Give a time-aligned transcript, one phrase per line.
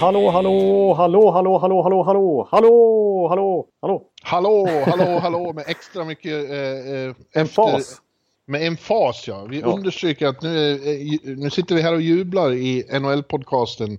[0.00, 4.02] Hallå, hallå, hallå, hallå, hallå, hallå, hallå, hallå, hallå, hallå.
[4.22, 6.50] Hallå, hallå, hallå med extra mycket...
[6.50, 8.00] Eh, eh, Emfas.
[8.46, 9.44] Med emfas, ja.
[9.50, 9.66] Vi Ja.
[9.66, 13.98] understryker att nu, eh, nu sitter vi här och jublar i NHL-podcasten.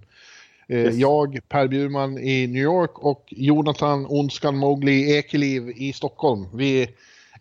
[0.69, 0.95] Eh, Yes.
[0.95, 6.45] Jag, Per Bjurman i New York och Jonathan Ondskan Mowgli Ekeliv i Stockholm.
[6.53, 6.87] Vi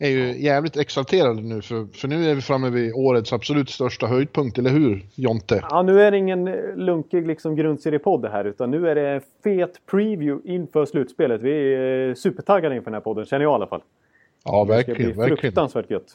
[0.03, 4.07] är ju jävligt exalterade nu för, för nu är vi framme vid årets absolut största
[4.07, 5.65] höjdpunkt, eller hur Jonte?
[5.71, 6.45] Ja, nu är det ingen
[6.77, 11.43] lunkig liksom, grundseriepodd här utan nu är det fet preview inför slutspelet.
[11.43, 13.83] Vi är eh, supertaggade inför den här podden, känner jag i alla fall.
[14.45, 14.97] Ja, Det ska verkligen.
[14.97, 15.37] bli verkligen.
[15.39, 16.07] fruktansvärt gött.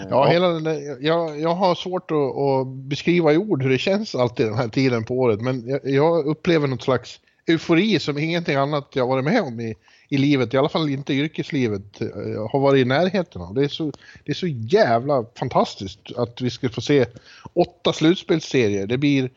[0.00, 3.70] Eh, Ja, hela den där, jag, jag har svårt att, att beskriva i ord hur
[3.70, 5.40] det känns alltid den här tiden på året.
[5.40, 9.74] Men jag, jag upplever något slags eufori som ingenting annat jag varit med om i,
[10.14, 10.54] i livet.
[10.54, 12.00] I alla fall inte yrkeslivet.
[12.34, 13.54] Jag har varit i närheten av.
[13.54, 13.92] Det är, så,
[14.24, 17.06] det är så jävla fantastiskt att vi ska få se
[17.52, 18.86] åtta slutspelsserier.
[18.86, 19.30] Det blir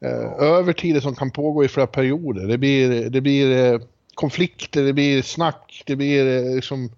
[0.00, 2.46] eh, övertider som kan pågå i flera perioder.
[2.46, 3.80] Det blir, det blir eh,
[4.14, 6.90] konflikter, det blir snack, det blir eh, liksom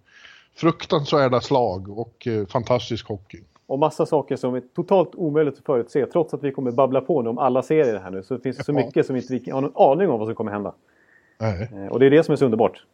[0.55, 3.41] fruktansvärda slag och eh, fantastisk hockey.
[3.67, 6.07] Och massa saker som är totalt omöjligt att förutse.
[6.07, 8.73] Trots att vi kommer babbla på om alla serier här nu så finns det så
[8.73, 10.73] mycket som inte vi har någon aning om vad som kommer hända.
[11.39, 11.69] Nej.
[11.75, 12.85] Eh, Och det är det som är så underbart.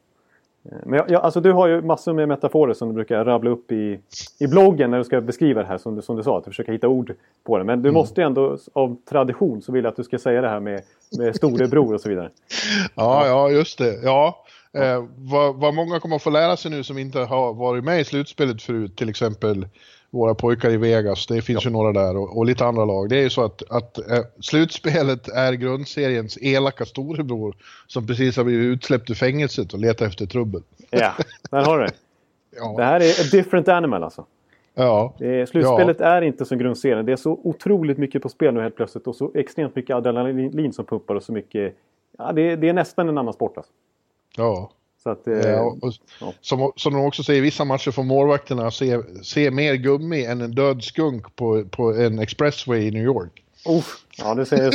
[0.65, 3.51] Eh, Men jag, jag, alltså du har ju massor med metaforer som du brukar rabbla
[3.51, 3.99] upp i,
[4.39, 6.39] i bloggen när du ska beskriva det här som du, som du sa.
[6.39, 7.65] Att du försöker hitta ord på det.
[7.65, 10.49] Men du måste ju ändå av tradition så vill jag att du ska säga det
[10.49, 10.83] här med,
[11.19, 12.31] med storebror och så vidare.
[12.95, 14.01] Ja, ja, just det.
[14.03, 14.45] Ja.
[14.73, 18.01] Eh, vad, vad många kommer att få lära sig nu som inte har varit med
[18.01, 19.67] i slutspelet förut, till exempel
[20.15, 23.09] våra pojkar i Vegas, det finns ju några där och, och lite andra lag.
[23.09, 28.45] Det är ju så att, att eh, slutspelet är grundseriens elaka storebror som precis har
[28.45, 30.63] blivit utsläppt ur fängelset och letar efter trubbel.
[30.91, 31.13] Ja,
[31.51, 31.93] där har du det.
[32.51, 34.27] Det Ja, här är a different animal alltså.
[34.75, 37.07] ja, är, slutspelet är inte som grundserien.
[37.07, 40.73] Det är så otroligt mycket på spel nu helt plötsligt och så extremt mycket adrenalin
[40.73, 41.77] som pumpar och så mycket...
[42.19, 43.73] Ja, det, det är nästan en annan sport alltså.
[44.37, 44.71] ja.
[45.05, 46.33] Så att, eh, Ja, och, ja.
[46.41, 50.55] som, som de också säger, vissa matcher får målvakterna se, se mer gummi än en
[50.55, 53.43] död skunk på, på en expressway i New York.
[53.69, 54.73] Uff, ja, det säger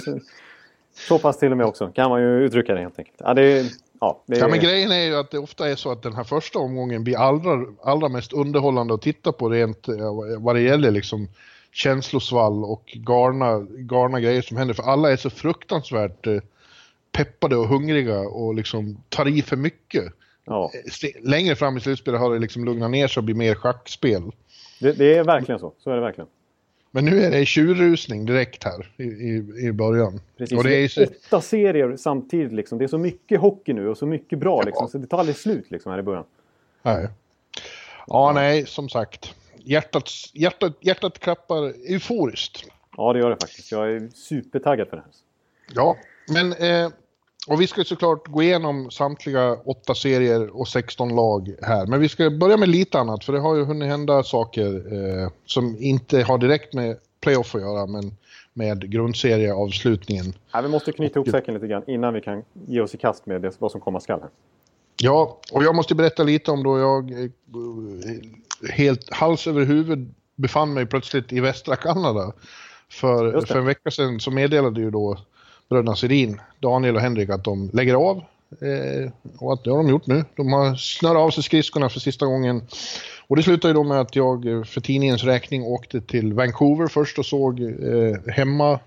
[1.07, 1.87] så, pass till och med också.
[1.87, 3.17] Kan man ju uttrycka det helt enkelt.
[3.19, 6.01] Ja, det, ja, det, Ja, men grejen är ju att det ofta är så att
[6.03, 9.95] den här första omgången blir allra, allra mest underhållande att titta på rent eh,
[10.39, 11.27] vad det gäller liksom
[11.71, 14.73] känslosvall och galna, galna grejer som händer.
[14.73, 16.39] För alla är så fruktansvärt eh,
[17.11, 20.13] peppade och hungriga och liksom tar i för mycket.
[20.49, 23.55] Ja, Se- Längre fram i slutspelet har det liksom lugnat ner sig och blir mer
[23.55, 24.21] schackspel.
[24.79, 25.73] det, det är verkligen så.
[25.77, 26.27] Så är det verkligen.
[26.91, 29.35] Men nu är det tjurrusning direkt här i, i,
[29.67, 30.21] i början.
[30.37, 30.57] Precis.
[30.57, 32.77] Och det är så, Åtta serier samtidigt liksom.
[32.77, 34.87] Det är så mycket hockey nu och så mycket bra liksom.
[34.87, 36.25] Så det tar aldrig slut liksom här i början.
[36.83, 37.07] nej.
[38.07, 39.35] Ja, nej, som sagt.
[39.57, 42.65] Hjärtat, hjärtat, hjärtat klappar euforiskt.
[42.97, 43.71] Ja, det gör det faktiskt.
[43.71, 45.11] Jag är supertaggad för det här.
[45.75, 45.97] Ja,
[46.33, 46.91] men eh,
[47.49, 51.85] och vi ska såklart gå igenom samtliga åtta serier och 16 lag här.
[51.85, 55.29] Men vi ska börja med lite annat för det har ju hunnit hända saker eh,
[55.45, 58.11] som inte har direkt med playoff att göra men
[58.53, 60.33] med grundserieavslutningen.
[60.51, 63.25] Ja, vi måste knyta ihop säcken lite grann innan vi kan ge oss i kast
[63.25, 64.29] med det, vad som komma skall här.
[65.01, 67.29] Ja, och jag måste berätta lite om då jag eh,
[68.71, 72.33] helt hals över huvud befann mig plötsligt i västra Kanada.
[72.89, 75.17] För, för en vecka sedan så meddelade ju då
[75.69, 78.17] bröderna Sedin, Daniel och Henrik att de lägger av.
[78.61, 80.25] Eh, och att det har de gjort nu.
[80.35, 82.61] De har snörat av sig skridskorna för sista gången.
[83.27, 86.87] Och det slutade ju då med att jag eh, för tidningens räkning åkte till Vancouver
[86.87, 88.79] först och såg eh, hemma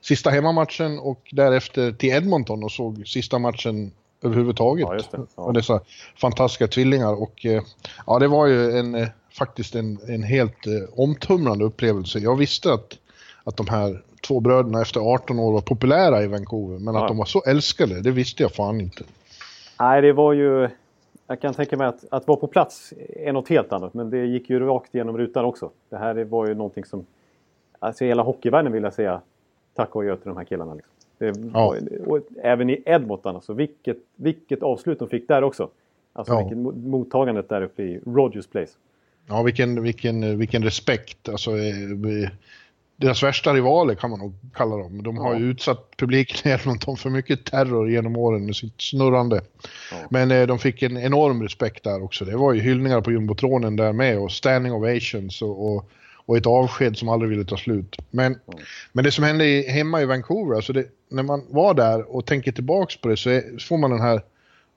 [0.00, 3.92] sista hemmamatchen och därefter till Edmonton och såg sista matchen
[4.22, 4.86] överhuvudtaget.
[4.88, 5.26] Ja, det.
[5.36, 5.42] Ja.
[5.42, 5.80] Och dessa
[6.16, 7.22] fantastiska tvillingar.
[7.22, 7.62] Och eh,
[8.06, 12.18] ja, det var ju en, eh, faktiskt en, en helt eh, omtumlande upplevelse.
[12.18, 12.98] Jag visste att,
[13.44, 17.02] att de här två bröderna efter 18 år var populära i Vancouver, men Ja.
[17.02, 19.04] att de var så älskade, det visste jag fan inte.
[19.80, 20.68] Nej, det var ju...
[21.26, 23.94] Jag kan tänka mig att, att vara på plats är något helt annat.
[23.94, 25.70] Men det gick ju rakt genom rutan också.
[25.88, 27.06] Det här det var ju någonting som...
[27.78, 29.20] Alltså hela hockeyvärlden vill jag säga
[29.74, 30.74] tack och adjö till de här killarna.
[30.74, 30.92] Liksom.
[31.18, 31.66] Det Ja.
[31.66, 35.68] var, och även i Edmonton, alltså vilket, vilket avslut de fick där också.
[36.12, 36.38] Alltså Ja.
[36.38, 38.72] vilket mo- mottagandet där uppe i Rogers Place.
[39.28, 41.28] Ja, vilken, vilken, vilken respekt.
[41.28, 42.28] Alltså, eh,
[42.96, 45.02] deras värsta rivaler kan man nog kalla dem.
[45.02, 49.40] De har ju utsatt publiken i Edmonton för mycket terror genom åren med sitt snurrande.
[49.90, 49.96] Ja.
[50.10, 52.24] Men eh, de fick en enorm respekt där också.
[52.24, 55.90] Det var ju hyllningar på jumbotronen där med och standing ovations och, och,
[56.26, 57.96] och ett avsked som aldrig ville ta slut.
[58.10, 58.52] Men, ja.
[58.92, 62.26] men det som hände i, hemma i Vancouver, alltså det, när man var där och
[62.26, 64.22] tänker tillbaks på det så, är, så får man den här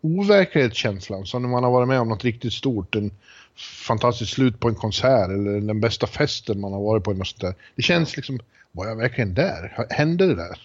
[0.02, 2.96] overklighetskänslan som när man har varit med om något riktigt stort.
[2.96, 3.12] En,
[3.58, 7.14] fantastiskt slut på en konsert eller den bästa festen man har varit på.
[7.14, 7.56] Något där.
[7.76, 8.40] Det känns liksom,
[8.72, 9.86] var jag verkligen där?
[9.90, 10.62] Hände det där?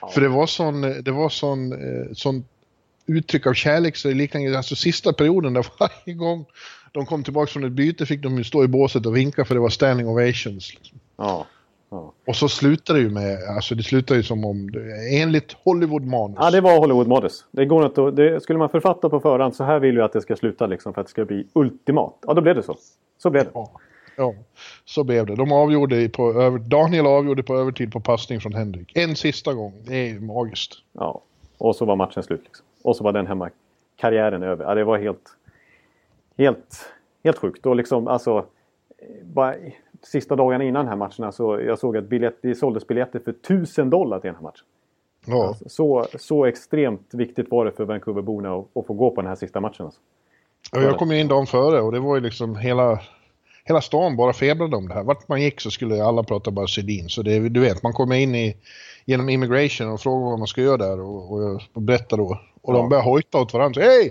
[0.00, 0.08] Ja.
[0.08, 2.44] För det var sån, det var sån, eh, sån
[3.06, 6.44] uttryck av kärlek så liknande, alltså sista perioden där varje gång
[6.92, 9.54] de kom tillbaka från ett byte fick de ju stå i båset och vinka för
[9.54, 10.74] det var standing ovations.
[10.74, 11.00] Liksom.
[11.16, 11.46] Ja.
[12.26, 14.70] Och så slutar det ju med, alltså det slutar ju som om,
[15.12, 16.36] enligt Hollywood-manus.
[16.40, 17.44] Ja, det var Hollywood-manus.
[17.50, 20.20] Det går inte det, skulle man författa på förhand så här vill ju att det
[20.20, 22.14] ska sluta liksom för att det ska bli ultimat.
[22.26, 22.76] Ja, då blev det så.
[23.18, 23.50] Så blev det.
[23.54, 23.70] Ja,
[24.16, 24.34] ja
[24.84, 25.34] så blev det.
[25.34, 28.96] De avgjorde på över, Daniel avgjorde på övertid på passning från Henrik.
[28.96, 29.72] En sista gång.
[29.86, 30.72] Det är ju magiskt.
[30.92, 31.22] Ja,
[31.58, 32.66] och så var matchen slut liksom.
[32.82, 33.50] Och så var den hemma
[33.96, 34.64] karriären över.
[34.64, 35.36] Ja, det var helt,
[36.38, 36.90] helt,
[37.24, 37.66] helt sjukt.
[37.66, 38.46] Och liksom, alltså,
[39.22, 39.54] bara,
[40.02, 43.30] sista dagarna innan den här matchen så jag såg att biljett, det såldes biljetter för
[43.30, 44.64] 1000 dollar till den här matchen.
[45.26, 45.48] Ja.
[45.48, 49.28] Alltså, så, så extremt viktigt var det för Vancouverborna att, att få gå på den
[49.28, 49.86] här sista matchen.
[49.86, 50.00] Alltså.
[50.72, 53.00] Ja, jag kom ju in dagen före och det var ju liksom hela,
[53.64, 55.02] hela stan bara febrade om det här.
[55.02, 57.08] Vart man gick så skulle alla prata bara Sedin.
[57.08, 58.56] Så det, du vet, man kommer in i,
[59.04, 62.40] genom immigration och frågar vad man ska göra där och, och, och berättar då.
[62.62, 62.78] Och ja.
[62.78, 63.82] de börjar hojta åt varandra.
[63.82, 64.10] Hej!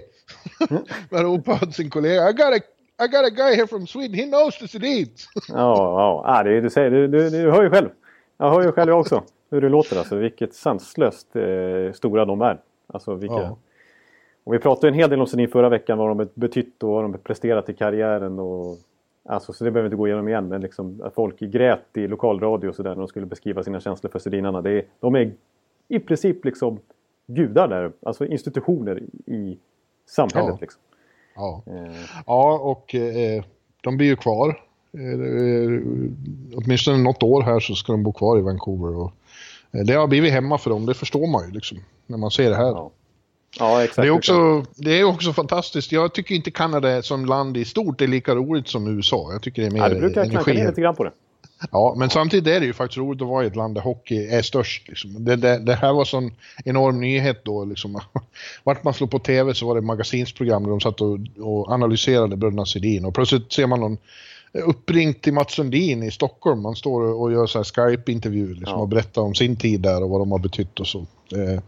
[0.69, 0.84] Mm.
[1.24, 2.30] Ropar åt sin kollega.
[2.30, 5.29] I got a i got a guy here from Sweden, he knows the Sedins.
[5.47, 6.23] ja, ja.
[6.25, 7.89] Ah, det, du, säger, du, du, du hör ju själv.
[8.38, 9.97] Jag hör ju själv också hur det låter.
[9.97, 12.59] Alltså, vilket sanslöst eh, stora de är.
[12.88, 13.35] Alltså, vilka...
[13.35, 13.57] Ja.
[14.44, 17.03] Och vi pratade en hel del om Sedin förra veckan, vad de betytt och vad
[17.03, 18.39] de presterat i karriären.
[18.39, 18.77] Och,
[19.25, 20.47] alltså, så det behöver vi inte gå igenom igen.
[20.47, 24.11] Men liksom, att folk grät i lokalradio och sådär när de skulle beskriva sina känslor
[24.11, 24.61] för Sedinarna.
[24.61, 25.31] Det är, de är
[25.88, 26.79] i princip liksom
[27.27, 27.91] gudar där.
[28.03, 29.57] Alltså institutioner i
[30.05, 30.50] samhället.
[30.50, 30.57] Ja.
[30.61, 30.81] Liksom.
[31.38, 31.94] Ja, mm.
[32.25, 33.44] ja och eh,
[33.81, 34.50] de blir ju kvar.
[34.94, 35.81] Eh,
[36.56, 38.95] åtminstone något år här så ska de bo kvar i Vancouver.
[38.95, 39.12] Och,
[39.72, 41.78] eh, det har blivit hemma för dem, det förstår man ju liksom.
[42.07, 42.66] När man ser det här.
[42.66, 42.92] Ja.
[43.60, 44.01] Ja, exakt.
[44.01, 45.92] Det är, också, det är också fantastiskt.
[45.92, 49.30] Jag tycker inte Kanada som land i stort är lika roligt som USA.
[49.31, 51.12] Jag tycker det är mer ja, det brukar jag knacka ner lite grann på det.
[51.71, 54.27] Ja, men samtidigt är det ju faktiskt roligt att vara i ett land där hockey
[54.27, 54.88] är störst.
[54.88, 55.25] Liksom.
[55.25, 56.31] Det, det, det, här var sån
[56.65, 57.65] enorm nyhet då.
[57.65, 58.00] Liksom.
[58.63, 62.36] Vart man slog på tv så var det magasinsprogram där de satt och, och analyserade
[62.36, 63.06] bröderna Sedin.
[63.06, 63.98] Och plötsligt ser man någon
[64.53, 66.61] uppringt till Mats Sundin i Stockholm.
[66.61, 68.81] Man står och gör så Skype-intervju liksom, ja.
[68.81, 70.99] och berättar om sin tid där och vad de har betytt och så.
[70.99, 71.61] Eh,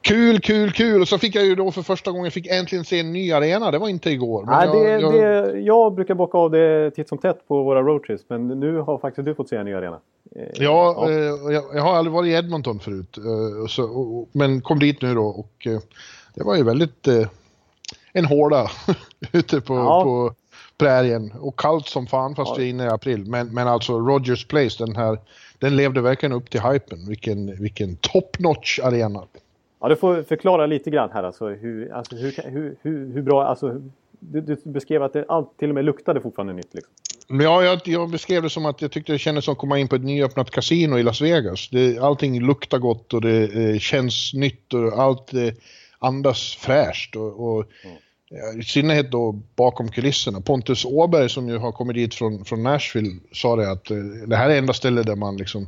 [0.00, 1.00] Kul, kul, kul!
[1.00, 3.70] Och så fick jag ju då för första gången fick äntligen se en ny arena.
[3.70, 4.44] Det var inte igår.
[4.46, 5.12] Nej, jag, det, jag...
[5.12, 8.24] Det, jag brukar bocka av det titt som tätt på våra roadtrips.
[8.28, 10.00] Men nu har faktiskt du fått se en ny arena.
[10.36, 11.10] Eh, ja, ja.
[11.10, 13.18] Eh, jag, jag, har aldrig varit i Edmonton förut.
[13.18, 15.78] Eh, så, och, men kom dit nu då och eh,
[16.34, 17.28] det var ju väldigt eh,
[18.12, 18.70] en hårda
[19.32, 20.02] ute på, ja.
[20.04, 20.34] på
[20.78, 21.32] prärien.
[21.40, 22.54] Och kallt som fan fast ja.
[22.58, 23.24] vi är inne i april.
[23.26, 25.18] Men, men alltså Rogers Place, den här,
[25.58, 27.08] den levde verkligen upp till hypen.
[27.08, 29.24] Vilken, vilken top notch arena.
[29.80, 33.44] Ja, du får förklara lite grann här alltså hur, alltså, hur, hur, hur, hur bra,
[33.44, 33.80] alltså
[34.20, 36.92] du, du, beskrev att det allt till och med luktade fortfarande nytt liksom.
[37.28, 39.88] Ja, jag, jag, beskrev det som att jag tyckte det kändes som att komma in
[39.88, 41.68] på ett nyöppnat kasino i Las Vegas.
[41.68, 45.52] Det, allting luktar gott och det eh, känns nytt och allt eh,
[45.98, 47.16] andas fräscht.
[47.16, 47.96] Och, och mm.
[48.58, 50.40] I synnerhet då bakom kulisserna.
[50.40, 54.36] Pontus Åberg som ju har kommit dit från, från Nashville sa det att eh, det
[54.36, 55.66] här är enda stället där man liksom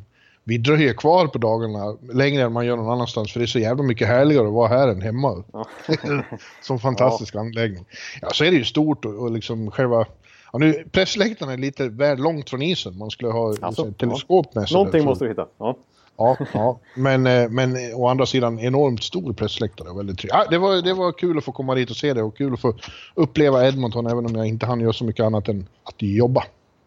[0.49, 3.59] vi dröjer kvar på dagarna längre än man gör någon annanstans för det är så
[3.59, 5.45] jävla mycket härligare att vara här än hemma.
[5.53, 5.67] Ja.
[6.63, 7.41] Som fantastisk ja.
[7.41, 7.85] anläggning.
[8.21, 10.07] Ja, så är det ju stort och, och liksom själva...
[10.53, 12.99] Ja, nu, pressläktaren är lite väl långt från isen.
[12.99, 14.75] Man skulle ha alltså, teleskop med sig.
[14.75, 15.47] Någonting där, måste du hitta.
[15.59, 15.77] Ja.
[16.19, 16.79] Ja, ja.
[16.95, 19.97] Men, eh, men å andra sidan enormt stor pressläktare.
[19.97, 22.37] Väldigt ja, det, var, det var kul att få komma dit och se det och
[22.37, 22.75] kul att få
[23.15, 26.43] uppleva Edmonton även om jag inte hann göra så mycket annat än att jobba.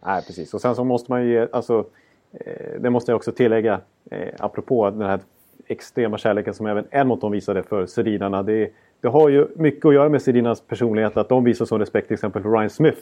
[0.06, 0.54] Nej, precis.
[0.54, 1.86] Och sen så måste man ju alltså,
[2.34, 5.20] eh, det måste jag också tillägga, eh, apropå den här
[5.68, 8.44] extrema kärleken som även Edmonton visade för Sedinarna.
[8.44, 8.72] Det,
[9.02, 12.14] det har ju mycket att göra med Sedinas personlighet att de visar sån respekt till
[12.14, 13.00] exempel för Ryan Smith.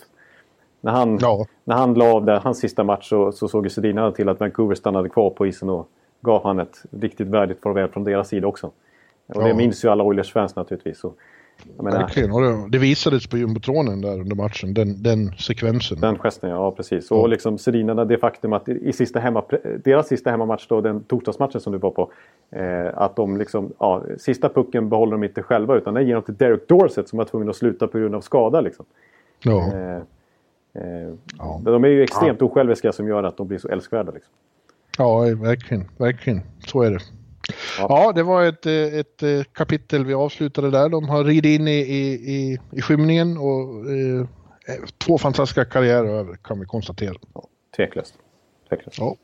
[0.82, 1.46] När han, ja.
[1.64, 4.40] när han la av där, hans sista match så, så såg ju Sedinarna till att
[4.40, 5.90] Vancouver stannade kvar på isen och
[6.22, 8.72] gav han ett riktigt värdigt farväl från deras sida också.
[9.28, 9.48] Och ja.
[9.48, 11.00] det minns ju alla Oilers-fans naturligtvis.
[11.00, 11.14] Så,
[11.78, 16.00] menar, Verkligen, och det, det visades på jumbotronen där under matchen, den, den sekvensen.
[16.00, 17.12] Den gesten, ja precis.
[17.12, 19.44] Och liksom Sedinarna, det faktum att i sista hemma,
[19.84, 22.12] deras sista hemmamatch då, den torsdagsmatchen som du var på.
[22.52, 26.24] Eh, att de liksom, ja, sista pucken behåller de inte själva utan den ger de
[26.24, 28.62] till Derek Dorsett som var tvungen att sluta på grund av skada.
[28.62, 28.86] Liksom.
[29.44, 29.74] Ja.
[29.74, 29.98] Eh,
[30.74, 31.62] eh, ja.
[31.64, 32.46] De är ju extrt ja.
[32.46, 34.12] osjälviska som gör att de blir så älskvärda.
[34.12, 34.34] Liksom.
[35.00, 36.42] Ja, verkligen, verkligen.
[36.68, 37.00] Så är det.
[37.78, 37.86] Ja.
[37.90, 40.90] ja, det var ett, ett, ett, kapitel vi avslutade där.
[40.90, 44.26] De har ridit in i, i, i, i skymningen och eh,
[44.98, 47.16] två fantastiska karriärer över kan vi konstatera.
[47.34, 48.14] Ja, tveklöst.
[48.70, 48.98] tveklöst.
[49.00, 49.16] Ja.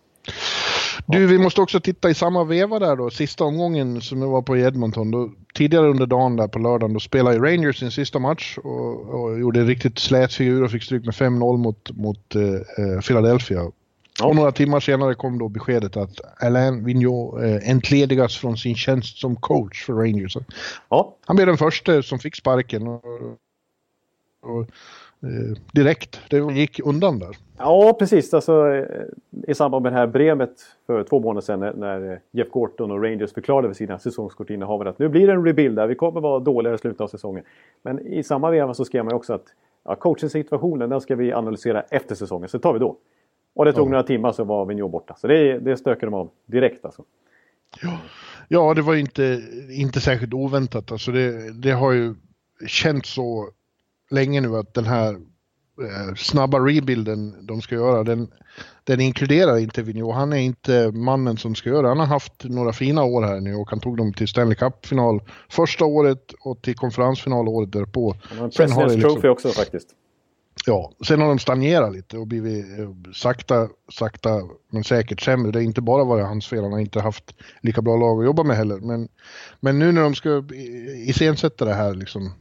[1.06, 4.42] Du, vi måste också titta i samma veva där då, sista omgången som jag var
[4.42, 5.12] på Edmonton.
[5.12, 9.40] Då, tidigare under dagen där på lördagen, då spelade Rangers sin sista match och, och
[9.40, 13.72] gjorde en riktigt slät figur och fick stryk med 5-0 mot, mot eh, Philadelphia.
[14.20, 14.28] Ja.
[14.28, 19.18] Och några timmar senare kom då beskedet att Alain Vigneault eh, entledigas från sin tjänst
[19.18, 20.38] som coach för Rangers.
[20.90, 21.16] Ja.
[21.26, 22.88] Han blev den första som fick sparken.
[22.88, 23.04] Och,
[24.42, 24.62] och,
[25.22, 27.38] eh, direkt, det gick undan där.
[27.58, 28.34] Ja, precis.
[28.34, 28.86] Alltså, eh,
[29.48, 30.52] I samband med det här brevet
[30.88, 35.10] för två månader sedan när, Jeff Gorton och Rangers förklarade för sina säsongskortinnehavare att nu
[35.10, 37.44] blir det en rebuild där, vi kommer vara dåliga i slutet av säsongen.
[37.82, 39.46] Men i samma veva så skrev man också att
[39.86, 42.98] ja, coaching-situationen den ska vi analysera efter säsongen, så tar vi då.
[43.56, 43.90] Och det tog ja.
[43.90, 45.16] några timmar så var Vigneault borta.
[45.18, 47.04] Så det, det stökade de av direkt alltså.
[47.82, 48.00] Ja,
[48.48, 50.92] ja det var inte, inte särskilt oväntat.
[50.92, 52.16] Alltså det, det har ju
[52.68, 53.50] känts så
[54.12, 55.14] länge nu att den här
[55.82, 58.28] eh, snabba rebuilden de ska göra, den,
[58.84, 60.16] den inkluderar inte Vigneault.
[60.16, 61.88] Han är inte mannen som ska göra.
[61.88, 65.22] Han har haft några fina år här nu och han tog dem till Stanley Cup-final
[65.50, 68.16] första året och till konferensfinal året därpå.
[68.22, 69.12] Han har en President's liksom...
[69.12, 69.96] Trophy också faktiskt.
[70.68, 74.42] Ja, sen har de stagnerat lite och blivit eh, sakta, sakta
[74.72, 75.52] men säkert sämre.
[75.52, 78.26] Det är inte bara varit hans fel, han har inte haft lika bra lag att
[78.26, 78.78] jobba med heller.
[78.80, 79.08] Men,
[79.60, 80.44] men nu när de ska
[81.08, 82.34] iscensätta det här, liksom,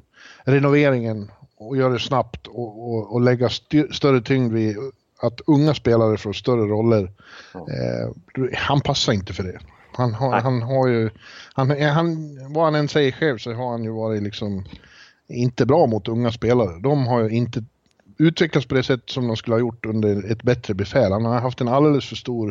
[0.44, 4.76] renoveringen och göra det snabbt och, och, och lägga st större tyngd vid
[5.20, 7.12] att unga spelare får större roller.
[7.54, 7.66] Ja.
[7.70, 9.58] Eh, han passar inte för det.
[9.92, 11.10] Han har, han har ju,
[11.54, 14.64] han, han, vad han än säger själv så har han ju varit liksom
[15.28, 16.80] inte bra mot unga spelare.
[16.80, 17.64] De har ju inte
[18.18, 21.12] utvecklats på det sätt som de skulle ha gjort under ett bättre befäl.
[21.12, 22.48] Han har haft en alldeles för stor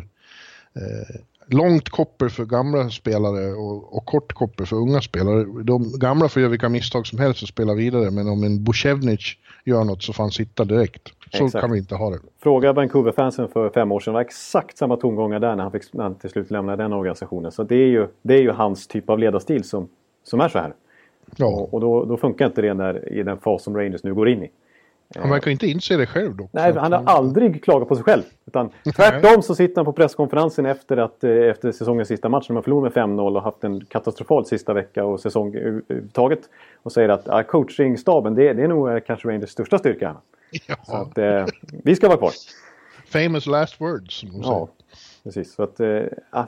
[0.75, 1.15] eh,
[1.47, 5.63] långt kopper för gamla spelare och, och kort kopper för unga spelare.
[5.63, 9.37] De gamla får göra vilka misstag som helst och spela vidare men om en Bushevnic
[9.65, 11.13] gör något så får han sitta direkt.
[11.33, 11.61] Så exakt.
[11.61, 12.19] kan vi inte ha det.
[12.39, 14.11] Fråga Vancouver-fansen för fem år sedan.
[14.11, 16.93] Det var exakt samma tongångar där när han, fick, när han till slut lämnade den
[16.93, 17.51] organisationen.
[17.51, 19.87] Så det är ju, det är ju hans typ av ledarstil som,
[20.23, 20.73] som är så här.
[21.35, 21.45] Ja.
[21.45, 24.29] Och, och då, då, funkar inte det när, i den fas som Rangers nu går
[24.29, 24.51] in i.
[25.19, 26.49] Han verkar inte inse det själv dock.
[26.53, 28.23] Nej, han har aldrig klagat på sig själv.
[28.45, 32.53] Utan tvärtom så sitter han på presskonferensen efter, att, eh, efter säsongens sista match när
[32.53, 36.39] man förlorat med 5-0 och haft en katastrofal sista vecka och säsong överhuvudtaget.
[36.83, 40.15] Och säger att ah, coachingstaben, det, det är nog eh, kanske Rangers största styrka.
[40.67, 40.75] Ja.
[40.83, 41.45] Så att, eh,
[41.83, 42.31] vi ska vara kvar.
[43.05, 44.19] Famous last words.
[44.19, 44.67] Som ja,
[45.23, 45.53] precis.
[45.53, 46.01] Så att, eh,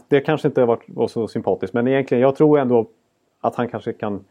[0.08, 1.74] det kanske inte har varit var så sympatiskt.
[1.74, 2.88] Men egentligen, jag tror ändå
[3.42, 4.24] att han kanske kan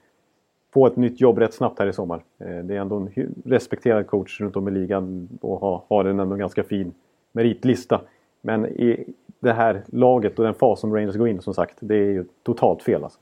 [0.75, 2.25] få ett nytt jobb rätt snabbt här i sommar.
[2.39, 6.37] Eh, det är ändå en respekterad coach runt om i ligan och har, en ändå
[6.37, 6.93] ganska fin
[7.33, 8.01] meritlista.
[8.41, 9.05] Men i
[9.41, 12.25] det här laget och den fas som Rangers går in som sagt, det är ju
[12.43, 13.19] totalt fel alltså.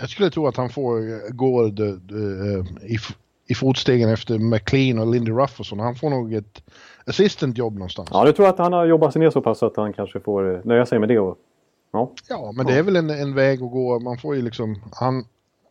[0.00, 1.70] Jag skulle tro att han får eh, gå eh,
[2.82, 2.96] i,
[3.46, 5.80] i fotstegen efter McLean och Lindy Ruff och sånt.
[5.80, 6.62] Han får nog ett
[7.06, 8.08] assistant-jobb någonstans.
[8.12, 10.62] Ja, jag tror att han har jobbat sig ner så pass att han kanske får
[10.64, 11.18] nöja sig med det.
[11.18, 11.38] Och,
[11.92, 12.12] ja.
[12.28, 13.98] ja, men det är väl en, en väg att gå.
[13.98, 14.76] Man får ju liksom...
[14.92, 15.24] Han,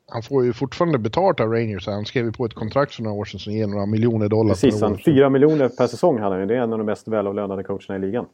[0.07, 1.88] han får ju fortfarande betalt av Rangers.
[1.88, 4.53] Han skrev ju på ett kontrakt för några år sedan som ger några miljoner dollar
[4.53, 5.01] Precis, år.
[5.05, 8.00] Fyra miljoner per säsong hade han Det är en av de mest välavlönade coacherna i
[8.00, 8.25] ligan.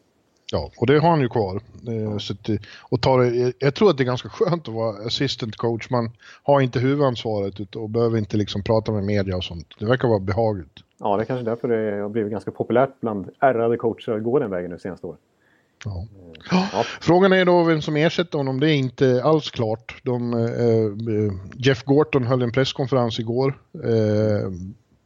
[0.52, 1.62] Ja, och det har han ju kvar.
[2.20, 2.50] Så att,
[2.90, 5.90] och tar, jag tror att det är ganska skönt att vara assistant coach.
[5.90, 6.12] Man
[6.44, 9.68] har inte huvudansvaret och behöver inte liksom prata med media och sånt.
[9.80, 10.80] Det verkar vara behagligt.
[11.00, 14.40] Ja, det är kanske därför det har blivit ganska populärt bland ärrade coacher att gå
[14.40, 15.20] den vägen nu senaste året.
[15.86, 16.08] Ja.
[16.52, 16.84] Ja.
[17.02, 18.60] Frågan är då vem som ersätter honom.
[18.60, 20.02] Det är inte alls klart.
[20.04, 21.34] De, eh,
[21.66, 24.52] Jeff Gorton höll en presskonferens igår eh,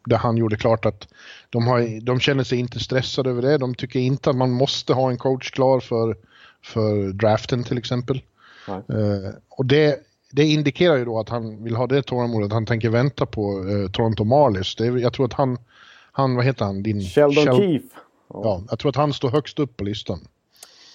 [0.06, 1.08] där han gjorde klart att
[1.50, 3.58] de, har, de känner sig inte stressade över det.
[3.58, 6.18] De tycker inte att man måste ha en coach klar för,
[6.64, 8.22] för draften till exempel.
[8.68, 10.00] Eh, och det,
[10.32, 12.52] det indikerar ju då att han vill ha det tålamodet.
[12.52, 14.76] Han tänker vänta på eh, Toronto Marlies.
[14.76, 15.58] Det jag tror att han,
[16.12, 16.84] han, vad heter han?
[16.84, 17.88] Din, Sheldon Shel Keefe.
[18.30, 20.20] Ja, jag tror att han står högst upp på listan.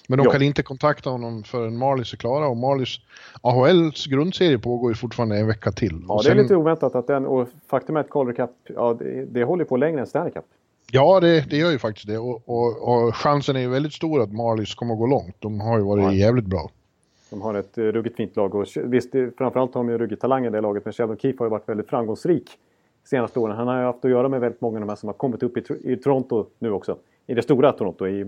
[0.09, 0.31] Men de jo.
[0.31, 2.99] kan inte kontakta honom förrän Marlies är klara och Marlies
[3.41, 6.05] AHLs grundserie pågår ju fortfarande en vecka till.
[6.07, 9.25] Ja, det är lite oväntat att den, och faktum är att Calder Cup, ja, det,
[9.25, 10.45] det håller på längre än Stanley Cup.
[10.91, 14.21] Ja, det, det gör ju faktiskt det och, och, och, chansen är ju väldigt stor
[14.21, 15.35] att Marlies kommer att gå långt.
[15.39, 16.13] De har ju varit ja.
[16.13, 16.69] jävligt bra.
[17.29, 20.45] De har ett uh, ruggigt fint lag och visst, framförallt har de ju ruggigt talang
[20.45, 22.49] i det laget, men Sheldon Keefe har ju varit väldigt framgångsrik
[23.03, 23.55] senaste åren.
[23.55, 25.43] Han har ju haft att göra med väldigt många av de här som har kommit
[25.43, 26.97] upp i, i Toronto nu också.
[27.27, 28.25] I det stora Toronto, i, i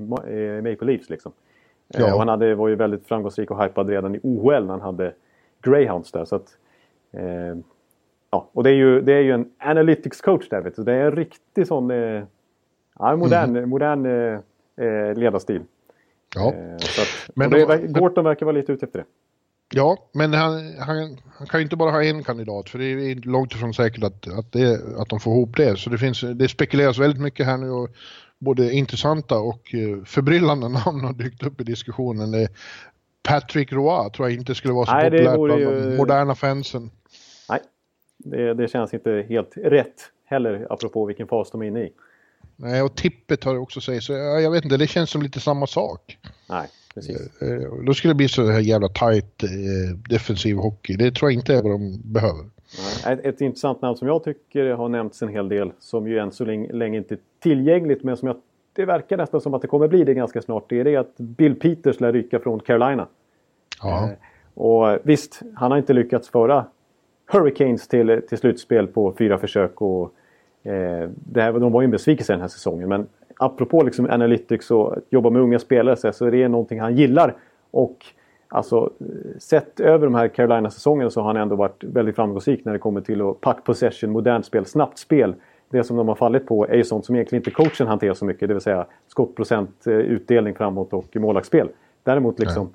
[0.61, 1.31] Maple Leafs liksom.
[1.93, 2.07] Ja.
[2.07, 4.81] Eh, och han hade, var ju väldigt framgångsrik och hypad redan i OHL när han
[4.81, 5.13] hade
[5.61, 6.25] Greyhounds där.
[6.25, 6.57] Så att,
[7.13, 7.57] eh,
[8.31, 10.83] ja, och det är, ju, det är ju en analytics coach där vet du.
[10.83, 12.23] Det är en riktig sån eh,
[12.99, 13.69] ja, modern, mm.
[13.69, 14.39] modern eh,
[14.85, 15.61] eh ledarstil.
[16.35, 16.53] Ja.
[16.53, 19.05] Eh, så att, Men men det, de- Gorton verkar vara lite ute efter det.
[19.73, 23.15] Ja, men han, han, han kan ju inte bara ha en kandidat för det är
[23.15, 25.77] långt ifrån säkert att, att, det, att de får ihop det.
[25.77, 27.89] Så det, finns, det spekuleras väldigt mycket här nu och
[28.41, 32.33] både intressanta och eh, förbryllande namn har dykt upp i diskussionen.
[32.33, 32.47] Eh,
[33.23, 36.91] Patrick Roy tror jag inte skulle vara så Nej, populärt bland ju- de moderna fansen.
[37.49, 37.59] Nej,
[38.17, 41.91] det, det känns inte helt rätt heller apropå vilken fas de är inne i.
[42.55, 45.67] Nej, och tippet har det också ja, jag vet inte, det känns som lite samma
[45.67, 46.17] sak.
[46.49, 47.41] Nej, precis.
[47.41, 49.49] Eh, Då skulle det bli så här jävla tight eh,
[50.09, 50.93] defensiv hockey.
[50.95, 52.45] Det tror jag inte är vad de behöver.
[53.07, 56.31] Ett, ett intressant namn som jag tycker har nämnts en hel del, som ju än
[56.31, 58.37] så länge, inte är tillgängligt, men som jag,
[58.73, 60.65] det verkar nästan som att det kommer bli det ganska snart.
[60.69, 63.07] Det är det att Bill Peters lär ryka från Carolina.
[63.81, 64.03] Ja.
[64.03, 64.17] Eh,
[64.53, 66.65] Och visst, han har inte lyckats föra
[67.31, 69.81] Hurricanes till, till slutspel på fyra försök.
[69.81, 70.13] Och,
[70.63, 72.89] eh, det här, de var ju en besvikelse den här säsongen.
[72.89, 76.79] Men apropå liksom analytics och att jobba med unga spelare så så är det någonting
[76.79, 77.35] han gillar.
[77.71, 78.05] Och
[78.51, 78.91] alltså,
[79.39, 83.01] sett över de här Carolina-säsongerna så har han ändå varit väldigt framgångsrik när det kommer
[83.01, 85.35] till att pack possession, modernt spel, snabbt spel.
[85.69, 88.25] Det som de har fallit på är ju sånt som egentligen inte coachen hanterar så
[88.25, 88.47] mycket.
[88.47, 91.69] Det vill säga skottprocent, eh, utdelning framåt och målvaktsspel.
[92.03, 92.69] Däremot liksom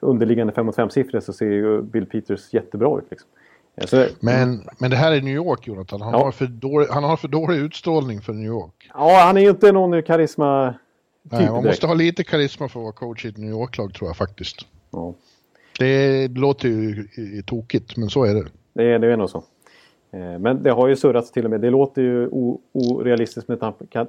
[0.00, 3.04] underliggande 5 mot 5-siffror så ser ju Bill Peters jättebra ut.
[3.10, 3.28] Liksom.
[3.76, 6.00] Eh, Så, Men, men det här är New York, Jonathan.
[6.02, 6.18] Han, Ja.
[6.24, 8.90] har för dålig, han har för dålig utstrålning för New York.
[8.94, 10.64] ja, han är ju inte någon karisma
[11.22, 11.64] Nej, man direkt.
[11.66, 14.66] måste ha lite karisma för att vara coach i ett New York-lag, tror jag faktiskt.
[14.94, 15.14] Ja,
[15.78, 17.08] Det låter ju
[17.46, 18.44] tokigt, men så är det.
[18.72, 19.44] det, är, det är nog så.
[20.10, 21.60] Eh, Men det har ju surrats till och med.
[21.60, 22.28] Det låter ju
[22.72, 23.60] orealistiskt med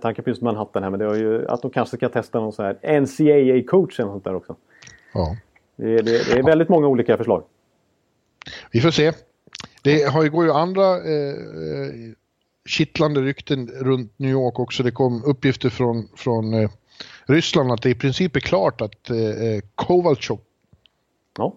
[0.02, 0.90] tanke på just Manhattan här.
[0.90, 4.24] Men det har ju att de kanske ska testa någon så här NCAA-coach eller sånt
[4.24, 4.56] där också.
[5.14, 5.38] Ja.
[5.76, 7.44] Det, är- det, det är väldigt många olika förslag.
[8.72, 9.12] Vi får se.
[9.84, 12.14] Det har ju, går ju andra eh, eh,
[12.66, 14.84] kittlande rykten runt New York också.
[14.84, 16.70] Det kom uppgifter från, från eh,
[17.26, 20.40] Ryssland att det i princip är klart att eh, eh, Kovalchuk
[21.38, 21.54] Ja.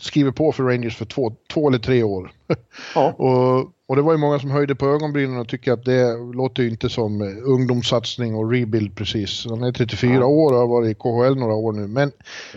[0.00, 2.32] skriver på för Rangers för två, två eller tre år.
[2.94, 3.12] Ja.
[3.12, 6.62] och, och det var ju många som höjde på ögonbrynen och tycker att det låter
[6.62, 9.46] ju inte som eh, ungdomssatsning och rebuild precis.
[9.48, 10.24] Han är 34 Ja.
[10.26, 11.86] år och har varit i KHL några år nu.
[11.86, 12.12] Men,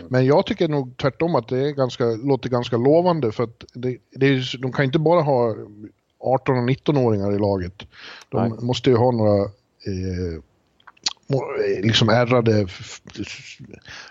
[0.08, 3.98] men jag tycker nog tvärtom att det är ganska, låter ganska lovande för att det,
[4.16, 5.56] det är, de kan inte bara ha
[6.20, 7.84] 18 och 19-åringar i laget.
[8.30, 8.60] De Nej.
[8.62, 10.42] måste ju ha några eh,
[11.84, 12.68] liksom ärrade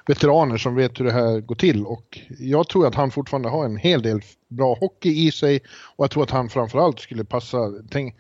[0.07, 3.65] veteraner som vet hur det här går till och jag tror att han fortfarande har
[3.65, 5.61] en hel del bra hockey i sig
[5.97, 7.59] och jag tror att han framförallt skulle passa,
[7.91, 8.15] tänk,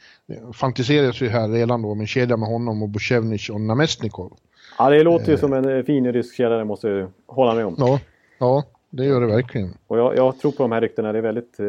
[0.54, 4.32] fantiseras ju här redan då om en kedja med honom och Bushevnich och Namestnikov.
[4.78, 7.66] ja, det låter ju som en eh, fin rysk kedja, det måste jag hålla med
[7.66, 7.74] om.
[7.78, 8.00] Ja,
[8.38, 9.74] ja, det gör det verkligen.
[9.86, 11.12] Och jag, jag tror på de här ryktena.
[11.12, 11.66] Det är väldigt eh,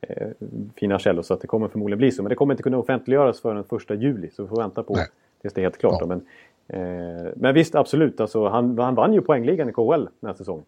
[0.00, 0.28] eh,
[0.76, 2.22] fina källor så att det kommer förmodligen bli så.
[2.22, 4.30] Men det kommer inte kunna offentliggöras förrän första juli.
[4.36, 5.06] Så vi får vänta på Nej.
[5.54, 6.00] Det är helt klart.
[6.00, 6.06] Ja.
[6.06, 6.26] Men,
[6.66, 8.20] eh, men visst, absolut.
[8.20, 10.64] Alltså, han, han vann ju poängligan i KHL den här säsongen.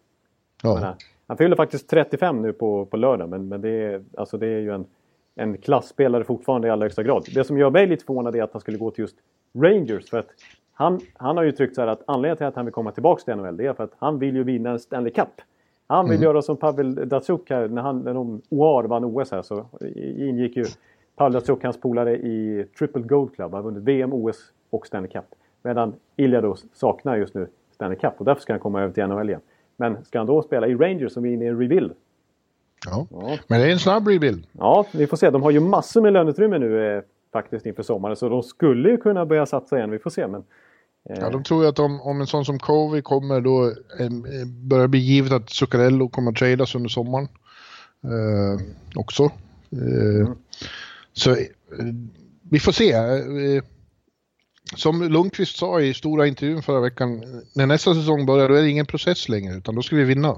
[0.63, 0.95] Ja, menar,
[1.27, 3.29] Han fyller faktiskt 35 nu på, på lördag.
[3.29, 4.87] Men, men det, är, alltså, det är ju en,
[5.35, 7.25] en klassspelare fortfarande i allra högsta grad.
[7.35, 9.17] Det som gör mig lite förvånad är att han skulle gå till just
[9.55, 10.11] Rangers.
[10.11, 10.29] För att
[10.73, 13.23] han, han har ju tryckt så här att anledningen till att han vill komma tillbaka
[13.23, 15.29] till NHL det är för att han vill ju vinna en Stanley Cup.
[15.87, 19.43] Han vill göra som Pavel Datsuk här när, han, när de OAR vann OS här
[19.43, 19.67] så
[20.17, 20.65] ingick ju
[21.19, 23.53] Pavel Datsuk, hans polare, i Triple Gold Club.
[23.53, 24.37] Har vunnit VM, OS
[24.71, 25.25] och Stanley Cup.
[25.63, 29.07] Medan Ilja då saknar just nu Stanley Cup och därför ska han komma över till
[29.07, 29.41] NHL igen.
[29.77, 31.93] Men ska han då spela i Rangers som är inne i en rebuild?
[32.87, 33.07] ja.
[33.11, 34.47] Ja, Men det är en snabb rebuild.
[34.53, 35.31] ja, vi får se.
[35.31, 37.03] De har ju massor med löneutrymme nu eh,
[37.33, 38.17] faktiskt inför sommaren.
[38.17, 39.91] Så de skulle ju kunna börja satsa igen.
[39.91, 40.27] Vi får se.
[40.27, 40.45] Men,
[41.11, 43.67] eh, Ja, de tror ju att om, om en sån som Covey kommer då
[44.01, 47.29] eh, börjar bli givet att Zuccarello kommer att tradas under sommaren.
[48.05, 48.61] Eh,
[48.97, 49.23] också.
[49.73, 50.29] Eh,
[51.19, 51.37] Så eh,
[52.51, 52.93] vi får se.
[52.93, 53.63] Eh,
[54.77, 57.23] som Lundqvist sa i stora intervjun förra veckan,
[57.55, 60.37] när nästa säsong börjar då är det ingen process längre utan då ska vi vinna.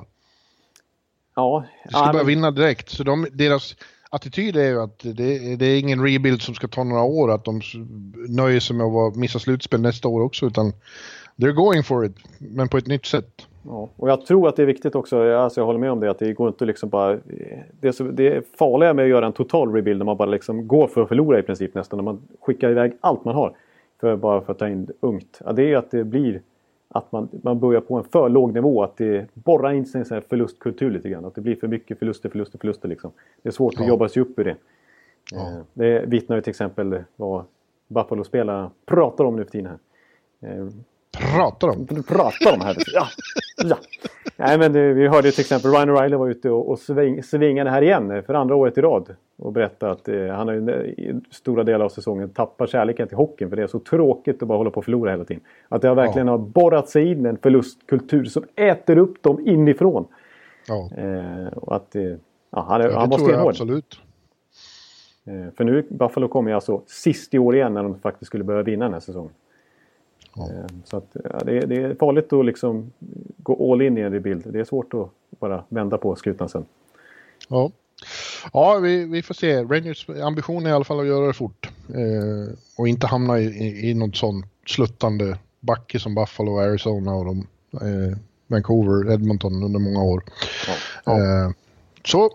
[1.36, 2.88] ja, Vi ska ja, bara men- vinna direkt.
[2.90, 3.76] Så de, deras
[4.10, 7.44] attityd är ju att det, det är ingen rebuild som ska ta några år, att
[7.44, 7.60] de
[8.28, 10.72] nöjer sig med att missa slutspel nästa år också, utan
[11.36, 13.46] they're going for it, men på ett nytt sätt.
[13.66, 16.10] Ja, och jag tror att det är viktigt också, alltså jag håller med om det,
[16.10, 17.18] att det går inte liksom bara...
[17.80, 20.28] Det är, så, det är farliga med att göra en total rebuild när man bara
[20.28, 21.96] liksom går för att förlora i princip nästan.
[21.96, 23.56] När man skickar iväg allt man har
[24.00, 25.40] för, bara för att ta in ungt.
[25.44, 26.40] Ja, det är att det blir
[26.88, 28.82] att man, man börjar på en för låg nivå.
[28.82, 31.24] Att det borrar in sig i en förlustkultur lite grann.
[31.24, 33.10] Att det blir för mycket förluster, förluster, förluster liksom.
[33.42, 33.82] Det är svårt Ja.
[33.82, 34.56] att jobba sig upp ur det.
[35.32, 35.48] Ja.
[35.50, 37.44] Eh, Det vittnar ju till exempel vad
[37.88, 39.72] Buffalo-spelarna pratar om nu för tiden.
[40.42, 40.50] Här.
[40.58, 40.66] Eh,
[41.36, 41.86] Pratar om.
[41.86, 42.76] pratar om här.
[42.94, 43.06] Ja,
[43.64, 43.76] ja.
[44.36, 47.70] Nej, men det, vi hörde till exempel Ryan O'Reilly var ute och, och sving, svingade
[47.70, 49.16] här igen för andra året i rad.
[49.36, 53.16] Och berättade att eh, han har ju i stora delar av säsongen tappat kärleken till
[53.16, 55.42] hockeyn för det är så tråkigt att bara hålla på och förlora hela tiden.
[55.68, 56.32] Att det har verkligen ja.
[56.32, 60.06] har borrat sig in en förlustkultur som äter upp dem inifrån.
[60.68, 60.90] Ja.
[60.96, 63.50] Eh, och att, eh, ja, han, ja, han var stenhård.
[63.50, 64.00] absolut.
[65.24, 68.44] Eh, för nu Buffalo kommer ju alltså sist i år igen när de faktiskt skulle
[68.44, 69.32] börja vinna den här säsongen.
[70.40, 70.54] Ja.
[70.54, 72.92] Eh, så att, ja, det, det, är farligt att liksom
[73.36, 74.42] gå all in i en rebuild.
[74.46, 76.64] Det är svårt att bara vända på skutan sen.
[77.48, 77.70] Ja,
[78.52, 79.62] ja vi, vi får se.
[79.62, 81.70] Rangers ambition är i alla fall att göra det fort.
[81.88, 87.24] Eh, och inte hamna i, i, i något sånt sluttande backe som Buffalo, Arizona och
[87.24, 90.22] de, eh, Vancouver, Edmonton under många år.
[91.04, 91.12] Ja.
[91.12, 91.50] Eh,
[92.04, 92.30] så,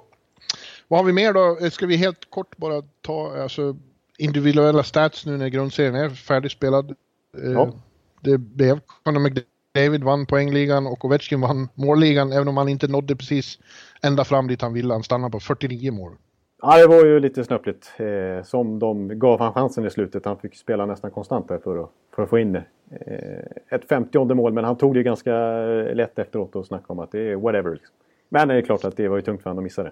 [0.87, 1.69] vad har vi mer då?
[1.69, 3.75] Ska vi helt kort bara ta alltså,
[4.17, 6.95] individuella stats nu när grundserien är färdigspelad?
[7.43, 7.71] Eh, ja.
[8.25, 13.15] Det blev Conor McDavid vann poängligan och Ovechkin vann målligan även om han inte nådde
[13.15, 13.59] precis
[14.03, 14.93] ända fram dit han ville.
[14.93, 16.11] Han stannade på 49 mål.
[16.61, 17.91] Ja, det var ju lite snöpligt.
[17.97, 20.25] Eh, som de gav han chansen i slutet.
[20.25, 22.55] Han fick spela nästan konstant där för att, för att få in.
[22.55, 22.63] Eh,
[23.69, 25.31] ett 50 mål, men han tog det ganska
[25.93, 27.71] lätt efteråt och snackade om att det är whatever.
[27.71, 27.95] Liksom.
[28.29, 29.91] Men det är klart att det var ju tungt för honom att missa det.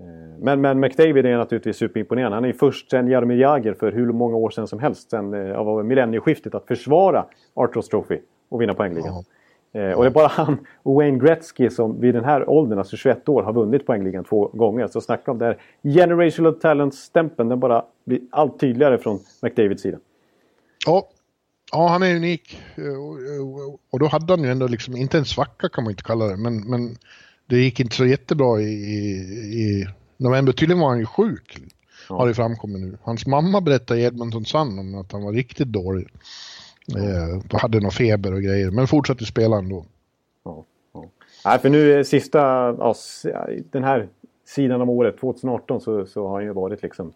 [0.00, 0.06] Eh,
[0.38, 2.36] men, men McDavid är naturligtvis superimponerande.
[2.36, 5.34] Han är ju först sen Jaromir Jagr för hur många år sedan som helst, sen
[5.34, 9.24] eh, av millennieskiftet, att försvara Artros Trophy och vinna poängligan.
[9.72, 12.96] Eh, och det är bara han och Wayne Gretzky som vid den här åldern, alltså
[12.96, 14.86] 21 år, har vunnit poängligan två gånger.
[14.86, 19.98] Så snacka om det här generational talent-stämpeln, den bara blir allt tydligare från McDavids sida.
[20.86, 21.08] Ja,
[21.72, 22.62] ja han är unik.
[23.90, 26.36] Och då hade han ju ändå liksom, inte en svacka kan man inte kalla det,
[26.36, 26.96] men, men
[27.46, 28.72] det gick inte så jättebra i,
[29.62, 30.52] i november.
[30.52, 31.58] Tydligen var han ju sjuk.
[32.08, 32.16] Ja.
[32.16, 32.98] Har det framkommit nu.
[33.02, 36.08] Hans mamma berättade i Edmonton Sun om att han var riktigt dålig.
[36.96, 38.70] Eh, hade någon feber och grejer.
[38.70, 39.84] Men fortsatte spela ändå.
[40.44, 41.08] Ja, ja.
[41.44, 42.38] Nej, för nu sista,
[42.78, 42.94] ja,
[43.70, 44.08] den här
[44.46, 47.12] sidan av året, 2018, så, så har han ju varit liksom...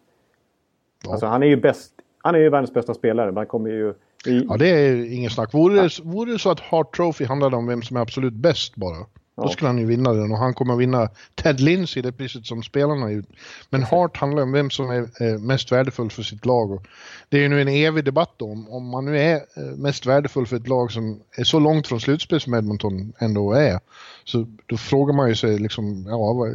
[1.05, 1.13] Ja.
[1.13, 1.93] Alltså han är ju bäst.
[2.19, 3.33] Han är ju världens bästa spelare.
[3.33, 3.95] Man kommer ju...
[4.27, 4.47] I...
[4.49, 5.55] Ja, det är ingen snack.
[5.55, 8.77] Vore det, vore det så att Hart Trophy handlade om vem som är absolut bäst
[8.77, 9.07] bara,
[9.43, 12.47] då skulle han ju vinna den och han kommer att vinna Ted Lindsey, det priset
[12.47, 13.29] som spelarna gjort.
[13.71, 16.71] Men Hart handlar om vem som är eh, mest värdefull för sitt lag.
[16.71, 16.87] Och
[17.29, 20.47] det är ju nu en evig debatt om, om man nu är eh, mest värdefull
[20.47, 23.81] för ett lag som är så långt från slutspel som Edmonton ändå är.
[24.25, 26.47] Så då frågar man ju sig liksom, ja,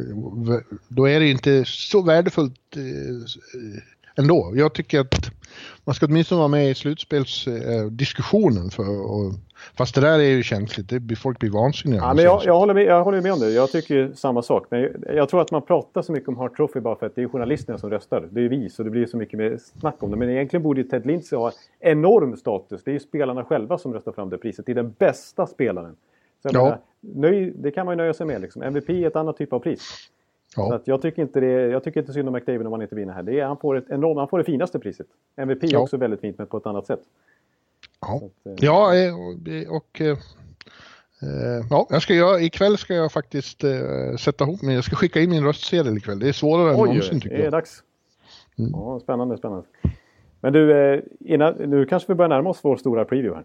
[0.88, 3.82] då är det inte så värdefullt eh,
[4.16, 4.52] ändå.
[4.56, 5.30] Jag tycker att
[5.84, 8.70] man ska åtminstone vara med i slutspelsdiskussionen.
[8.70, 9.32] För, och,
[9.78, 12.00] fast det där är ju känsligt, det blir, folk blir vansinniga.
[12.00, 14.66] Ja, men jag, jag, håller med, jag håller med om det, jag tycker samma sak.
[14.70, 17.14] Men jag, jag, tror att man pratar så mycket om Hart Trophy bara för att
[17.14, 18.28] det är journalisterna som röstar.
[18.30, 20.16] Det är vi, så det blir så mycket mer snack om det.
[20.16, 22.82] Men egentligen borde ju Ted Lindsey ha enorm status.
[22.84, 25.96] Det är ju spelarna själva som röstar fram det priset till den bästa spelaren.
[26.42, 26.62] Så ja.
[26.62, 28.40] menar, nöj, det kan man ju nöja sig med.
[28.40, 28.62] Liksom.
[28.62, 30.10] MVP är ett annat typ av pris.
[30.56, 30.68] Ja.
[30.68, 32.94] Så att jag, tycker inte det, jag tycker inte synd om McDavid om han inte
[32.94, 33.22] vinner här.
[33.22, 35.06] Det är, han, får ett enormt, han får det finaste priset.
[35.36, 37.00] MVP är också väldigt fint men på ett annat sätt.
[38.00, 40.16] Ja, att, eh, ja eh, och, och eh,
[41.70, 44.74] ja, jag ska, jag, ikväll ska jag faktiskt eh, sätta ihop mig.
[44.74, 46.18] Jag ska skicka in min röstsedel ikväll.
[46.18, 47.44] Det är svårare än någonsin tycker jag.
[47.44, 47.82] det är dags.
[48.58, 48.70] Mm.
[48.74, 49.66] Ja, spännande, spännande.
[50.40, 53.44] Men du, innan, nu kanske vi börjar närma oss vår stora preview här.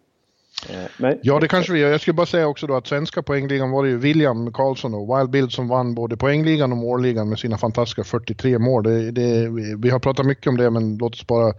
[0.69, 1.19] Eh, men...
[1.21, 1.91] Ja, det kanske vi gör.
[1.91, 5.19] Jag skulle bara säga också då att svenska poängligan var det ju William Karlsson och
[5.19, 8.83] Wild Bild som vann både poängligan och målligan med sina fantastiska 43 mål.
[8.83, 11.53] Det, det, vi har pratat mycket om det, men låt oss bara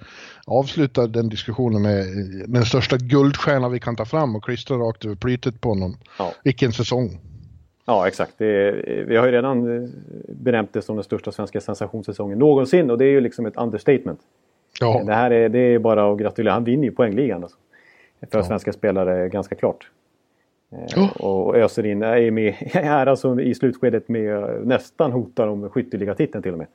[0.47, 2.07] avsluta den diskussionen med
[2.49, 5.97] den största guldstjärna vi kan ta fram och klistra rakt över plytet på honom.
[6.19, 6.33] Ja.
[6.45, 7.21] Vilken säsong!
[7.87, 8.41] Ja, exakt.
[8.41, 9.89] Är, vi har ju redan
[10.29, 14.21] benämnt det som den största svenska sensationssäsongen någonsin och det är ju liksom ett understatement.
[14.81, 15.03] Ja.
[15.07, 16.55] Det här är, det är bara att gratulera.
[16.55, 17.43] Han vinner ju poängligan.
[17.43, 17.57] Alltså
[18.31, 18.45] för ja.
[18.45, 19.91] svenska spelare ganska klart.
[20.97, 21.17] Oh.
[21.17, 26.53] Och öser in, är, med, är alltså i slutskedet med nästan hotar om skytteliggatiteln till
[26.53, 26.67] och med.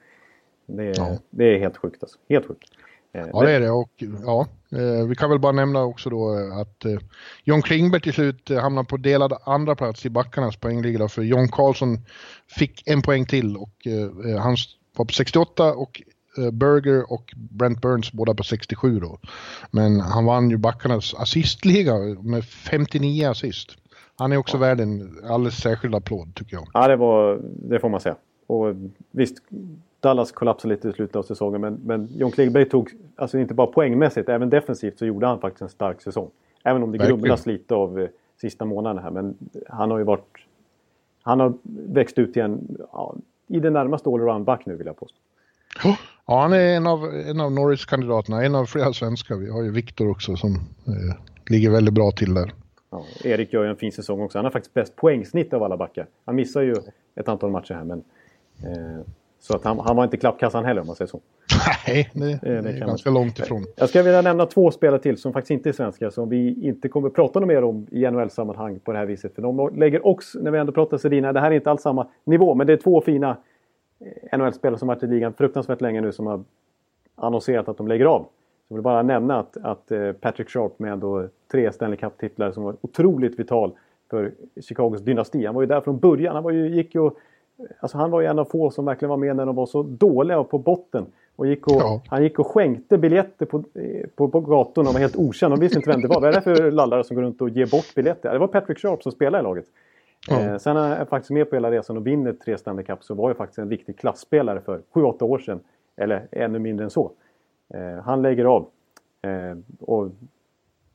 [0.66, 1.18] Det är, ja.
[1.30, 2.18] det är helt sjukt alltså.
[2.30, 2.64] Helt sjukt.
[3.14, 4.48] Eh, ja det är det och ja,
[5.10, 6.86] vi kan väl bara nämna också då att
[7.44, 11.98] John Klingberg till slut hamnar på delad andra plats i backarnas poängliga för John Karlsson
[12.58, 13.88] fick en poäng till och
[14.40, 14.56] han
[14.98, 16.17] var på 68 och Eh,
[16.52, 19.20] Berger och Brent Burns båda på 67 då.
[19.72, 23.78] Men han vann ju backarnas assistliga med 59 assist.
[24.16, 24.62] Han är också ja.
[24.62, 26.68] värd en alldeles särskild applåd tycker jag.
[26.74, 28.16] Ja, det, var, det får man säga.
[28.48, 28.76] Och
[29.12, 29.38] visst,
[30.00, 33.68] Dallas kollapsade lite i slutet av säsongen men, men John Klingberg tog, alltså inte bara
[33.68, 36.30] poängmässigt, även defensivt så gjorde han faktiskt en stark säsong.
[36.64, 38.10] Även om det grumlas lite av eh,
[38.42, 39.12] sista månaderna här.
[39.12, 39.38] Men
[39.70, 40.38] han har ju varit...
[41.24, 41.54] Han har
[41.94, 43.16] växt ut till en, ja,
[43.48, 45.18] i det närmaste allround-back nu vill jag påstå.
[45.84, 49.36] Ja, han är en av, en av Norris-kandidaterna, en av flera svenskar.
[49.36, 50.52] Vi har ju Viktor också som
[50.88, 51.16] eh,
[51.50, 52.54] ligger väldigt bra till där.
[52.90, 54.38] Ja, Erik gör ju en fin säsong också.
[54.38, 56.08] Han har faktiskt bäst poängsnitt av alla backar.
[56.26, 56.76] Han missar ju
[57.16, 58.04] ett antal matcher här men...
[58.64, 59.06] Eh,
[59.40, 61.22] så att han, han var inte klappkassan heller om man säger så.
[61.88, 63.22] Nej, det, det, det är ganska man...
[63.22, 63.66] långt ifrån.
[63.76, 66.90] Jag ska vilja nämna två spelare till som faktiskt inte är svenska som vi inte
[66.90, 69.36] kommer prata mer om i NHL-sammanhang på det här viset.
[69.36, 72.08] För de lägger också, när vi ändå pratar Sedina, det här är inte alls samma
[72.24, 73.36] nivå men det är två fina eh,
[74.32, 76.44] NHL-spelare som varit i ligan fruktansvärt länge nu som har
[77.16, 78.20] annonserat att de lägger av.
[78.20, 82.52] Så jag vill bara nämna att, att eh, Patrick Sharp med ändå tre Stanley Cup-titlar
[82.52, 83.72] som var otroligt vital
[84.10, 84.32] för
[84.62, 85.46] Chicagos dynasti.
[85.46, 86.36] Han var ju där från början.
[86.36, 87.10] Han var ju, gick ju,
[87.80, 89.84] alltså han var ju en av få som verkligen var med när de var så
[89.84, 91.06] dåliga och på botten.
[91.36, 92.02] Och gick och, ja.
[92.08, 93.64] Han gick och skänkte biljetter på,
[94.16, 95.54] på, på gatorna och var helt okänd.
[95.54, 96.22] De visste inte vem det var.
[96.22, 98.34] Vad är det för lallare som går runt och ger bort biljetter?
[98.34, 99.66] Det var Patrick Sharp som spelade i laget.
[100.32, 100.60] Mm.
[100.60, 103.30] Sen är jag faktiskt med på hela resan och vinner tre Stanley Cup så var
[103.30, 105.60] ju faktiskt en riktig klassspelare för 7-8 år sedan.
[105.96, 107.12] Eller ännu mindre än så.
[107.74, 108.68] Eh, han lägger av.
[109.22, 110.10] Eh, och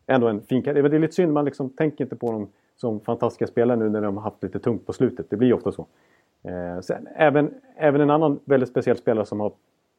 [0.07, 0.89] ändå en fin karriär.
[0.89, 4.01] Det är lite synd, man liksom tänker inte på dem som fantastiska spelare nu när
[4.01, 5.31] de har haft lite tungt på slutet.
[5.31, 5.87] Det blir ju ofta så.
[6.83, 9.53] Sen, även, även en annan väldigt speciell spelare som har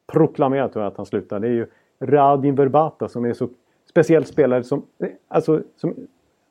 [0.08, 1.40] proklamerat att han slutar.
[1.40, 1.68] Det är ju
[2.00, 3.50] Radin Verbata som är så
[3.90, 4.86] speciell spelare som...
[5.28, 5.96] Alltså som,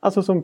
[0.00, 0.42] alltså som,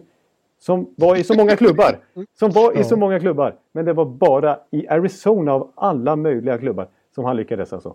[0.58, 1.98] som var i så många klubbar.
[2.38, 3.54] Som var i så många klubbar.
[3.72, 7.94] Men det var bara i Arizona av alla möjliga klubbar som han lyckades alltså.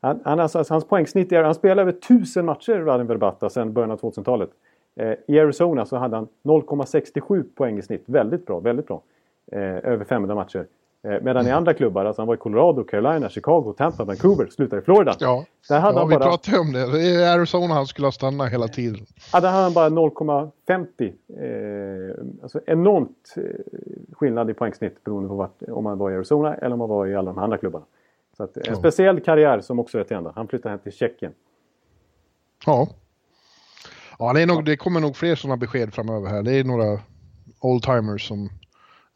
[0.00, 3.90] Han, han, alltså, hans poängsnitt är, han spelade över tusen matcher, Radin Verbata, sedan början
[3.90, 4.50] av 2000-talet.
[4.96, 8.02] Eh, I Arizona så hade han 0,67 poäng i snitt.
[8.06, 9.02] Väldigt bra, väldigt bra.
[9.52, 10.66] Eh, över 500 matcher.
[11.08, 14.82] Eh, medan i andra klubbar, alltså han var i Colorado, Carolina, Chicago, Tampa, Vancouver, slutade
[14.82, 15.14] i Florida.
[15.20, 16.24] Ja, där hade ja han vi bara...
[16.24, 16.92] pratade om det.
[16.92, 19.06] Det är Arizona han skulle ha stannat hela tiden.
[19.32, 21.12] Ja, där hade han bara 0,50.
[22.08, 23.42] Eh, alltså enormt eh,
[24.12, 27.06] skillnad i poängsnitt beroende på vart, om man var i Arizona eller om man var
[27.06, 27.84] i alla de andra klubbarna.
[28.36, 28.74] Så att, en ja.
[28.74, 30.32] speciell karriär som också är till ända.
[30.36, 31.32] Han flyttade hem till Tjeckien.
[32.66, 32.88] Ja.
[34.18, 36.42] Ja, det, är nog, det kommer nog fler sådana besked framöver här.
[36.42, 37.00] Det är några
[37.60, 38.50] oldtimers som...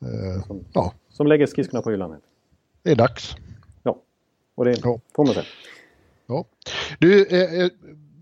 [0.03, 0.93] Eh, som, ja.
[1.13, 2.21] Som lägger skridskorna på hyllan.
[2.83, 3.37] Det är dags.
[3.83, 3.99] Ja,
[4.55, 5.01] och det ja.
[5.17, 5.47] får man säga.
[6.27, 6.45] Ja.
[6.99, 7.71] Du, eh, eh,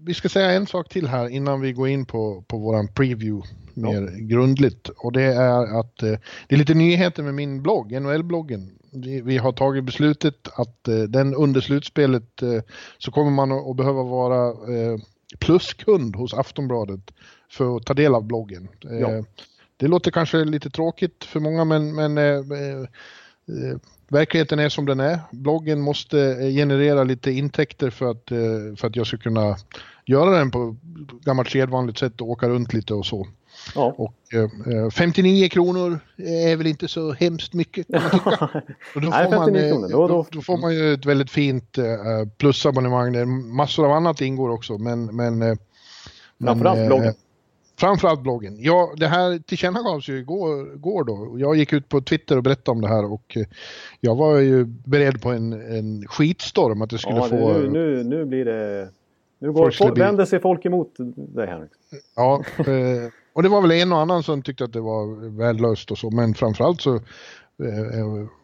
[0.05, 3.48] vi ska säga en sak till här innan vi går in på, på våran preview
[3.74, 4.09] mer ja.
[4.16, 4.88] grundligt.
[4.88, 9.38] Och det är att eh, det är lite nyheter med min blogg, NHL-bloggen vi, vi,
[9.38, 12.62] har tagit beslutet att eh, den under slutspelet eh,
[12.98, 14.98] så kommer man att behöva vara eh,
[15.38, 17.11] pluskund hos Aftonbladet
[17.50, 18.68] för att ta del av bloggen.
[18.81, 19.24] Ja.
[19.81, 24.87] Eh, det låter kanske lite tråkigt för många men, men eh, eh, verkligheten är som
[24.87, 25.19] den är.
[25.31, 26.16] Bloggen måste
[26.53, 28.29] generera lite intäkter för att,
[28.81, 29.57] för att jag ska kunna
[30.07, 30.77] göra den på
[31.25, 33.27] gammalt sedvanligt sätt och åka runt lite och så.
[33.75, 33.95] Ja.
[33.99, 38.31] Och, eh, 59 kronor är väl inte så hemskt mycket kan man tycka.
[38.95, 41.85] Och då, får man, eh, då, då, får man ju ett väldigt fint eh,
[42.38, 44.79] plusabonnemang där massor av annat ingår också.
[44.79, 45.55] Men, men, eh,
[46.45, 47.14] Framförallt men, bloggen.
[47.81, 48.57] Framförallt bloggen.
[48.59, 51.38] Ja, det här tillkännagavs ju igår, igår då.
[51.38, 53.37] Jag gick ut på Twitter och berättade om det här och
[54.01, 57.53] jag var ju beredd på en, en skitstorm att det skulle ja, få...
[57.53, 58.88] Nu, nu, nu blir det...
[59.38, 61.71] Nu går, folk, vänder sig folk emot dig Henrik.
[62.16, 62.45] Ja,
[63.33, 66.11] och det var väl en och annan som tyckte att det var värdelöst och så,
[66.11, 67.03] men framförallt så eh,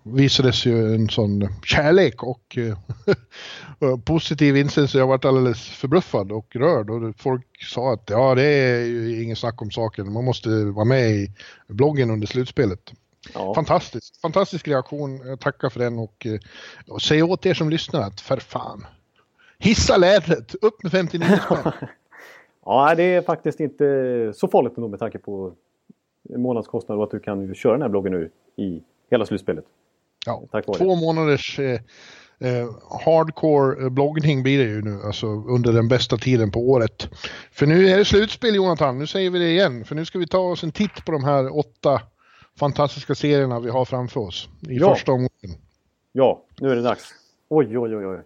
[0.02, 6.56] visades ju en sån kärlek och eh, positiv inställning så jag varit alldeles förbluffad och
[6.56, 10.48] rörd och folk sa att ja det är ju ingen snack om saken, man måste
[10.64, 11.32] vara med i
[11.68, 12.92] bloggen under slutspelet.
[13.34, 13.54] Ja.
[13.54, 16.40] Fantastiskt, fantastisk reaktion, jag tackar för den och, eh,
[16.88, 18.86] och säg åt er som lyssnar att för fan,
[19.58, 21.72] hissa lädret, upp med 59 spänn.
[22.68, 25.52] Ja, det är faktiskt inte så farligt ändå med tanke på
[26.36, 29.64] månadskostnad och att du kan köra den här bloggen nu i hela slutspelet.
[30.26, 30.42] Ja,
[30.76, 31.80] två månaders eh,
[32.40, 32.68] eh,
[33.04, 37.08] hardcore eh, bloggning blir det ju nu, alltså under den bästa tiden på året.
[37.52, 40.26] För nu är det slutspel Jonathan, nu säger vi det igen, för nu ska vi
[40.26, 42.00] ta oss en titt på de här åtta
[42.58, 44.94] fantastiska serierna vi har framför oss i ja.
[44.94, 45.60] första omgången.
[46.12, 47.14] Ja, nu är det dags.
[47.48, 48.20] Oj, oj, oj, oj.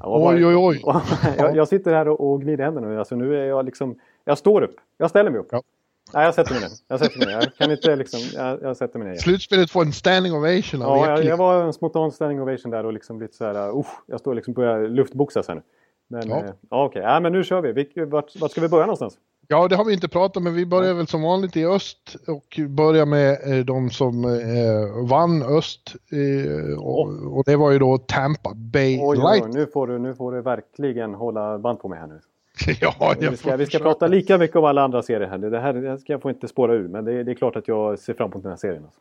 [0.00, 0.82] Oj, oj, oj.
[1.38, 2.98] jag, jag, sitter här och, och gnider händerna nu.
[2.98, 3.98] Alltså, nu är jag liksom...
[4.24, 4.76] Jag står upp.
[4.96, 5.48] Jag ställer mig upp.
[5.50, 5.62] Ja.
[6.12, 6.70] Nej, jag sätter mig ner.
[6.88, 7.34] Jag sätter mig ner.
[7.34, 8.20] Jag kan inte liksom...
[8.34, 9.16] Jag, jag sätter mig ner.
[9.16, 12.92] Slutspelet får en standing ovation Ja, jag, jag, var en spontan standing ovation där och
[12.92, 13.78] liksom lite så här...
[13.78, 15.62] Uh, jag står liksom börjar luftboxas här nu.
[16.08, 16.36] Men ja.
[16.36, 17.02] Eh, okej, okay.
[17.02, 17.72] ja, men nu kör vi.
[17.72, 19.18] vi vart, vart ska vi börja någonstans?
[19.48, 22.16] Ja, det har vi inte pratat om, men vi börjar väl som vanligt i öst
[22.26, 25.94] och börjar med eh, de som eh, vann öst.
[26.12, 29.44] Eh, och, och, det var ju då Tampa Bay oj, Light.
[29.44, 32.20] Oj, nu, får du, nu får du verkligen hålla band på mig här nu.
[32.80, 35.38] ja, vi ska, vi ska prata lika mycket om alla andra serier här.
[35.38, 37.56] Det här, det här ska jag få inte spåra ur, men det, det, är klart
[37.56, 38.84] att jag ser fram emot den här serien.
[38.84, 39.00] Alltså.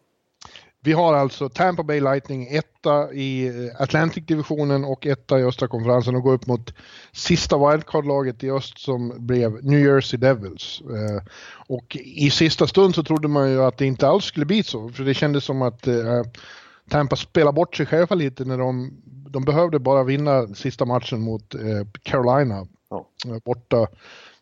[0.85, 6.15] Vi har alltså Tampa Bay Lightning etta i eh, Atlantic-divisionen och etta i östra konferensen
[6.15, 6.73] och går upp mot
[7.11, 10.81] sista wildcard-laget i öst som blev New Jersey Devils.
[10.81, 11.23] Eh,
[11.67, 14.89] och i sista stund så trodde man ju att det inte alls skulle bli så,
[14.89, 16.23] för det kändes som att eh,
[16.89, 21.55] Tampa spelade bort sig själva lite när de, de behövde bara vinna sista matchen mot
[22.03, 23.39] Carolina ja.
[23.45, 23.87] borta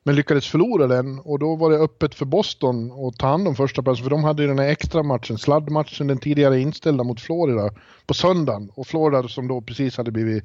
[0.03, 3.55] men lyckades förlora den och då var det öppet för Boston att ta hand om
[3.55, 7.21] första platsen för de hade ju den här extra matchen, sladdmatchen, den tidigare inställda mot
[7.21, 7.69] Florida
[8.05, 10.43] på söndagen och Florida som då precis hade blivit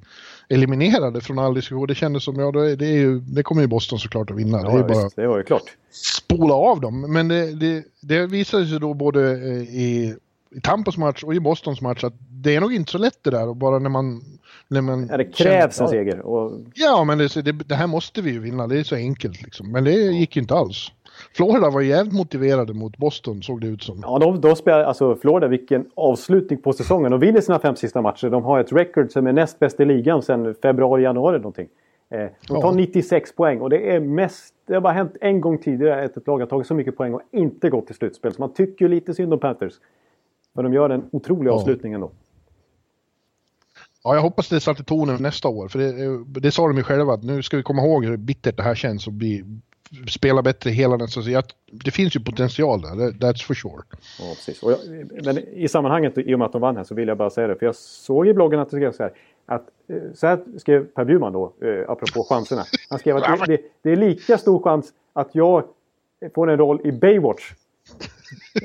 [0.48, 1.86] eliminerade från all diskussion.
[1.86, 4.60] Det kändes som, ja det, är ju, det kommer ju Boston såklart att vinna.
[4.62, 5.76] Ja, det är bara visst, det var ju klart.
[5.90, 10.16] Spola av dem, men det, det, det visade sig då både eh, i,
[10.50, 13.30] i Tampas match och i Bostons match att det är nog inte så lätt det
[13.30, 14.20] där och bara när man
[14.68, 16.20] Nej, men, ja, det krävs en seger.
[16.20, 16.52] Och...
[16.74, 18.66] Ja, men det, det, det, här måste vi ju vinna.
[18.66, 19.72] Det är så enkelt liksom.
[19.72, 20.92] Men det gick inte alls.
[21.34, 24.00] Florida var jävligt motiverade mot Boston såg det ut som.
[24.02, 27.10] Ja, de, de spelar, alltså Florida, vilken avslutning på säsongen.
[27.10, 28.30] De vinner sina fem sista matcher.
[28.30, 31.68] De har ett record som är näst bäst i ligan sedan februari, januari någonting.
[32.10, 32.72] Eh, de tar ja.
[32.72, 34.54] 96 poäng och det är mest...
[34.66, 37.14] Det har bara hänt en gång tidigare att ett lag har tagit så mycket poäng
[37.14, 38.32] och inte gått till slutspel.
[38.32, 39.74] Så man tycker lite synd om Panthers.
[40.52, 41.54] Men de gör en otrolig ja.
[41.54, 42.10] avslutning ändå.
[44.06, 47.12] Ja, jag hoppas det satte tonen nästa år, för det, det sa de ju själva
[47.12, 49.44] att nu ska vi komma ihåg hur bittert det här känns och bli,
[50.08, 51.42] spela bättre hela den säsongen.
[51.72, 53.82] Det finns ju potential där, that's for sure.
[54.18, 54.62] Ja, precis.
[54.62, 54.78] Jag,
[55.24, 57.46] men i sammanhanget, i och med att de vann här, så vill jag bara säga
[57.46, 59.12] det, för jag såg i bloggen att det skrev så här,
[59.46, 62.62] att eh, så här skrev Per Bjurman då, eh, apropå chanserna.
[62.90, 65.64] Han skrev att det, det, det, är lika stor chans att jag
[66.34, 67.52] får en roll i Baywatch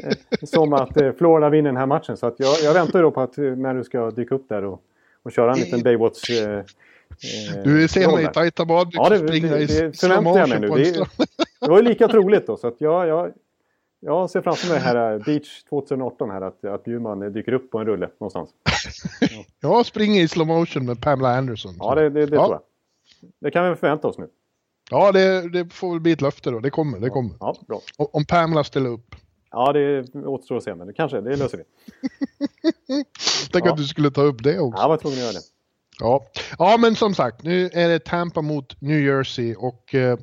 [0.03, 2.17] eh, som att eh, Florida vinner den här matchen.
[2.17, 4.63] Så att jag, jag väntar då på att eh, när du ska dyka upp där
[4.63, 4.81] och
[5.23, 6.29] och köra en liten Baywatch...
[6.29, 6.65] Eh, eh
[7.63, 10.49] du vill se mig i tajta badbyxor ja, det, springa det, det, det förväntar jag
[10.49, 10.67] mig nu.
[10.67, 10.91] Det,
[11.61, 13.31] det var ju lika troligt då så att jag, jag,
[13.99, 17.79] jag ser framför mig här eh, Beach 2018 här att, att Bjurman dyker upp på
[17.79, 18.49] en rulle någonstans.
[19.21, 19.45] Ja.
[19.59, 21.73] jag springer i slow motion med Pamela Anderson.
[21.79, 22.45] Ja, det, det, det ja.
[22.45, 22.61] tror jag.
[23.39, 24.27] Det kan vi förvänta oss nu.
[24.91, 26.59] Ja, det, det får väl bli ett löfte då.
[26.59, 26.99] Det kommer.
[26.99, 27.31] Det kommer.
[27.39, 27.81] Ja, bra.
[27.97, 29.15] Om Pamela ställer upp.
[29.51, 31.63] Ja, det återstår att se, men det kanske, det löser vi.
[33.51, 33.71] Tänk ja.
[33.71, 34.77] att du skulle ta upp det också.
[34.77, 35.41] Ja, jag var tvungen att göra det.
[35.99, 36.23] Ja.
[36.59, 40.17] ja, men som sagt, nu är det Tampa mot New Jersey och eh,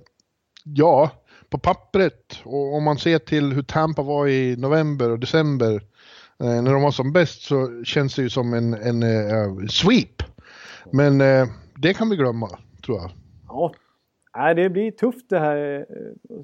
[0.65, 1.11] ja,
[1.51, 5.75] på pappret och om man ser till hur Tampa var i november och december
[6.41, 10.23] eh, när de var som bäst så känns det ju som en, en uh, sweep.
[10.93, 12.49] Men uh, det kan vi glömma,
[12.85, 13.11] tror jag.
[13.49, 13.73] Ja,
[14.37, 15.87] Nej, det blir tufft det här,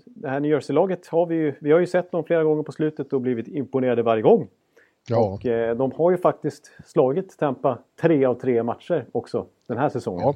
[0.04, 1.06] det här New Jersey-laget.
[1.06, 4.22] Har vi, vi har ju sett dem flera gånger på slutet och blivit imponerade varje
[4.22, 4.48] gång.
[5.08, 5.18] Ja.
[5.18, 9.88] Och eh, de har ju faktiskt slagit Tampa tre av tre matcher också den här
[9.88, 10.22] säsongen.
[10.22, 10.34] Ja.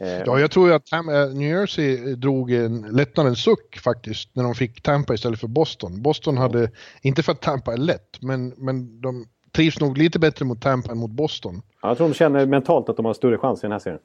[0.00, 4.54] Eh, ja, jag tror att Tam New Jersey drog en lättnadens suck faktiskt när de
[4.54, 6.02] fick Tampa istället för Boston.
[6.02, 6.70] Boston hade,
[7.02, 10.92] inte för att Tampa är lätt, men, men de trivs nog lite bättre mot Tampa
[10.92, 11.62] än mot Boston.
[11.82, 14.00] Ja, jag tror de känner mentalt att de har större chans i den här serien.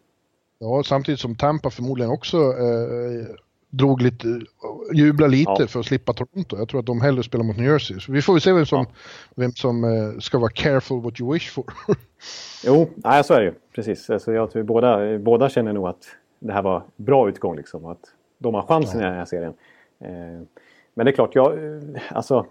[0.60, 3.36] Ja, samtidigt som Tampa förmodligen också eh,
[3.69, 4.41] drog lite,
[4.93, 5.67] jubla lite ja.
[5.67, 6.58] för att slippa Toronto.
[6.58, 8.00] Jag tror att de hellre spelar mot New Jersey.
[8.00, 8.95] Så vi får väl se vem som, ja.
[9.36, 11.65] vem som eh, ska vara careful what you wish for.
[12.65, 13.54] jo, nej, så är det ju.
[13.76, 14.10] Precis.
[14.10, 16.04] Alltså, jag tror båda, båda känner nog att
[16.39, 17.56] det här var bra utgång.
[17.56, 19.06] Liksom, att de har chansen ja.
[19.06, 19.54] i den här serien.
[20.00, 20.45] Eh,
[20.93, 22.45] men det är klart, jag, eh, alltså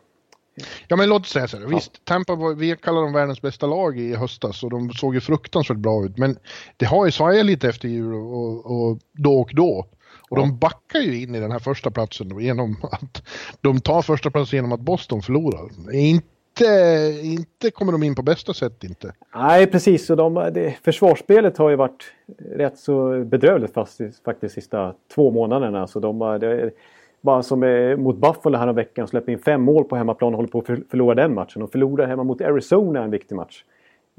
[0.89, 1.65] Ja men låt oss säga så här.
[1.65, 1.71] Ja.
[1.71, 5.21] Visst, Tampa var, vi kallar dem världens bästa lag i höstas och de såg ju
[5.21, 6.19] fruktansvärt bra ut.
[6.19, 6.37] Men
[6.77, 9.87] det har ju svajat lite efter jul och, och, då och då.
[10.31, 10.41] Och ja.
[10.41, 13.23] de backar ju in i den här första platsen genom att
[13.61, 15.95] de tar första platsen genom att Boston förlorar.
[15.95, 19.13] Inte, inte kommer de in på bästa sätt inte.
[19.35, 22.13] Nej precis, och de, det, försvarsspelet har ju varit
[22.57, 25.87] rätt så bedrövligt fast faktiskt sista två månaderna.
[25.87, 26.71] Så de, det,
[27.21, 27.61] bara som
[27.99, 31.15] mot Buffalo här veckan släpper in fem mål på hemmaplan och håller på att förlora
[31.15, 31.63] den matchen.
[31.63, 33.65] Och förlorar hemma mot Arizona en viktig match.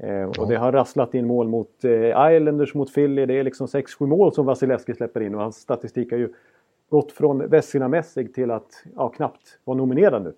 [0.02, 0.32] Eh, ja.
[0.38, 3.26] Och det har rasslat in mål mot eh, Islanders, mot Philly.
[3.26, 6.28] Det är liksom 6-7 mål som Vasilevski släpper in och hans statistik har ju
[6.88, 10.34] gått från Vessina-mässig till att ja, knappt vara nominerad nu.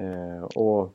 [0.00, 0.94] Eh, och,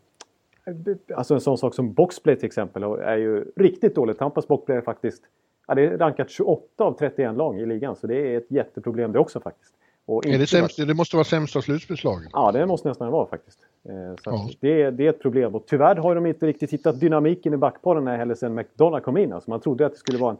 [1.15, 4.17] alltså en sån sak som boxplay till exempel är ju riktigt dåligt.
[4.17, 5.23] Tampas boxplay är faktiskt
[5.67, 9.11] ja, det är rankat 28 av 31 lag i ligan så det är ett jätteproblem
[9.11, 9.73] det också faktiskt.
[10.07, 12.29] Är det, sämst, det måste vara sämsta slutspelslaget?
[12.33, 13.59] Ja, det måste nästan vara faktiskt.
[13.89, 14.49] Eh, ja.
[14.59, 18.07] det, det, är ett problem och tyvärr har de inte riktigt hittat dynamiken i backparen
[18.07, 19.33] heller sedan McDonough kom in.
[19.33, 20.37] Alltså man trodde att det skulle vara en,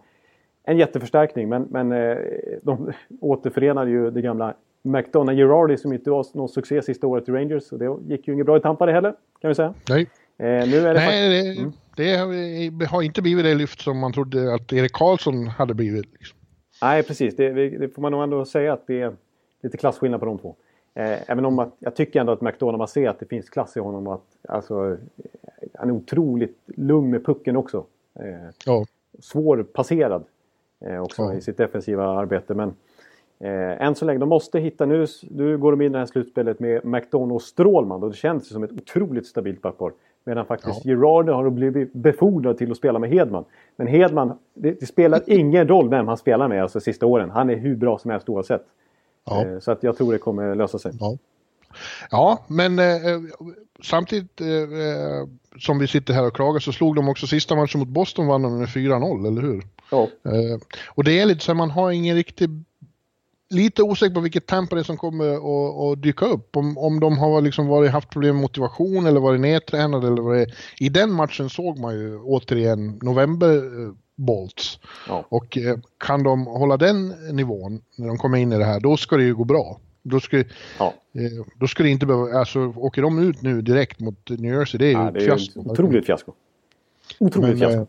[0.63, 2.17] en jätteförstärkning men, men eh,
[2.61, 7.31] de återförenade ju det gamla McDonough Girardi som inte var någon succé sista året i
[7.31, 7.71] Rangers.
[7.71, 9.73] Och det gick ju inget bra i Tampa det heller kan vi säga.
[9.89, 10.09] Nej.
[10.37, 12.77] Eh, nu är det Nej, det, mm.
[12.77, 16.13] det, har inte blivit det lyft som man trodde att Erik Karlsson hade blivit.
[16.13, 16.37] Liksom.
[16.81, 17.35] Nej, precis.
[17.35, 19.13] Det, det, får man nog ändå säga att det är
[19.63, 20.55] lite klasskillnad på de två.
[20.93, 23.77] Eh, även om att, jag tycker ändå att McDonald, man ser att det finns klass
[23.77, 24.07] i honom.
[24.07, 24.97] Att, alltså,
[25.73, 27.85] han är otroligt lugn med pucken också.
[28.19, 28.25] Eh,
[28.65, 28.85] Ja.
[29.19, 30.23] Svårpasserad
[30.85, 31.33] eh, också Ja.
[31.33, 32.53] i sitt defensiva arbete.
[32.53, 32.73] Men
[33.39, 35.05] eh, än så länge, de måste hitta nu.
[35.29, 38.49] Nu går de in i det här slutspelet med McDonough och Strålman och det känns
[38.49, 39.91] som ett otroligt stabilt backpar.
[40.23, 43.45] Medan faktiskt Gerard har blivit befordrad till att spela med Hedman.
[43.75, 47.29] Men Hedman, det, det spelar ingen roll vem han spelar med alltså sista åren.
[47.29, 48.65] Han är hur bra som helst oavsett.
[49.25, 49.45] Ja.
[49.45, 50.91] Eh, Så att jag tror det kommer lösa sig.
[50.99, 51.17] Ja,
[52.11, 53.19] ja men eh, eh,
[53.83, 55.27] samtidigt eh, eh,
[55.59, 58.41] som vi sitter här och klagar så slog de också sista matchen mot Boston vann
[58.41, 59.63] de med 4-0, eller hur?
[59.91, 60.01] Ja.
[60.03, 62.49] Eh, och det är lite så att man har ingen riktig
[63.49, 66.57] Lite osäker på vilket tempo det är som kommer att, att dyka upp.
[66.57, 70.35] Om, om de har liksom varit, haft problem med motivation eller varit nedtränade eller vad
[70.35, 70.53] det är.
[70.79, 73.61] I den matchen såg man ju återigen november
[74.15, 74.79] bolts.
[75.07, 75.25] Ja.
[75.29, 78.97] Och eh, kan de hålla den nivån när de kommer in i det här, då
[78.97, 79.79] ska det ju gå bra.
[80.03, 80.37] Då ska,
[80.79, 80.93] Ja.
[81.15, 84.77] Eh, Då skulle det inte behöva, alltså åker de ut nu direkt mot New Jersey,
[84.77, 85.59] det är ju Ja, ett fiasko.
[85.71, 86.31] otroligt fiasko.
[87.19, 87.81] Otroligt Men, fiasko.
[87.81, 87.87] eh,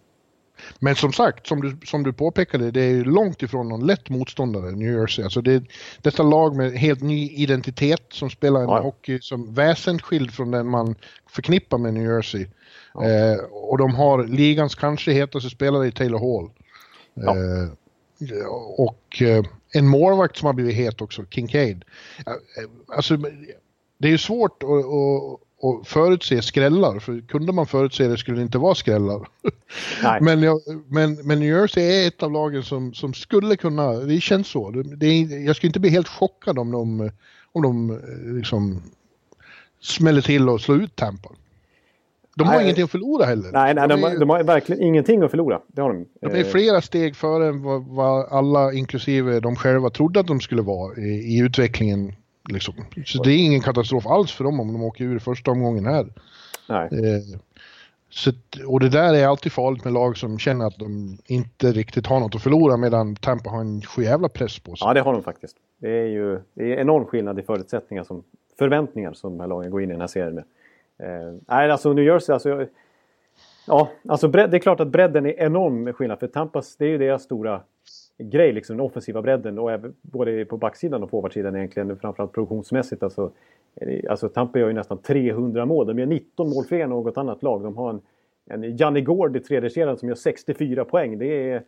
[0.79, 4.09] men som sagt, som du, som du påpekade, det är ju långt ifrån någon lätt
[4.11, 5.25] motståndare, New Jersey.
[5.25, 5.65] Alltså det,
[6.03, 8.81] detta lag med helt ny identitet som spelar en Ja.
[8.81, 10.95] hockey som väsensskild från den man
[11.31, 12.47] förknippar med New Jersey.
[13.03, 16.51] Eh, och de har ligans kanske hetaste spelare i Taylor Hall.
[17.15, 17.37] Ja.
[17.37, 17.69] Eh,
[18.77, 21.85] och eh, en målvakt som har blivit het också, Kincaid.
[22.27, 22.33] Eh,
[22.97, 23.17] Alltså,
[23.99, 28.37] det är ju svårt att, att, att förutse skrällar, för kunde man förutse det skulle
[28.37, 29.29] det inte vara skrällar.
[30.21, 34.21] Men, jag, men, men New Jersey är ett av lagen som, som skulle kunna, det
[34.21, 34.71] känns så.
[34.71, 37.11] Det, det är, jag skulle inte bli helt chockad om de,
[37.53, 38.83] om de eh, liksom
[39.81, 41.31] smäller till och slår ut Tampa.
[42.37, 42.63] De har Nej.
[42.65, 43.53] ingenting att förlora heller.
[43.53, 45.61] Nej, nej de, de, är, har- de har verkligen ingenting att förlora.
[45.67, 46.07] Det har de.
[46.21, 50.27] de är Eh, flera steg före än vad, vad alla, inklusive de själva, trodde att
[50.27, 52.13] de skulle vara i, i utvecklingen.
[52.49, 52.75] Liksom.
[53.07, 56.07] Så det är ingen katastrof alls för dem om de åker ur första omgången här.
[56.69, 56.85] Nej.
[56.93, 57.39] Eh,
[58.11, 58.33] så,
[58.67, 62.21] och det där är alltid farligt med lag som känner att de inte riktigt har
[62.21, 64.87] något att förlora medan Tampa har en sjujävla press på sig.
[64.89, 65.57] Ja, det har de faktiskt.
[65.79, 68.23] Det är ju det är enorm skillnad i förutsättningar som
[68.59, 70.45] förväntningar som de här lagen går in i den här serien med.
[70.99, 72.67] Eh, nej, alltså New Jersey, alltså...
[73.67, 76.19] Ja, alltså bredd, det är klart att bredden är enorm skillnad.
[76.21, 77.61] För Tampas, det är ju deras stora
[78.19, 79.59] grej, liksom den offensiva bredden.
[79.59, 83.03] Och även, både på backsidan och forwardsidan egentligen, framförallt produktionsmässigt.
[83.03, 83.33] Alltså,
[83.75, 85.87] eh, alltså Tampa gör ju nästan 300 mål.
[85.87, 87.63] De gör 19 mål fler än något annat lag.
[87.63, 88.01] De har en,
[88.47, 91.19] en Janne Gård i tredje kedjan som gör 64 poäng.
[91.19, 91.63] Det är,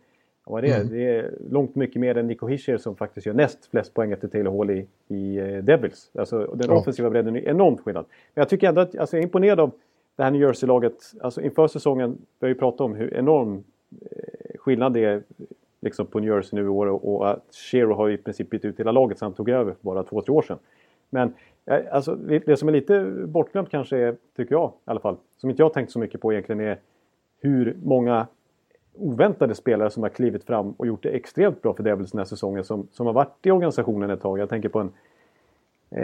[0.49, 0.75] vad är det?
[0.75, 0.89] Mm.
[0.89, 4.27] det är långt mycket mer än Nico Hischier som faktiskt gör näst flest poäng efter
[4.27, 6.11] Taylor Hall i, i eh, Devils.
[6.13, 6.77] Alltså, den Ja.
[6.77, 8.05] offensiva bredden är enormt skillnad.
[8.33, 9.71] Men jag tycker ändå att alltså, jag är imponerad av
[10.15, 10.93] det här New Jersey-laget.
[11.21, 13.63] Alltså, inför säsongen, vi har ju pratat om hur enorm
[14.01, 15.23] eh, skillnad det är
[15.81, 18.65] liksom, på New Jersey nu i år och, och att Shero har i princip bytt
[18.65, 20.57] ut hela laget sedan han tog över för bara två, tre år sedan.
[21.09, 21.33] Men
[21.65, 25.17] eh, alltså, det, det som är lite bortglömt kanske är, tycker jag i alla fall,
[25.37, 26.77] som inte jag har tänkt så mycket på egentligen är
[27.39, 28.27] hur många
[28.99, 32.25] oväntade spelare som har klivit fram och gjort det extremt bra för Devils den här
[32.25, 34.39] säsongen som, som har varit i organisationen ett tag.
[34.39, 34.91] Jag tänker på en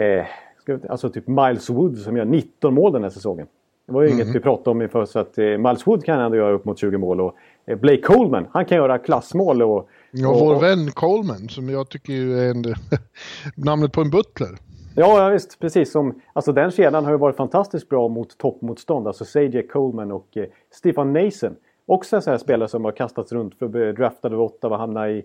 [0.00, 0.26] eh,
[0.66, 3.46] vi, alltså typ Miles Wood som gör 19 mål den här säsongen.
[3.86, 4.20] Det var ju Mm.
[4.20, 6.78] inget vi pratade om inför så att eh, Miles Wood kan ändå göra upp mot
[6.78, 7.34] 20 mål och
[7.66, 9.88] eh, Blake Coleman han kan göra klassmål och...
[10.10, 12.64] Ja, och, vår och vän Coleman som jag tycker är en,
[13.56, 14.58] namnet på en butler.
[14.96, 15.58] Ja, ja visst.
[15.58, 16.20] Precis som...
[16.32, 19.06] Alltså den kedjan har ju varit fantastiskt bra mot toppmotstånd.
[19.06, 21.56] Alltså Sajak Coleman och eh, Stefan Nason.
[21.86, 24.76] Också en sån här spelare som har kastats runt för att bli draftad av Ottawa,
[24.76, 25.24] hamna i,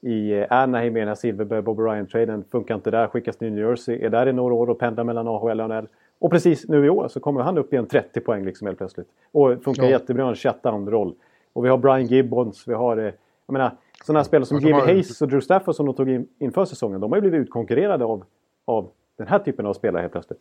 [0.00, 2.44] i Anaheim med den här Silverberg Bob Ryan-traden.
[2.50, 4.02] Funkar inte där, skickas till New Jersey.
[4.04, 5.88] Är där i några år och pendlar mellan AHL och NHL.
[6.18, 8.78] Och precis nu i år så kommer han upp i en 30 poäng liksom helt
[8.78, 9.08] plötsligt.
[9.32, 9.90] Och funkar Ja.
[9.90, 11.14] jättebra i en shutdown-roll.
[11.52, 12.96] Och vi har Brian Gibbons, vi har...
[12.96, 13.04] Eh,
[13.46, 13.70] jag menar,
[14.04, 16.64] sådana här spelare som Jimmy har- Hayes och Drew Stafford som de tog in inför
[16.64, 17.00] säsongen.
[17.00, 18.24] De har ju blivit utkonkurrerade av,
[18.64, 20.40] av den här typen av spelare helt plötsligt.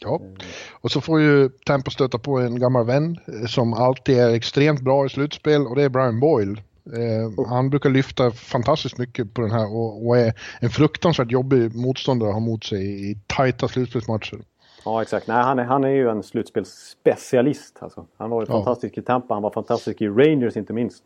[0.00, 0.20] Ja.
[0.72, 4.80] Och så får ju Tampa stöta på en gammal vän eh, som alltid är extremt
[4.80, 6.62] bra i slutspel och det är Brian Boyle.
[6.92, 11.74] Eh, han brukar lyfta fantastiskt mycket på den här och, och är en fruktansvärt jobbig
[11.76, 14.38] motståndare att ha mot sig i tajta slutspelsmatcher.
[14.84, 15.26] Ja, exakt.
[15.26, 17.78] Nej, han, är, han är ju en slutspelsspecialist.
[17.80, 18.06] Alltså.
[18.16, 18.54] Han var ju Ja.
[18.54, 21.02] fantastisk i Tampa, han var fantastisk i Rangers inte minst.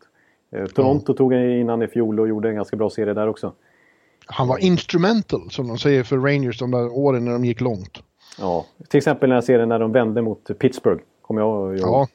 [0.55, 3.53] Eh, Toronto tog han innan i fjol och gjorde en ganska bra serie där också.
[4.25, 8.03] Han var instrumental som de säger för Rangers de där åren när de gick långt.
[8.39, 11.03] Ja, till exempel den här serien när de vände mot Pittsburgh.
[11.21, 11.79] Kommer jag ihåg.
[11.89, 12.07] Ja.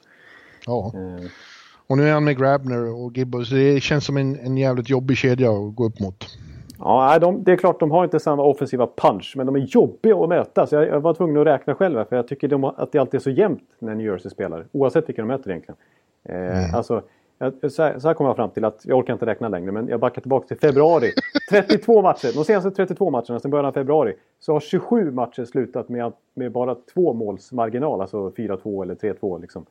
[0.65, 0.91] ja.
[0.95, 1.25] Eh,
[1.87, 3.49] Och nu är han med Grabner och Gibbons.
[3.49, 6.25] Det känns som en, en jävligt jobbig kedja att gå upp mot.
[6.79, 10.15] Ja, de, det är klart de har inte samma offensiva punch, men de är jobbiga
[10.15, 10.67] att möta.
[10.67, 12.99] Så jag, jag var tvungen att räkna själv här, för jag tycker de, att det
[12.99, 14.65] alltid är så jämnt när New Jersey spelar.
[14.71, 15.77] Oavsett vilka de möter egentligen.
[16.29, 17.01] Eh, Alltså,
[17.37, 19.71] jag, så, här, så här kommer jag fram till att, jag orkar inte räkna längre,
[19.71, 21.11] men jag backar tillbaka till februari.
[21.49, 25.89] 32 matcher, de senaste 32 matcherna sedan början av februari, så har 27 matcher slutat
[25.89, 29.65] med, med bara två måls marginal, alltså 4-2 eller 3-2 liksom.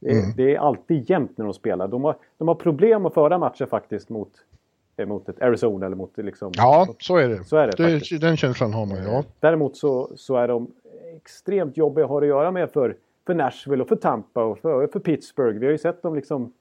[0.00, 0.30] Det är, mm.
[0.36, 1.88] det är, alltid jämnt när de spelar.
[1.88, 4.30] De har, de har problem att föra matcher faktiskt mot,
[4.96, 6.52] eh, mot ett Arizona eller mot liksom...
[6.56, 7.44] Ja, så är det.
[7.44, 9.24] Så är det, det Den känslan har man, ja.
[9.40, 10.70] Däremot så, så är de
[11.16, 12.96] extremt jobbiga att ha att göra med för,
[13.26, 15.58] för Nashville och för Tampa och för, för Pittsburgh.
[15.58, 16.52] Vi har ju sett dem liksom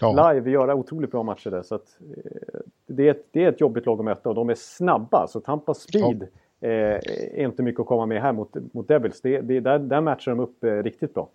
[0.00, 0.32] ja.
[0.32, 1.62] live göra otroligt bra matcher där.
[1.62, 4.50] Så att, eh, det, är ett, det är ett jobbigt lag att möta och de
[4.50, 5.26] är snabba.
[5.28, 6.28] Så Tampas speed
[6.60, 6.68] ja.
[6.68, 7.00] eh,
[7.34, 9.20] är inte mycket att komma med här mot, mot Devils.
[9.20, 11.28] Det, det, där, där matchar de upp eh, riktigt bra.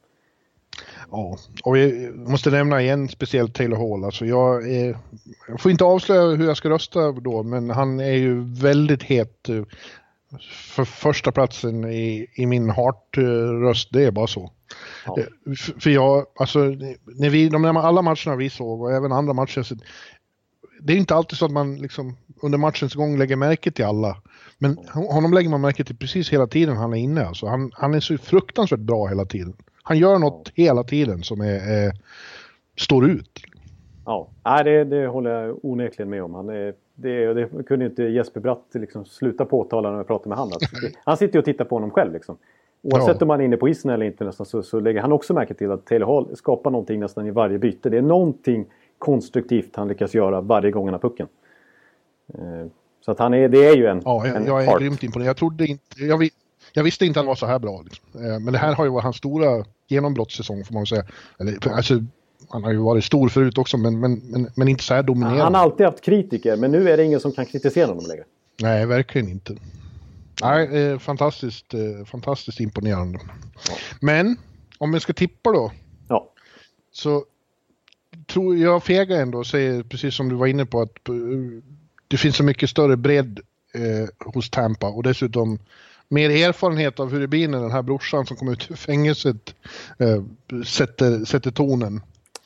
[1.12, 4.04] Ja, och vi måste nämna igen speciellt Taylor Hall.
[4.04, 4.98] Alltså jag, är,
[5.48, 9.50] jag får inte avslöja hur jag ska rösta då, men han är ju väldigt het
[9.50, 9.64] eh,
[10.52, 13.90] för första platsen i, i min Hart-röst.
[13.92, 14.52] Det är bara så.
[15.06, 15.18] Ja.
[15.20, 15.26] Eh,
[15.80, 16.60] för jag, alltså,
[17.06, 19.76] när vi, de alla matcherna vi såg och även andra matcher, så,
[20.82, 24.22] det är inte alltid så att man liksom under matchens gång lägger märke till alla.
[24.58, 27.26] Men honom lägger man märke till precis hela tiden han är inne.
[27.26, 29.54] Alltså, han, han är så fruktansvärt bra hela tiden.
[29.84, 31.94] Han gör något hela tiden som är, är
[32.78, 33.40] står ut.
[34.10, 36.34] Ja, Nej, det, det håller jag onekligen med om.
[36.34, 40.38] Han är, det, det kunde inte Jesper Bratt liksom sluta påtala när jag pratade med
[40.38, 40.58] honom.
[41.06, 42.14] Han sitter ju och tittar på honom själv.
[42.14, 42.38] Liksom.
[42.82, 43.26] Oavsett ja.
[43.26, 45.54] om han är inne på isen eller inte nästan, så, så lägger han också märke
[45.54, 47.90] till att Taylor Hall skapar någonting nästan i varje byte.
[47.90, 48.66] Det är någonting
[48.98, 51.28] konstruktivt han lyckas göra varje gång han har pucken.
[52.34, 52.68] Eh,
[53.06, 54.80] så att han är, det är ju en Ja, jag, en jag är heart.
[54.80, 55.30] grymt imponerad.
[55.30, 56.04] Jag trodde inte...
[56.04, 56.30] Jag,
[56.74, 57.82] jag visste inte att han var så här bra.
[57.82, 58.26] Liksom.
[58.26, 61.04] Eh, men det här har ju varit hans stora genombrottssäsong får man säga.
[61.40, 61.94] Eller, alltså,
[62.50, 65.44] han har ju varit stor förut också men, men, men, men inte så här dominerande.
[65.44, 68.24] Han har alltid haft kritiker men nu är det ingen som kan kritisera honom längre.
[68.62, 69.56] Nej, verkligen inte.
[70.44, 73.20] Nej, eh, fantastiskt, eh, fantastiskt imponerande.
[73.70, 73.76] Ja.
[74.02, 74.38] Men
[74.78, 75.72] om vi ska tippa då.
[76.08, 76.30] Ja.
[76.92, 77.26] Så
[78.28, 81.16] tror jag fegar ändå och säger precis som du var inne på att eh,
[82.08, 83.40] det finns så mycket större bredd
[83.74, 85.60] eh, hos Tampa och dessutom
[86.10, 89.56] mer erfarenhet av hur det blir när den här brorsan som kommer ut ur fängelset
[89.98, 90.24] eh,
[90.66, 92.02] sätter, sätter tonen.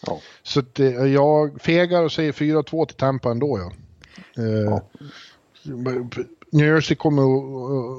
[0.06, 0.20] Ja.
[0.44, 3.60] Så att, eh, jag fegar och säger 4-2 till Tampa ändå.
[3.60, 3.72] Ja.
[4.44, 4.82] Eh, ja.
[6.52, 7.24] New Jersey kommer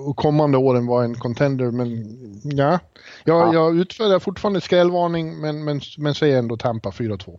[0.09, 1.89] och kommande åren vara en contender men
[2.43, 2.79] ja,
[3.25, 3.55] jag, ja.
[3.55, 7.39] jag utfärdar fortfarande skrällvarning men, men, men säger ändå Tampa 4-2.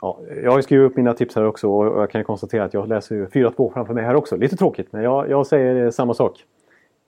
[0.00, 2.88] Ja, jag har skrivit upp mina tips här också och jag kan konstatera att jag
[2.88, 4.36] läser 4-2 framför mig här också.
[4.36, 6.44] Lite tråkigt men jag, jag säger samma sak.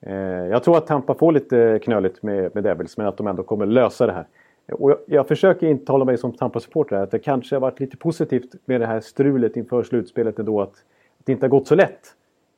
[0.05, 3.43] Eh, jag tror att Tampa får lite knöligt med, med Devils men att de ändå
[3.43, 4.27] kommer lösa det här.
[4.71, 8.55] Och jag, jag försöker intala mig som Tampa-supporter att det kanske har varit lite positivt
[8.65, 10.73] med det här strulet inför slutspelet ändå att,
[11.23, 12.15] det inte har gått så lätt.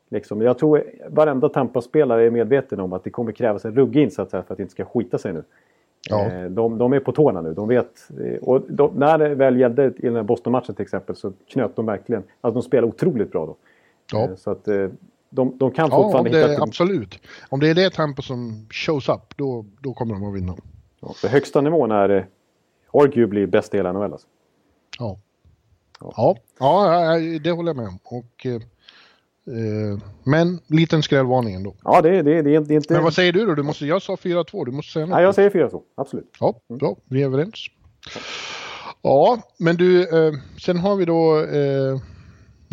[0.10, 0.42] Liksom.
[0.42, 4.42] Jag tror varenda Tampa-spelare är medveten om att det kommer krävas en ruggig insats här
[4.42, 5.44] för att det inte ska skita sig nu.
[6.10, 6.26] Ja.
[6.26, 7.54] Eh, de, de, är på tårna nu.
[7.54, 11.16] De vet, eh, och de, när det väl gällde i den här Boston-matchen till exempel
[11.16, 12.24] så knöt de verkligen...
[12.42, 13.56] Alltså de spelade otroligt bra då.
[14.12, 14.24] Ja.
[14.24, 14.68] Eh, så att
[15.30, 16.64] de, de kan fortfarande ja, hitta...
[16.64, 17.20] absolut.
[17.50, 20.56] Om det är det Tampa som shows up, då, då kommer de att vinna.
[21.06, 22.28] Ja, för högsta nivån är
[22.94, 24.28] arguably bäst i hela NHL alltså.
[25.00, 25.20] Ja.
[26.00, 26.38] Ja.
[26.60, 27.18] ja.
[27.44, 28.00] det håller jag med om.
[28.04, 28.62] Och, eh,
[30.24, 31.76] men liten skrällvarning ändå.
[31.84, 32.94] Ja, det, det, det, det är inte...
[32.94, 33.56] Men vad säger du då?
[33.56, 35.18] Du måste, jag sa 4-2, du måste säga något.
[35.18, 36.32] Ja, jag säger 4-2, absolut.
[36.40, 36.96] Ja, bra.
[37.06, 37.68] Vi är överens.
[39.02, 42.02] Ja, men du, eh, sen har vi då eh,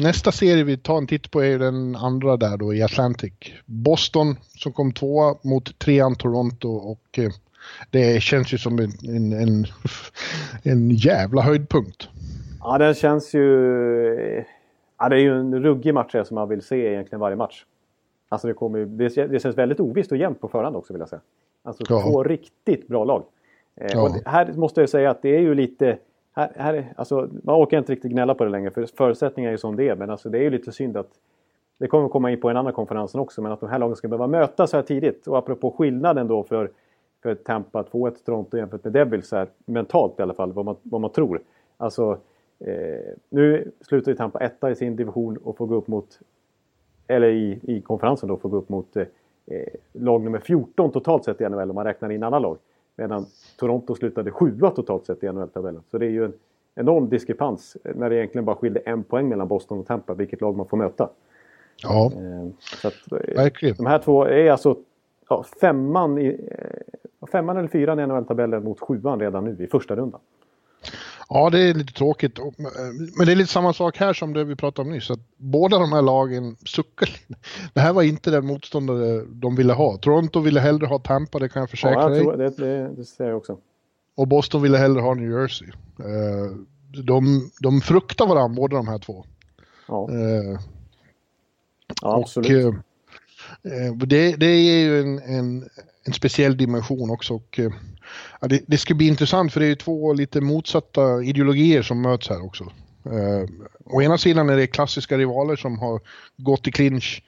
[0.00, 3.32] Nästa serie vi tar en titt på är den andra där då i Atlantic.
[3.66, 7.30] Boston som kom tvåa mot trean Toronto och eh,
[7.90, 9.64] det känns ju som en, en, en,
[10.62, 12.08] en jävla höjdpunkt.
[12.60, 14.44] Ja, den känns ju...
[14.98, 17.64] Ja, det är ju en ruggig match som man vill se egentligen varje match.
[18.28, 21.08] Alltså det, kommer, det, det känns väldigt ovisst och jämnt på förhand också vill jag
[21.08, 21.20] säga.
[21.62, 22.02] Alltså ja.
[22.02, 23.24] två riktigt bra lag.
[23.76, 24.14] Eh, ja.
[24.24, 25.98] här måste jag säga att det är ju lite
[26.32, 29.58] här, här, alltså, man orkar inte riktigt gnälla på det längre för förutsättningarna är ju
[29.58, 29.96] som det är.
[29.96, 31.10] Men alltså, det är ju lite synd att
[31.78, 34.08] det kommer komma in på en annan konferensen också, men att de här lagen ska
[34.08, 35.26] behöva mötas så här tidigt.
[35.26, 36.70] Och apropå skillnaden då för,
[37.22, 40.64] för Tampa att få ett Toronto jämfört med Devils här, mentalt i alla fall, vad
[40.64, 41.42] man, vad man tror.
[41.76, 42.18] Alltså,
[42.58, 46.18] eh, nu slutar ju Tampa etta i sin division och får gå upp mot,
[47.06, 49.04] eller i, i konferensen då, får gå upp mot eh,
[49.92, 52.58] lag nummer 14 totalt sett i NHL om man räknar in alla lag.
[52.96, 53.26] Medan
[53.58, 55.82] Toronto slutade sjua totalt sett i NHL-tabellen.
[55.90, 56.32] Så det är ju en
[56.74, 60.56] enorm diskrepans när det egentligen bara skilde en poäng mellan Boston och Tampa, vilket lag
[60.56, 61.08] man får möta.
[61.82, 62.46] Ja, eh,
[62.84, 63.76] att, eh, verkligen.
[63.76, 64.76] De här två är alltså
[65.30, 69.96] ja, femman, i, eh, femman eller fyran i NHL-tabellen mot sjuan redan nu i första
[69.96, 70.20] rundan.
[71.28, 72.38] Ja, det är lite tråkigt.
[73.16, 75.10] Men det är lite samma sak här som det vi pratade om nyss.
[75.10, 77.08] Att båda de här lagen suckar
[77.74, 79.96] Det här var inte den motståndare de ville ha.
[79.96, 83.04] Toronto ville hellre ha Tampa, det kan jag försäkra ja, jag tror, det, det, det
[83.04, 83.58] ser jag också.
[84.14, 85.68] Och Boston ville hellre ha New Jersey.
[85.98, 86.56] Eh,
[87.04, 89.24] de, de fruktar varandra, båda de här två.
[89.88, 90.60] Ja, eh,
[92.02, 92.66] ja absolut.
[92.66, 92.74] Och,
[94.06, 95.68] det, det är ju en, en,
[96.04, 97.34] en speciell dimension också.
[97.34, 97.60] Och
[98.40, 102.00] Ja, det, det, ska bli intressant för det är ju två lite motsatta ideologier som
[102.00, 102.64] möts här också.
[103.06, 103.48] Uh,
[103.84, 106.00] å ena sidan är det klassiska rivaler som har
[106.36, 107.22] gått i clinch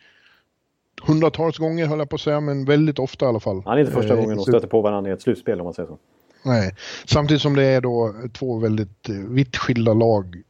[1.02, 3.62] hundratals gånger höll jag på att säga, men väldigt ofta i alla fall.
[3.64, 5.64] Ja, det är inte första uh, gången de stöter på varandra i ett slutspel om
[5.64, 5.98] man säger så.
[6.44, 10.42] Nej, samtidigt som det är då två väldigt eh, vitt skilda lag,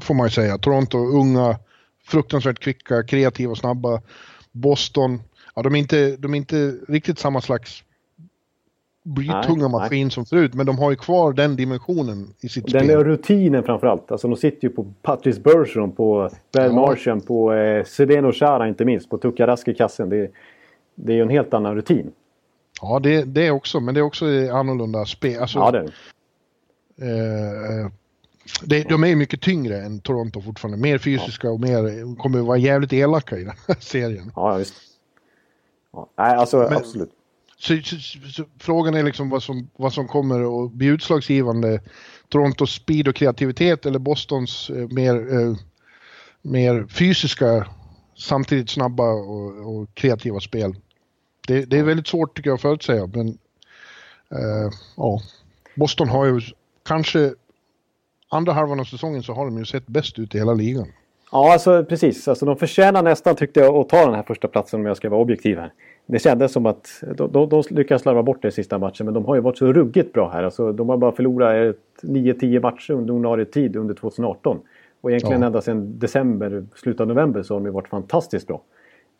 [0.00, 0.58] får man ju säga.
[0.58, 1.58] Toronto, unga,
[2.04, 4.02] fruktansvärt kvicka, kreativa och snabba.
[4.52, 5.22] Boston,
[5.54, 7.84] ja de är inte, de är inte riktigt samma slags
[9.02, 10.10] blytunga maskin nej.
[10.10, 12.86] som förut, men de har ju kvar den dimensionen i sitt den spel.
[12.86, 14.12] Den rutinen framförallt.
[14.12, 16.72] Alltså de sitter ju på Patrice Bergeron, på Brad ja.
[16.72, 20.08] Martian, på eh, Sedeno Chara inte minst, på Tuka Rask i kassen.
[20.08, 20.30] Det,
[20.94, 22.12] det är ju en helt annan rutin.
[22.80, 25.40] Ja, det, det också, men det är också annorlunda spel.
[25.40, 25.84] Alltså, ja, det är
[27.84, 27.90] eh,
[28.62, 30.78] det, de är mycket tyngre än Toronto fortfarande.
[30.78, 34.32] Mer fysiska och mer, kommer vara jävligt elaka i den här serien.
[34.36, 34.74] Ja, visst.
[35.92, 37.10] Ja, nej, alltså men, absolut.
[37.56, 37.96] Så, så,
[38.32, 41.80] så, frågan är liksom vad som, vad som kommer att bli utslagsgivande.
[42.28, 45.56] Torontos speed och kreativitet eller Bostons eh, mer, eh,
[46.42, 47.66] mer fysiska
[48.16, 50.76] samtidigt snabba och, och kreativa spel.
[51.46, 53.28] Det, det, är väldigt svårt tycker jag att förutsäga men
[54.30, 55.20] eh, ja,
[55.74, 56.40] Boston har ju
[56.84, 57.34] kanske
[58.32, 60.86] andra halvan av säsongen så har de ju sett bäst ut i hela ligan.
[61.32, 62.28] Ja, alltså precis.
[62.28, 65.10] Alltså, de förtjänar nästan tyckte jag att ta den här första platsen om jag ska
[65.10, 65.72] vara objektiv här.
[66.06, 69.14] Det kändes som att de, de, de lyckades slarva bort det i sista matchen men
[69.14, 70.42] de har ju varit så ruggigt bra här.
[70.42, 74.60] Alltså, de har bara förlorat 9-10 matcher under ordinarie tid under 2018.
[75.00, 75.46] Och egentligen ja.
[75.46, 78.62] ända sedan december, slutet av november så har de ju varit fantastiskt bra.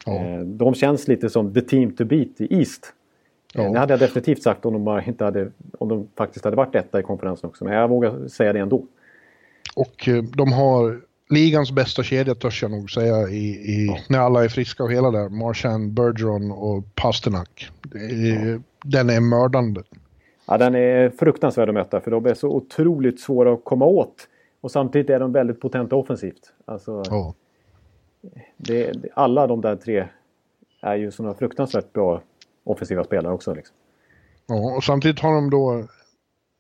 [0.07, 0.13] Ja.
[0.13, 2.93] Eh, de känns lite som the team to beat i East.
[3.55, 3.63] Ja.
[3.63, 6.75] Det hade jag definitivt sagt om de, bara inte hade, om de faktiskt hade varit
[6.75, 7.65] etta i konferensen också.
[7.65, 8.87] Men jag vågar säga det ändå.
[9.75, 11.01] Och eh, de har
[11.31, 13.99] ligans bästa kedja törs jag nog säga i, i ja.
[14.09, 15.29] när alla är friska och hela där.
[15.29, 17.71] Marchand, Bergeron och Pasternak.
[17.93, 18.61] Ja.
[18.85, 19.83] Den är mördande.
[20.47, 24.29] Ja, den är fruktansvärd att möta för de är så otroligt svåra att komma åt.
[24.61, 26.53] Och samtidigt är de väldigt potenta offensivt.
[26.65, 27.35] Alltså, ja.
[28.57, 30.09] det, alla de där tre
[30.81, 32.23] är ju sådana fruktansvärt bra
[32.65, 33.55] offensiva spelare också.
[33.55, 33.77] Liksom.
[34.47, 35.85] Ja, och samtidigt har de då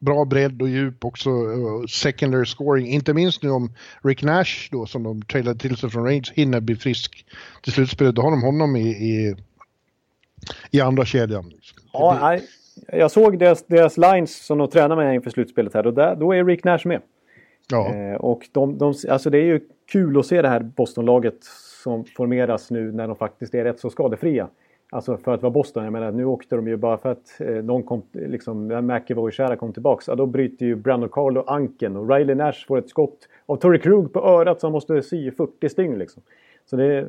[0.02, 2.86] bra bredd och djup också, uh, secondary scoring.
[2.86, 3.72] Inte minst nu om
[4.02, 7.26] Rick Nash då som de trailade till sig från Rangers hinner bli frisk
[7.62, 8.14] till slutspelet.
[8.14, 9.36] Då har de honom i, i,
[10.70, 11.48] i andra kedjan.
[11.48, 11.78] Liksom.
[11.92, 12.42] Ja, nej,
[12.92, 16.32] jag såg deras, deras lines som de tränar med inför slutspelet här och där, då
[16.32, 17.02] är Rick Nash med.
[17.70, 17.94] Ja.
[17.94, 19.60] Eh, och de, de, alltså det är ju
[19.92, 21.44] kul att se det här Boston-laget
[21.82, 24.48] som formeras nu när de faktiskt är rätt så skadefria.
[24.94, 27.48] Alltså för att vara Boston, jag menar nu åkte de ju bara för att eh,
[27.48, 30.08] någon kom, liksom, McEvoy och Shara kom tillbaks.
[30.08, 33.80] Ja, då bryter ju Brandon Carlo anken och Riley Nash får ett skott av Torrey
[33.80, 36.22] Krug på örat som måste sy 40 stygn liksom.
[36.66, 37.08] Så det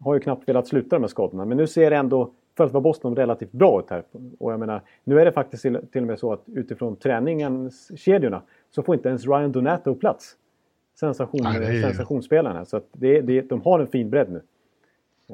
[0.00, 1.44] har ju knappt velat sluta de här skadorna.
[1.44, 4.02] Men nu ser det ändå, för att vara Boston, relativt bra ut här.
[4.38, 7.98] Och jag menar, nu är det faktiskt till, till och med så att utifrån träningens
[7.98, 10.36] kedjorna så får inte ens Ryan Donato plats.
[11.00, 14.40] Sensation, Nej, sensationsspelaren Så att det, det, de har en fin bredd nu.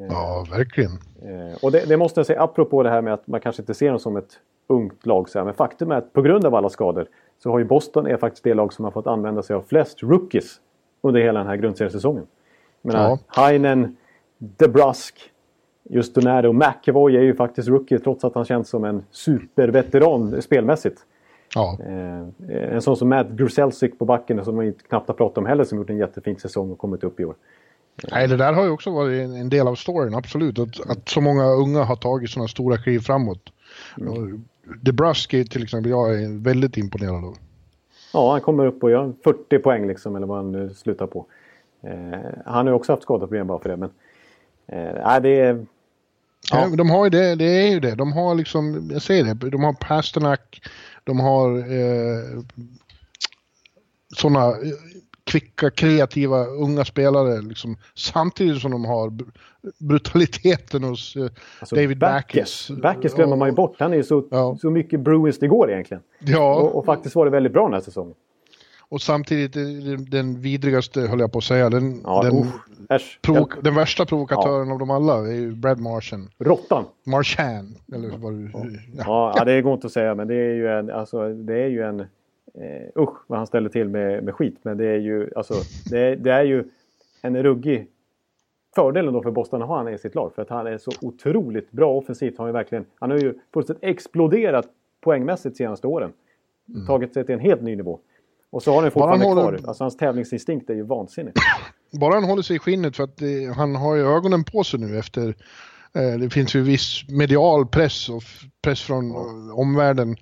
[0.09, 0.91] Ja, verkligen.
[1.23, 3.75] Eh, och det, det, måste jag säga, apropå det här med att man kanske inte
[3.75, 5.29] ser dem som ett ungt lag.
[5.29, 7.07] Så här, men faktum är att på grund av alla skador
[7.43, 10.03] så har ju Boston är faktiskt det lag som har fått använda sig av flest
[10.03, 10.61] rookies
[11.03, 12.27] under hela den här grundseriesäsongen.
[12.83, 13.19] Jag menar, ja.
[13.27, 13.97] Heinen,
[14.39, 15.31] DeBrusk,
[15.85, 21.01] just Donato, McEvoy är ju faktiskt rookie trots att han känns som en superveteran spelmässigt.
[21.55, 21.79] Ja.
[21.81, 25.65] Eh, en sån som Matt Gruselsic på backen som man knappt har pratat om heller
[25.65, 27.35] som gjort en jättefin säsong och kommit upp i år.
[28.03, 30.59] Nej, det där har ju också varit en del av storyn, absolut.
[30.59, 33.53] Att, att så många unga har tagit sådana stora kliv framåt.
[34.01, 34.45] Mm.
[34.83, 37.37] DeBrusky till exempel, jag är väldigt imponerad av.
[38.13, 41.27] Ja, han kommer upp och gör 40 poäng liksom, eller vad han nu slutar på.
[41.83, 43.91] Eh, han har ju också haft skadeproblem bara för det, men...
[44.67, 45.67] Eh, det är...
[46.51, 46.69] Ja.
[46.71, 46.77] ja.
[46.77, 47.95] de har ju det, det är ju det.
[47.95, 50.61] De har liksom, jag säger det, de har Pasternak,
[51.05, 52.43] de har eh,
[54.17, 54.55] sådana
[55.27, 57.41] kvicka, kreativa, unga spelare.
[57.41, 59.13] Liksom, samtidigt som de har
[59.79, 61.29] brutaliteten hos uh,
[61.61, 62.71] alltså David Backes.
[62.71, 63.77] Backes glömmer man ju bort.
[63.79, 64.57] Han är ju så, ja.
[64.61, 66.03] så mycket Bruins det går egentligen.
[66.19, 66.55] Ja.
[66.55, 68.15] Och, och, faktiskt var det väldigt bra den här säsongen.
[68.89, 72.53] Och samtidigt den, den vidrigaste, höll jag på att säga, den, ja, den,
[73.23, 76.29] provo den värsta provokatören av dem alla är ju Brad Marchand.
[76.39, 76.85] Råttan!
[77.07, 78.51] Marchand, eller vad du...
[78.97, 79.35] Ja.
[79.37, 79.45] ja.
[79.45, 82.07] det går inte att säga, men det är ju en, alltså, det är ju en
[82.57, 84.59] eh, usch vad han ställer till med, med skit.
[84.63, 85.55] Men det är ju, alltså,
[85.91, 86.65] det, det är ju
[87.23, 87.89] en ruggig
[88.75, 90.33] fördel då för Boston att ha han i sitt lag.
[90.35, 92.39] För att han är så otroligt bra offensivt.
[92.39, 94.67] Han, är verkligen, han har ju fullständigt exploderat
[95.01, 96.13] poängmässigt senaste åren.
[96.69, 96.87] Mm.
[96.87, 98.01] Tagit sig till en helt ny nivå.
[98.51, 99.59] Och så har han fortfarande han håller...
[99.59, 99.69] kvar.
[99.69, 101.35] Alltså hans tävlingsinstinkt är ju vansinnig.
[102.01, 104.81] Bara han håller sig i skinnet för att det, han har ju ögonen på sig
[104.81, 105.29] nu efter
[105.95, 108.23] eh, det finns ju viss medial press och
[108.63, 109.55] press från ja.
[109.55, 110.17] omvärlden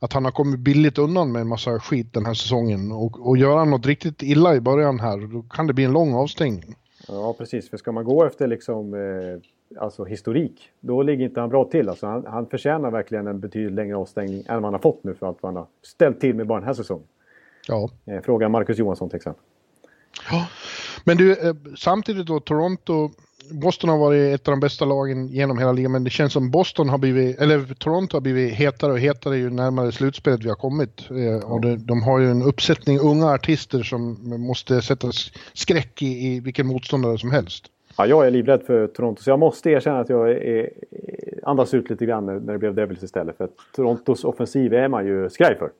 [0.00, 3.36] att han har kommit billigt undan med en massa skit den här säsongen och, och
[3.36, 6.76] gör han något riktigt illa i början här då kan det bli en lång avstängning.
[7.08, 7.70] Ja, precis.
[7.70, 11.88] För ska man gå efter liksom, eh, alltså historik, då ligger inte han bra till.
[11.88, 15.14] Alltså, han, han förtjänar verkligen en betydligt längre avstängning än vad han har fått nu
[15.14, 17.06] för allt vad han har ställt till med bara den här säsongen.
[17.68, 17.90] Ja.
[18.04, 19.42] Eh, fråga Marcus Johansson till exempel.
[20.30, 20.46] Ja.
[21.04, 23.10] Men du, eh, samtidigt då Toronto,
[23.50, 26.50] Boston har varit ett av de bästa lagen genom hela ligan, men det känns som
[26.50, 30.56] Boston har blivit, eller Toronto har blivit hetare och hetare ju närmare slutspelet vi har
[30.56, 31.10] kommit.
[31.10, 35.08] Eh, och det, de har ju en uppsättning unga artister som måste sätta
[35.52, 37.64] skräck i, i vilken motståndare som helst.
[37.96, 40.70] Ja, jag är livrädd för Toronto, så jag måste erkänna att jag är,
[41.42, 43.36] andas ut lite grann när, det blev Devils istället.
[43.36, 45.70] För Torontos offensiv är man ju skraj för.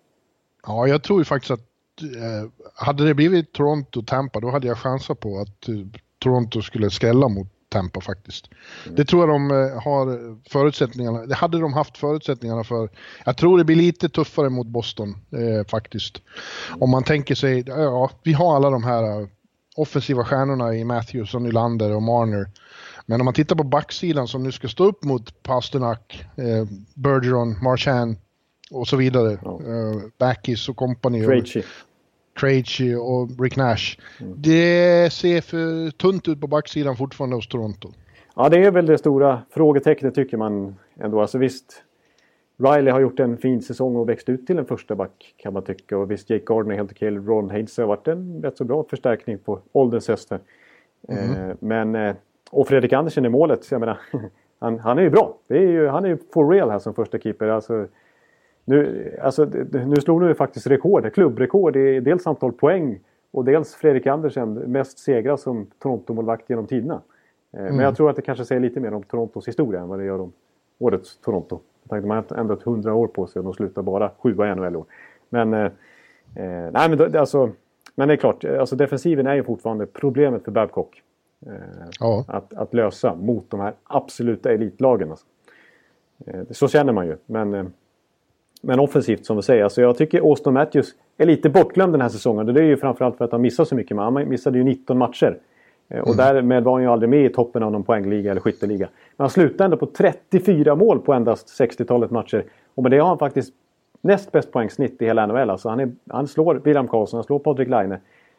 [0.67, 1.61] Ja, jag tror ju faktiskt att
[2.03, 5.75] eh, hade det blivit Toronto-Tampa då hade jag chansat på att eh,
[6.19, 8.51] Toronto skulle skrälla mot Tampa faktiskt.
[8.85, 8.97] Mm.
[8.97, 12.91] Det tror jag de eh, har förutsättningarna, det hade de haft förutsättningarna för.
[13.25, 16.23] Jag tror det blir lite tuffare mot Boston eh, faktiskt.
[16.81, 19.29] Om man tänker sig, ja, vi har alla de här eh,
[19.77, 22.47] offensiva stjärnorna i Matthews och Nylander och Marner.
[23.07, 26.65] Men om man tittar på backsidan som nu ska stå upp mot Pasternak, eh,
[26.95, 28.17] Bergeron, Marchand
[28.71, 29.39] och så vidare.
[29.43, 29.61] Ja.
[29.67, 31.25] Uh, Backis och company.
[31.25, 31.63] Krejci.
[32.35, 33.99] Krejci och Rick Nash.
[34.21, 34.35] Mm.
[34.37, 37.89] Det ser för tunt ut på backsidan fortfarande hos Toronto.
[38.37, 41.21] Ja, det är väl det stora frågetecknet tycker man ändå.
[41.21, 41.83] Alltså visst,
[42.57, 45.63] Riley har gjort en fin säsong och växt ut till en första back kan man
[45.63, 45.99] tycka.
[45.99, 47.11] Och visst, Jake Gardner är helt okej.
[47.11, 50.41] Ron Hayes har varit en rätt så bra förstärkning på ålderns höster.
[51.09, 51.51] Mm.
[51.51, 52.15] Eh, men, eh,
[52.51, 53.99] och Fredrik Andersen i målet, jag menar,
[54.59, 55.39] han, han är ju bra.
[55.49, 57.49] Är ju, han är ju for real här som första keeper.
[57.49, 57.87] Alltså,
[58.65, 59.45] nu, alltså,
[59.87, 63.01] nu slog du faktiskt rekord, klubbrekord i dels antal poäng
[63.31, 67.01] och dels Fredrik Andersen, mest segrar som Toronto-målvakt genom tiderna.
[67.53, 67.77] Mm.
[67.77, 70.05] Men jag tror att det kanske säger lite mer om Torontos historia än vad det
[70.05, 70.33] gör om
[70.79, 71.61] årets Toronto.
[71.91, 74.77] Man har ändå ett hundra år på sig och de slutar bara sjua i NHL
[74.77, 74.85] år.
[75.29, 75.65] Men, eh,
[76.35, 77.51] eh, nej, men, det, alltså,
[77.95, 81.03] men det är klart, alltså, defensiven är ju fortfarande problemet för Babcock.
[81.47, 81.53] Eh,
[82.01, 82.25] ja.
[82.29, 85.11] att, att lösa mot de här absoluta elitlagen.
[85.11, 85.27] Alltså.
[86.27, 87.17] Eh, så känner man ju.
[87.27, 87.65] Men eh,
[88.61, 89.65] men offensivt som du säger.
[89.65, 92.49] Alltså jag tycker Austin Matthews är lite bortglömd den här säsongen.
[92.49, 93.97] Och det är ju framförallt för att han missar så mycket.
[93.97, 95.39] Men han missade ju 19 matcher.
[95.89, 96.17] Eh, och mm.
[96.17, 98.89] därmed var han ju aldrig med i toppen av någon poängliga eller skytteliga.
[99.17, 102.45] Men han slutade ändå på 34 mål på endast 60-talet matcher.
[102.75, 103.55] Och med det har han faktiskt
[104.01, 105.51] näst bäst poängsnitt i hela NHL.
[105.51, 107.97] Alltså han, är, han slår William Karlsson, han slår Patrik Laine.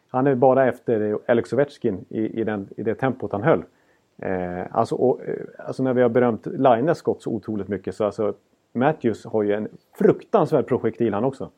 [0.09, 3.63] Han är bara efter Alex Ovechkin i, i, den, i det tempot han höll.
[4.21, 5.35] Eh, alltså, och, eh,
[5.67, 8.33] alltså när vi har berömt Laines skott så otroligt mycket så alltså
[8.73, 9.67] Matthews har ju en
[9.97, 11.49] fruktansvärd projektil han också.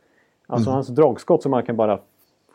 [0.47, 0.75] Alltså mm.
[0.75, 1.99] hans dragskott som han kan bara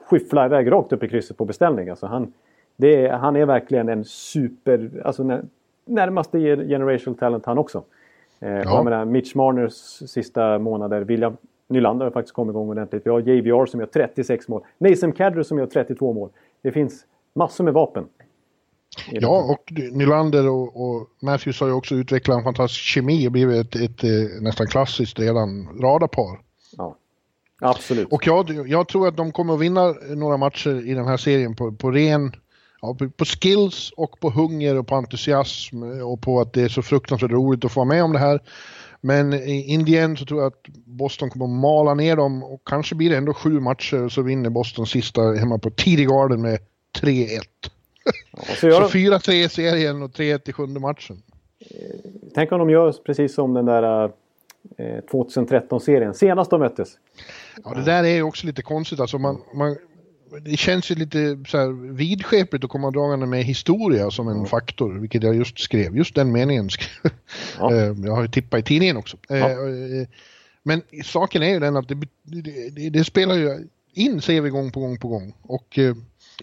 [0.06, 1.88] skyffla iväg rakt upp i krysset på beställning.
[1.88, 2.32] Alltså han,
[2.78, 5.44] är, han är verkligen en super, alltså när,
[5.84, 7.82] närmaste generational talent han också.
[8.40, 8.62] Eh, ja.
[8.64, 9.72] Jag menar, Mitch Marners
[10.10, 11.36] sista månader, William
[11.68, 13.06] Nylander har faktiskt kommit igång ordentligt.
[13.06, 14.62] Vi har JVR som gör 36 mål.
[14.78, 16.30] Nathan Kadri som gör 32 mål.
[16.62, 18.04] Det finns massor med vapen.
[19.10, 23.66] Ja, och Nylander och, och, Matthews har ju också utvecklat en fantastisk kemi och blivit
[23.66, 26.40] ett, ett, ett eh, nästan klassiskt redan radarpar.
[26.76, 26.96] Ja,
[27.60, 28.08] absolut.
[28.10, 31.56] Och jag, jag, tror att de kommer att vinna några matcher i den här serien
[31.56, 32.32] på, på ren
[32.82, 36.82] ja, på, skills och på hunger och på entusiasm och på att det är så
[36.82, 38.40] fruktansvärt roligt att få vara med om det här.
[39.00, 42.62] Men in the end så tror jag att Boston kommer att mala ner dem och
[42.64, 46.42] kanske blir det ändå sju matcher och så vinner Boston sista hemma på TD Garden
[46.42, 46.58] med
[47.00, 47.40] 3-1.
[48.60, 51.22] Så, gör så 4-3 i serien och 3-1 i sjunde matchen.
[52.34, 54.04] Tänk om de gör precis som den där
[54.76, 56.88] eh, 2013-serien, senast de möttes.
[57.64, 59.00] Ja, det där är ju också lite konstigt.
[59.00, 59.76] Alltså man, man,
[60.40, 64.46] det känns ju lite så här vidskepligt att komma dragande med historia som en mm.
[64.46, 65.96] faktor, vilket jag just skrev.
[65.96, 67.12] Just den meningen skrev
[67.58, 67.74] ja.
[67.74, 69.16] Eh, jag har ju tippat i tidningen också.
[69.28, 69.36] Ja.
[69.36, 70.08] Eh, eh,
[70.62, 74.70] men saken är ju den att det, det, det spelar ju in, ser vi gång
[74.70, 75.34] på gång på gång.
[75.42, 75.78] Och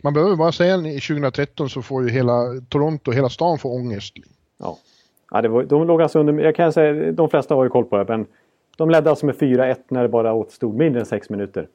[0.04, 4.14] man behöver bara säga 2013 så får ju hela Toronto, hela stan få ångest.
[4.58, 4.78] Ja,
[5.32, 7.86] ja det var, de låg alltså under, jag kan säga, de flesta har ju koll
[7.86, 8.26] på det, men
[8.78, 11.68] de ledde alltså med 4-1 när det bara återstod mindre än 6 minuter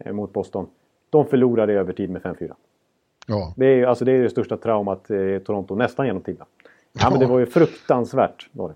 [0.00, 0.66] eh, mot Boston.
[1.10, 2.52] De förlorade i övertid med 5-4.
[3.26, 3.54] Ja.
[3.56, 6.46] Det är alltså det, är det största traumat eh, Toronto nästan genom tiden.
[6.92, 8.48] Ja, men det var ju fruktansvärt.
[8.52, 8.74] Var det.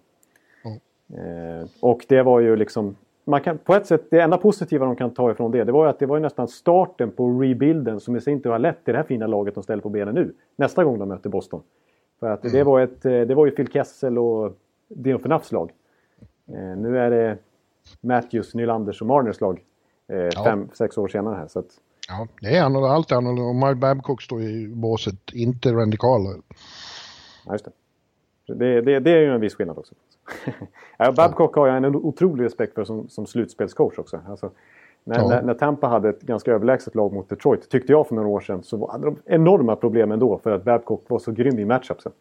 [0.63, 0.71] Ja.
[1.19, 4.97] Eh, och det var ju liksom man kan, på ett sätt, det enda positiva de
[4.97, 8.17] kan ta ifrån det, det var ju att det var nästan starten på rebuilden som
[8.17, 10.35] i sin tur har lett till det här fina laget de ställer på benen nu.
[10.57, 11.63] Nästa gång de möter Boston.
[12.21, 12.53] För att mm.
[12.53, 14.57] det, var ett, eh, det var ju Phil Kessel och
[14.89, 15.73] Dion Phaneufs lag.
[16.49, 17.39] Eh, nu är det
[18.01, 19.65] Matthews, Nylanders och Marners lag.
[20.09, 20.45] Eh, ja.
[20.45, 21.49] Fem, sex år senare här.
[21.49, 21.69] Så att...
[22.09, 23.43] Ja, det är annorlunda, allt annorlunda.
[23.43, 26.43] Och Mike Babcock står i båset, inte Randy Carlisle.
[27.47, 27.73] Ja, just det.
[28.55, 29.01] Det, det.
[29.01, 29.95] det är ju en viss skillnad också.
[30.97, 34.21] ja, Babcock har jag en otrolig respekt för som, som slutspelscoach också.
[34.29, 34.51] Alltså,
[35.05, 35.29] när, ja.
[35.29, 38.41] när, när, Tampa hade ett ganska överlägset lag mot Detroit, tyckte jag för några år
[38.41, 42.13] sedan, så hade de enorma problem ändå för att Babcock var så grym i matchupsen.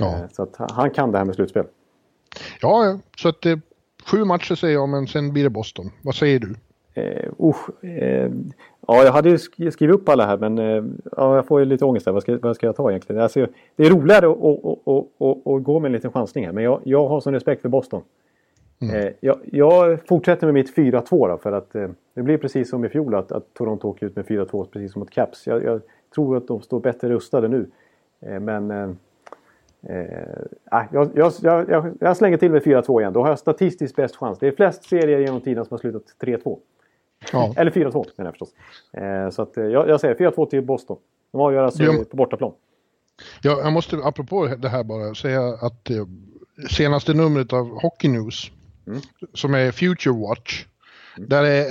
[0.00, 0.14] Ja.
[0.14, 1.66] Eh, så att han kan det här med slutspel.
[2.60, 3.56] Ja, så att eh,
[4.06, 5.90] sju matcher säger jag, men sen blir det Boston.
[6.02, 6.54] Vad säger du?
[7.00, 8.30] Eh, uh, eh,
[8.86, 9.38] ja, jag hade ju
[9.70, 10.84] skrivit upp alla här men eh,
[11.16, 12.12] ja, jag får ju lite ångest här.
[12.12, 13.22] Vad ska, vad ska jag ta egentligen?
[13.22, 13.46] Alltså,
[13.76, 14.26] det är roligare
[15.56, 18.02] att gå med en liten chansning här men jag, jag har sån respekt för Boston.
[18.82, 18.96] Mm.
[18.96, 22.84] Eh, jag, jag, fortsätter med mitt 4-2 då för att eh, det blir precis som
[22.84, 25.46] i fjol att, att Toronto åker ut med 4-2 precis som mot Caps.
[25.46, 25.80] Jag, jag,
[26.14, 27.66] tror att de står bättre rustade nu.
[28.20, 28.90] Eh, men eh,
[29.82, 31.10] eh, jag,
[31.42, 33.12] jag, jag, slänger till med 4-2 igen.
[33.12, 34.38] Då har jag statistiskt bäst chans.
[34.38, 36.58] Det är flest serier genom tiden som har slutat 3-2.
[37.32, 37.54] Ja.
[37.56, 38.54] Eller 4-2 menar jag förstås.
[38.92, 40.96] Eh, så att, eh, jag, jag säger 4-2 till Boston.
[41.32, 42.04] De avgör alltså ja.
[42.10, 42.52] på bortaplan.
[43.42, 46.06] Ja, jag måste apropå det här bara säga att eh,
[46.70, 48.50] senaste numret av Hockey News
[48.86, 49.00] mm.
[49.34, 50.64] som är Future Watch.
[51.16, 51.28] Mm.
[51.28, 51.70] Där är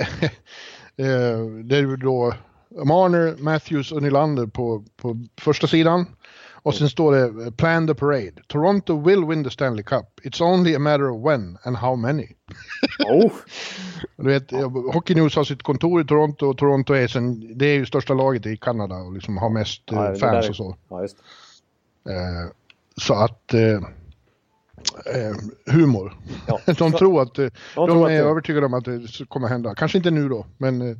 [0.96, 2.34] eh, det är då
[2.84, 6.06] Marner, Matthews och Nylander på, på första sidan.
[6.62, 8.42] Och sen står det Plan the parade.
[8.46, 10.20] Toronto will win the Stanley Cup.
[10.22, 12.26] It's only a matter of when and how many.
[13.06, 13.32] Oh.
[14.16, 14.50] du vet,
[14.92, 18.14] Hockey News har sitt kontor i Toronto och Toronto är, sen, det är ju största
[18.14, 20.76] laget i Kanada och liksom har mest ja, fans och så.
[20.88, 22.50] Ja, eh,
[22.96, 23.80] så att eh,
[25.06, 26.12] eh, humor.
[26.46, 26.60] Ja.
[26.66, 29.74] De så, tror att, de, de tror är att övertygade om att det kommer hända.
[29.74, 30.96] Kanske inte nu då, men eh,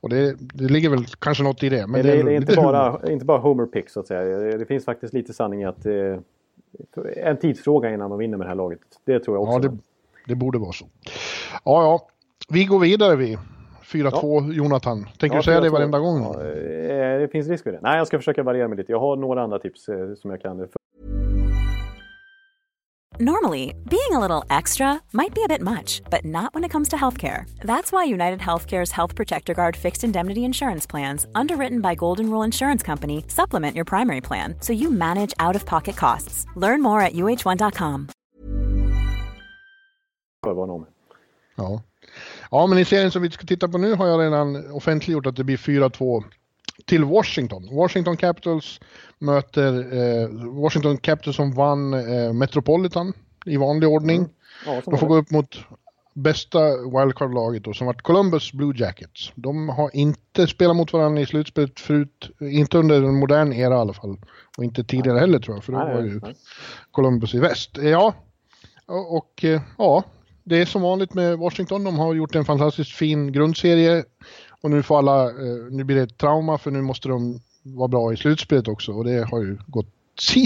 [0.00, 1.86] och det, det ligger väl kanske något i det.
[1.86, 4.58] Men det, det, det är inte bara, inte bara Homer pick så att säga.
[4.58, 6.16] Det finns faktiskt lite sanning i att eh,
[7.16, 8.80] en tidsfråga innan de vinner med det här laget.
[9.04, 9.68] Det tror jag också.
[9.68, 9.78] Ja, det,
[10.26, 10.86] det borde vara så.
[11.52, 12.08] Ja, ja.
[12.48, 13.38] Vi går vidare vi.
[13.92, 14.52] 4-2 ja.
[14.52, 15.04] Jonathan.
[15.18, 16.22] Tänker ja, du säga det varenda gång?
[16.22, 17.78] Ja, eh, det finns risk för det.
[17.82, 18.92] Nej, jag ska försöka variera mig lite.
[18.92, 20.68] Jag har några andra tips eh, som jag kan
[23.20, 26.88] Normally, being a little extra might be a bit much, but not when it comes
[26.88, 27.44] to healthcare.
[27.62, 32.46] That's why United Healthcare's Health Protector Guard fixed indemnity insurance plans, underwritten by Golden Rule
[32.46, 36.46] Insurance Company, supplement your primary plan so you manage out of pocket costs.
[36.56, 38.08] Learn more at uh1.com.
[41.56, 41.82] Ja.
[42.50, 45.36] ja, men i serien som vi ska titta på nu har jag redan offentliggjort att
[45.36, 46.24] det blir 4-2
[46.86, 47.68] till Washington.
[47.76, 48.80] Washington Capitals
[49.18, 50.28] möter eh,
[50.62, 53.12] Washington Capitals som vann eh, Metropolitan
[53.46, 54.16] i vanlig ordning.
[54.16, 54.30] Mm.
[54.66, 55.58] Ja, de får gå upp mot
[56.14, 59.32] bästa wildcard-laget då, som varit Columbus Blue Jackets.
[59.34, 63.78] De har inte spelat mot varandra i slutspelet förut, inte under en modern era i
[63.78, 64.16] alla fall.
[64.56, 66.20] Och inte tidigare heller tror jag, för då var ju
[66.90, 67.70] Columbus i väst.
[67.76, 68.14] Ja,
[68.86, 70.04] och, och eh, ja,
[70.44, 71.84] det är som vanligt med Washington.
[71.84, 74.04] De har gjort en fantastiskt fin grundserie.
[74.62, 77.88] Och nu får alla, eh, nu blir det ett trauma för nu måste de vara
[77.88, 79.86] bra i slutspelet också och det har ju gått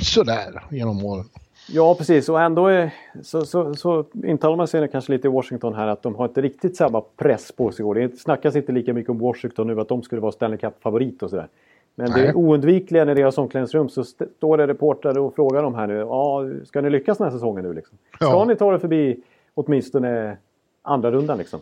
[0.03, 1.25] sådär genom åren.
[1.69, 2.29] Ja, precis.
[2.29, 2.91] Och ändå är,
[3.23, 6.41] så, så, så intalar man sig kanske lite i Washington här att de har inte
[6.41, 7.95] riktigt samma press på sig.
[7.95, 11.31] Det snackas inte lika mycket om Washington nu att de skulle vara Stanley Cup-favorit och
[11.31, 11.49] sådär.
[11.95, 12.23] Men Nej.
[12.23, 15.95] det oundvikliga när deras omklädningsrum så står det reportrar och frågar dem här nu.
[15.95, 17.99] Ja, ska ni lyckas den här säsongen nu liksom?
[18.15, 18.45] Ska ja.
[18.45, 19.17] ni ta det förbi
[19.55, 20.37] åtminstone
[20.83, 21.61] andra rundan liksom?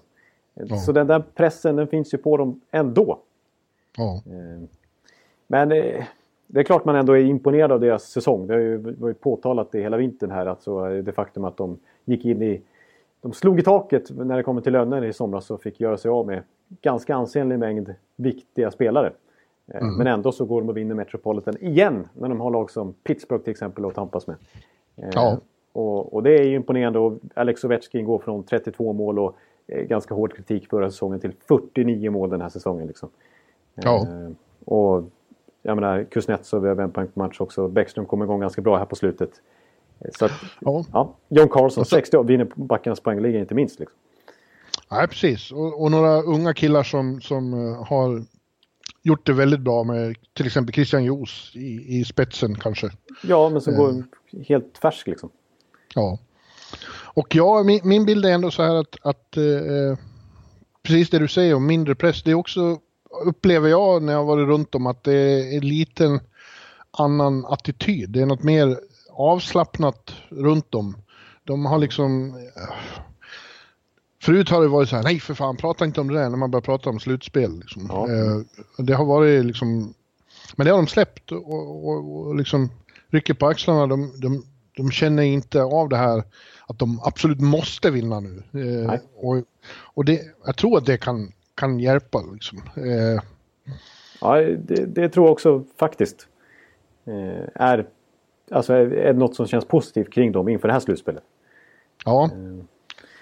[0.55, 0.77] Ja.
[0.77, 3.19] Så den där pressen den finns ju på dem ändå.
[3.97, 4.23] Ja.
[4.27, 4.63] Eh,
[5.47, 6.05] men eh,
[6.47, 8.47] det är klart man ändå är imponerad av deras säsong.
[8.47, 10.47] Det har ju, var ju påtalat det hela vintern här.
[10.47, 12.61] Alltså det faktum att de gick in i...
[13.21, 16.09] De slog i taket när det kommer till löner i somras och fick göra sig
[16.09, 16.43] av med
[16.83, 19.13] ganska ansenlig mängd viktiga spelare.
[19.67, 19.95] Eh, mm.
[19.95, 23.45] Men ändå så går de och vinner Metropolitan igen när de har lag som Pittsburgh
[23.45, 24.37] till exempel att tampas med.
[24.95, 25.39] Ja.
[25.73, 29.37] Och, och, det är ju imponerande och Alex Ovechkin går från 32 mål och
[29.89, 32.87] ganska hård kritik förra säsongen till 49 mål den här säsongen.
[32.87, 33.09] Liksom.
[33.75, 34.07] Ja.
[34.09, 34.31] Eh,
[34.65, 35.05] och
[35.63, 37.69] jag menar Kuznetsov över en poäng på match också.
[37.69, 39.31] Bäckström kom igång ganska bra här på slutet.
[40.01, 40.85] Eh, så att, ja.
[40.93, 41.15] ja.
[41.29, 43.81] John Carlson, 60 år, vinner backarnas poängliga inte minst.
[43.81, 43.99] Liksom.
[44.91, 45.53] Nej, precis.
[45.53, 47.53] Och, och, några unga killar som, som
[47.89, 48.23] har
[49.03, 52.91] gjort det väldigt bra med till exempel Christian Jos i, i spetsen kanske.
[53.23, 53.79] Ja, men som uh.
[53.79, 54.05] går
[54.45, 55.31] helt färsk liksom.
[55.95, 56.19] Ja.
[56.91, 59.99] Och ja, min, min bild är ändå så här att, att eh,
[60.83, 62.79] precis det du säger om mindre press, det är också,
[63.25, 66.21] upplever jag när jag varit runt om, att det är en liten
[66.91, 68.11] annan attityd.
[68.11, 68.79] Det är något mer
[69.11, 70.97] avslappnat runt om.
[71.45, 72.35] De har liksom...
[72.57, 72.75] Eh,
[74.23, 76.37] förut har det varit så här, nej för fan, prata inte om det där när
[76.37, 77.59] man börjar prata om slutspel.
[77.59, 77.87] Liksom.
[77.89, 78.09] Ja.
[78.11, 78.41] Eh,
[78.85, 79.95] det har varit liksom...
[80.57, 82.71] Men det har de släppt och, och, och liksom
[83.11, 83.87] rycker på axlarna.
[83.87, 84.45] De, de,
[84.77, 86.25] de känner inte av det här
[86.67, 88.43] att de absolut måste vinna nu.
[88.53, 89.45] Eh, och
[89.95, 92.23] och det, jag tror att det kan, kan hjälpa.
[92.33, 92.63] Liksom.
[92.77, 93.23] Eh.
[94.21, 96.27] Ja, det, det, tror jag också faktiskt.
[97.05, 97.87] Eh, är,
[98.51, 101.23] alltså, är något som känns positivt kring dem inför det här slutspelet.
[102.05, 102.31] Ja.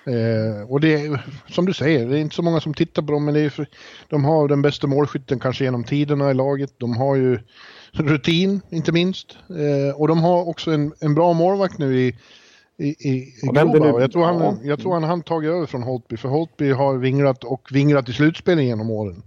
[0.05, 3.13] Eh, och det är, som du säger, det är inte så många som tittar på
[3.13, 3.69] dem, men det är
[4.09, 6.73] de har den bästa målskytten kanske genom tiderna i laget.
[6.79, 7.39] De har ju
[7.93, 9.37] rutin, inte minst.
[9.49, 12.17] Eh, och de har också en, en bra målvakt nu i,
[12.81, 14.01] i, i, Groba.
[14.01, 14.57] Jag tror, han, ja.
[14.63, 18.67] jag tror han tagit över från Holtby, för Holtby har vingrat och vingrat i slutspelen
[18.67, 19.23] genom åren.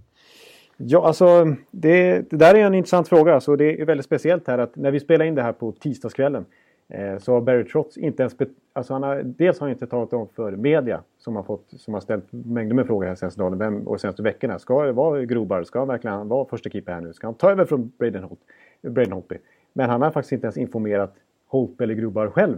[0.76, 3.40] Ja, alltså det, det, där är en intressant fråga.
[3.40, 6.44] Så det är väldigt speciellt här att när vi spelar in det här på tisdagskvällen
[6.88, 8.36] eh, så har Barry Trotz inte ens...
[8.72, 11.94] Alltså han har, dels har han inte talat om för media som har, fått, som
[11.94, 14.58] har ställt mängder med frågor här senaste dagen vem, och senaste veckorna.
[14.58, 15.64] Ska det vara Grobar?
[15.64, 17.12] Ska han verkligen vara första keeper här nu?
[17.12, 18.40] Ska han ta över från Braden, Holt,
[18.82, 19.38] Braden Holtby?
[19.72, 21.14] Men han har faktiskt inte ens informerat
[21.48, 22.56] Holtby eller Grobar själv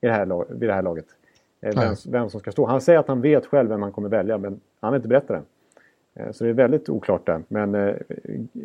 [0.00, 1.06] i det här, vid det här laget.
[1.60, 2.66] Eh, vem, vem, som ska stå.
[2.66, 5.28] Han säger att han vet själv vem han kommer välja men han har inte berättat
[5.28, 5.42] det.
[6.22, 7.42] Eh, så det är väldigt oklart där.
[7.48, 7.94] Men eh,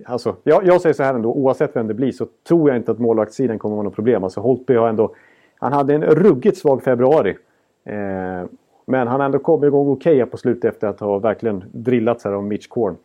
[0.06, 2.92] alltså, jag, jag, säger så här ändå, oavsett vem det blir så tror jag inte
[2.92, 4.24] att målvaktssidan kommer att vara något problem.
[4.24, 5.16] Alltså Holtby har ändå...
[5.60, 7.38] Han hade en ruggigt svag februari.
[7.84, 8.46] Eh,
[8.86, 12.26] men han har ändå kommit igång okej okay på slutet efter att ha verkligen drillats
[12.26, 12.98] här av Mitch Korn.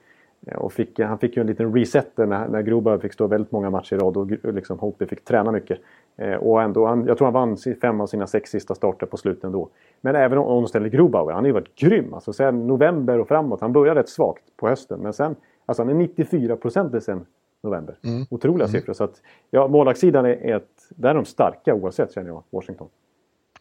[0.47, 3.53] Eh, och fick, han fick ju en liten reset när, när Grobar fick stå väldigt
[3.53, 5.79] många matcher i rad och liksom Holtby fick träna mycket.
[6.19, 9.17] Eh, och ändå, han, jag tror han vann fem av sina sex sista starter på
[9.17, 9.69] slutet ändå.
[10.01, 12.15] Men även om de ställer Grobauer, han har ju varit grym.
[12.15, 13.61] Alltså sen november och framåt.
[13.61, 15.01] Han började rätt svagt på hösten.
[15.01, 17.27] Men sen, alltså han är 94 procent sen
[17.63, 17.97] november.
[18.05, 18.27] Mm.
[18.31, 18.81] Otroliga mm.
[18.81, 18.95] siffror.
[18.95, 22.89] Så att, ja, målvaktssidan är, ett, där är de starka oavsett känner jag, Washington.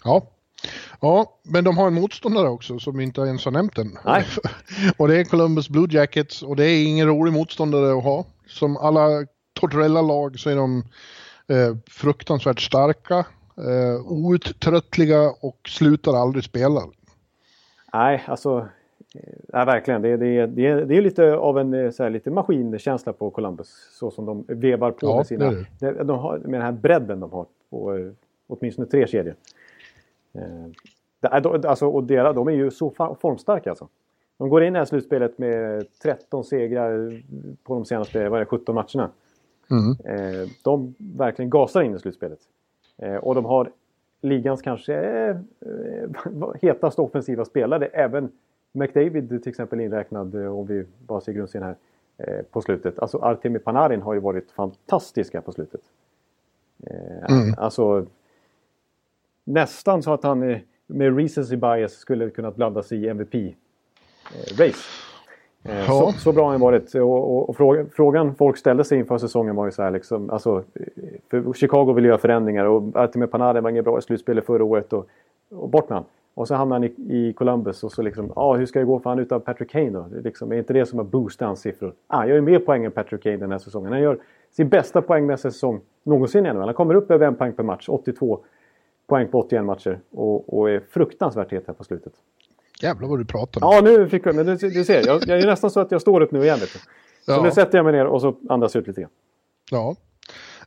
[0.03, 0.21] Ja.
[1.01, 3.97] Ja, men de har en motståndare också som vi inte ens har nämnt än.
[4.05, 4.25] Nej.
[4.97, 8.25] och det är Columbus Blue Jackets och det är ingen rolig motståndare att ha.
[8.47, 9.25] Som alla
[9.59, 10.83] Tortorella-lag så är de
[11.47, 13.25] eh, fruktansvärt starka,
[13.57, 16.81] eh, outtröttliga och slutar aldrig spela.
[17.93, 18.67] Nej, alltså
[19.47, 20.01] Ja, verkligen.
[20.01, 23.89] Det, det, det, det är lite av en eh, så här, lite maskinkänsla på Columbus.
[23.91, 25.51] Så som de vevar på ja, med sina...
[25.79, 26.03] Det.
[26.03, 28.11] De har, med den här bredden de har på eh,
[28.47, 29.35] åtminstone tre kedjor.
[30.33, 33.87] Eh, alltså, och deras, de är ju så formstarka alltså.
[34.37, 37.23] De går in i det här slutspelet med 13 segrar
[37.63, 39.09] på de senaste vad är det, 17 matcherna.
[39.71, 39.95] Mm.
[40.05, 42.39] Eh, de verkligen gasar in i slutspelet.
[42.97, 43.71] Eh, och de har
[44.21, 45.37] ligans kanske eh,
[46.61, 47.85] hetaste offensiva spelare.
[47.85, 48.31] Även
[48.71, 51.75] McDavid till exempel inräknad om vi bara ser grundserien här
[52.51, 52.99] på slutet.
[52.99, 55.81] Alltså Artemi Panarin har ju varit fantastiska på slutet.
[57.29, 57.53] Mm.
[57.57, 58.05] Alltså
[59.43, 65.06] nästan så att han med recency bias skulle kunnat blandas i MVP-race.
[65.67, 65.85] Eh, ja.
[65.85, 66.95] Så, så, bra har han varit.
[66.95, 67.57] Och, och, och
[67.91, 70.63] frågan, folk ställde sig inför säsongen var ju så här liksom, alltså,
[71.55, 75.07] Chicago vill göra förändringar och Artemi Panarin var inget bra i slutspelet förra året och,
[75.51, 76.05] och bort med han.
[76.33, 78.85] Och så hamnar han i, i Columbus och så liksom, ja ah, hur ska det
[78.85, 80.05] gå för han utan Patrick Kane då?
[80.11, 81.93] Det liksom, är inte det som har boostat hans siffror?
[82.07, 83.91] Ah, gör ju mer poäng än Patrick Kane den här säsongen.
[83.91, 84.17] Han gör
[84.51, 86.59] sin bästa poängmässiga säsong någonsin ännu.
[86.59, 88.39] Han kommer upp över en poäng per match, 82
[89.07, 92.13] poäng på 81 matcher och, och är fruktansvärt het här på slutet.
[92.81, 93.61] Jävlar vad du pratar.
[93.61, 94.35] Ja, nu fick jag...
[94.35, 96.59] Men du, du ser, jag, jag, är nästan så att jag står upp nu igen.
[96.59, 97.41] Så ja.
[97.43, 99.11] nu sätter jag mig ner och så andas ut lite grann.
[99.71, 99.95] Ja.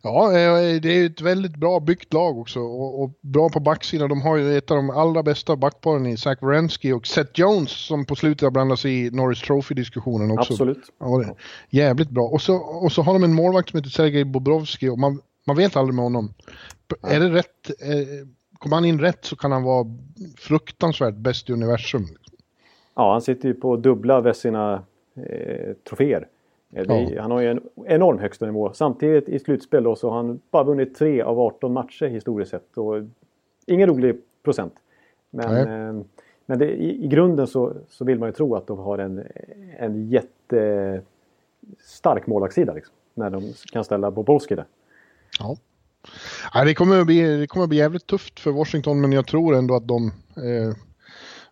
[0.02, 4.08] Ja, eh, det är ett väldigt bra byggt lag också och, och bra på backsidan.
[4.08, 7.70] De har ju ett av de allra bästa backparen i Zach Wierenski och Seth Jones
[7.70, 10.52] som på slutet har blandat sig i Norris Trophy-diskussionen också.
[10.52, 10.78] Absolut.
[10.98, 11.36] Ja,
[11.70, 12.24] jävligt bra.
[12.24, 15.56] Och så, och så har de en målvakt som heter Sergej Bobrovski och man, man
[15.56, 16.34] vet aldrig med honom.
[17.02, 17.70] Är det rätt?
[17.80, 18.26] Eh,
[18.61, 19.86] kommer han in rätt så kan han vara
[20.38, 22.06] fruktansvärt bäst i universum.
[22.94, 24.82] Ja, han sitter ju på dubbla sina
[25.14, 26.26] eh, troféer.
[26.72, 27.22] Eh, ja.
[27.22, 28.72] Han har ju en enorm högsta nivå.
[28.72, 32.78] Samtidigt i slutspel då så har han bara vunnit 3 av 18 matcher historiskt sett.
[32.78, 32.96] Och
[33.66, 34.74] ingen rolig procent.
[35.30, 35.94] Men, eh,
[36.46, 39.26] men det, i, i, grunden så, så vill man ju tro att de har en,
[39.78, 42.74] en jättestark målvaktssida.
[42.74, 44.66] Liksom, när de kan ställa Bobolski där.
[45.38, 45.56] Ja.
[46.55, 49.26] Ja, det, kommer att bli, det kommer att bli jävligt tufft för Washington men jag
[49.26, 50.76] tror ändå att de eh,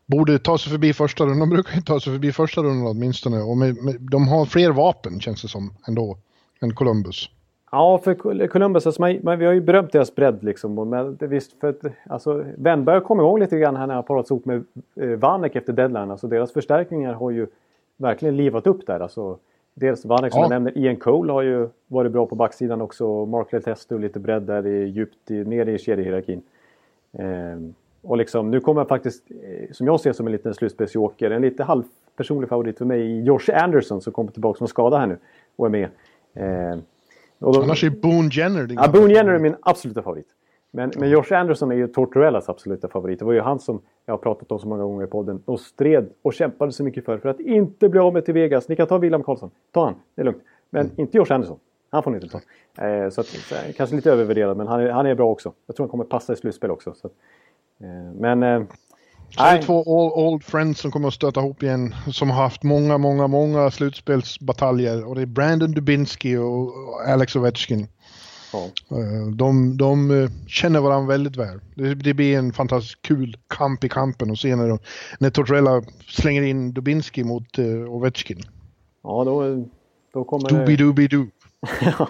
[0.06, 1.48] borde ta sig förbi första rundan.
[1.48, 3.42] De brukar ju ta sig förbi första rundan åtminstone.
[3.42, 6.18] Och med, med, de har fler vapen känns det som ändå
[6.60, 7.30] än Columbus.
[7.70, 10.90] Ja, för Columbus, alltså man, man, vi har ju berömt deras bredd liksom.
[10.90, 14.44] Men visst, för att, alltså, Wennberg kom igång lite grann här när han parats ihop
[14.44, 14.64] med
[15.00, 16.10] eh, Vanek efter deadline.
[16.10, 17.46] Alltså deras förstärkningar har ju
[17.96, 19.00] verkligen livat upp där.
[19.00, 19.38] Alltså,
[19.80, 20.44] Dels Vanek som ja.
[20.44, 20.78] jag nämner.
[20.78, 23.26] Ian Cole har ju varit bra på backsidan också.
[23.26, 26.42] Mark Letesto lite bredd där i, djupt i, ner i kedjehierarkin.
[27.12, 31.42] Ehm, och liksom, nu kommer faktiskt, eh, som jag ser som en liten slutspelsjoker, en
[31.42, 35.18] lite halvpersonlig favorit för mig, Josh Anderson som kommer tillbaka från skada här nu
[35.56, 35.88] och är med.
[36.34, 36.82] Ehm,
[37.38, 40.28] och då, Annars är Boone Jenner din Ja, Boone Jenner är min absoluta favorit.
[40.70, 43.18] Men, men Josh Anderson är ju Tortorellas absoluta favorit.
[43.18, 45.60] Det var ju han som jag har pratat om så många gånger i podden och
[45.60, 48.68] stred och kämpade så mycket för för att inte bli av med till Vegas.
[48.68, 49.50] Ni kan ta William Karlsson.
[49.72, 50.42] Ta han, det är lugnt.
[50.70, 50.94] Men mm.
[50.96, 51.58] inte Josh Anderson.
[51.90, 52.40] Han får ni inte ta.
[52.84, 53.26] Eh, så att,
[53.76, 55.52] kanske lite övervärderad men han är, han är bra också.
[55.66, 56.94] Jag tror han kommer passa i slutspel också.
[56.94, 57.12] Så att,
[57.80, 58.62] Eh, men eh,
[59.30, 61.94] Så det är två old, old friends som kommer att stöta ihop igen.
[62.12, 65.04] Som har haft många, många, många slutspelsbataljer.
[65.04, 67.88] Och det är Brandon Dubinsky och och Alex Ovechkin.
[68.52, 68.64] Ja.
[68.90, 71.60] Eh, De, de eh, känner varandra väldigt väl.
[71.74, 74.78] Det, det blir en fantastiskt kul kamp i kampen och se när, de,
[75.18, 78.42] när Tortorella slänger in Dubinsky mot uh, Ovechkin.
[79.02, 79.66] ja, då,
[80.12, 81.26] då kommer Doobie-doobie-doo.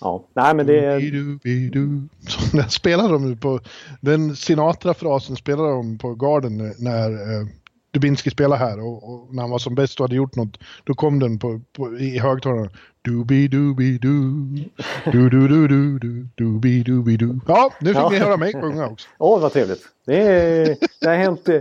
[0.00, 0.24] ja.
[0.34, 1.00] Nej, men det är...
[1.00, 2.08] Doobie-doobie-doo.
[2.28, 3.60] Så där spelar de på,
[4.00, 7.46] den Sinatra-frasen spelar de på Garden när uh,
[7.90, 10.94] Dubinsky spelade här och, och när han var som bäst och hade gjort något, då
[10.94, 12.70] kom den på, på, i högtalarna.
[13.08, 14.64] Doobie-doobie-doo,
[15.04, 17.40] doo-doo-doo-doo, doobie-doobie-doo.
[17.48, 18.08] Ja, nu fick Ja.
[18.10, 19.08] ni höra mig sjunga också.
[19.18, 19.82] Åh, vad trevligt.
[20.06, 21.60] Det, är, det har hänt eh,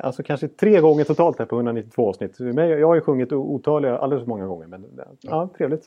[0.00, 2.38] alltså kanske tre gånger totalt här på 192 avsnitt.
[2.38, 4.66] Men jag har ju sjungit otaliga, alldeles för många gånger.
[4.66, 4.84] Men
[5.20, 5.84] ja, trevligt.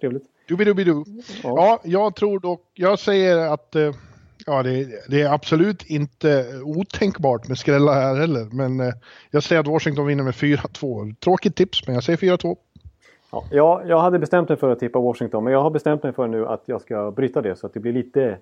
[0.00, 0.24] Trevligt.
[0.48, 1.04] Doobie-doobie-doo.
[1.42, 1.54] Ja.
[1.56, 3.94] Ja, jag tror dock, jag säger att eh,
[4.46, 8.48] ja, det, det är absolut inte otänkbart med skrällar här heller.
[8.52, 8.94] Men eh,
[9.30, 11.14] jag säger att Washington vinner med 4-2.
[11.14, 12.56] Tråkigt tips, men jag säger 4-2.
[13.32, 16.12] Ja, jag, jag hade bestämt mig för att tippa Washington, men jag har bestämt mig
[16.12, 18.38] för nu att jag ska bryta det så att det blir lite,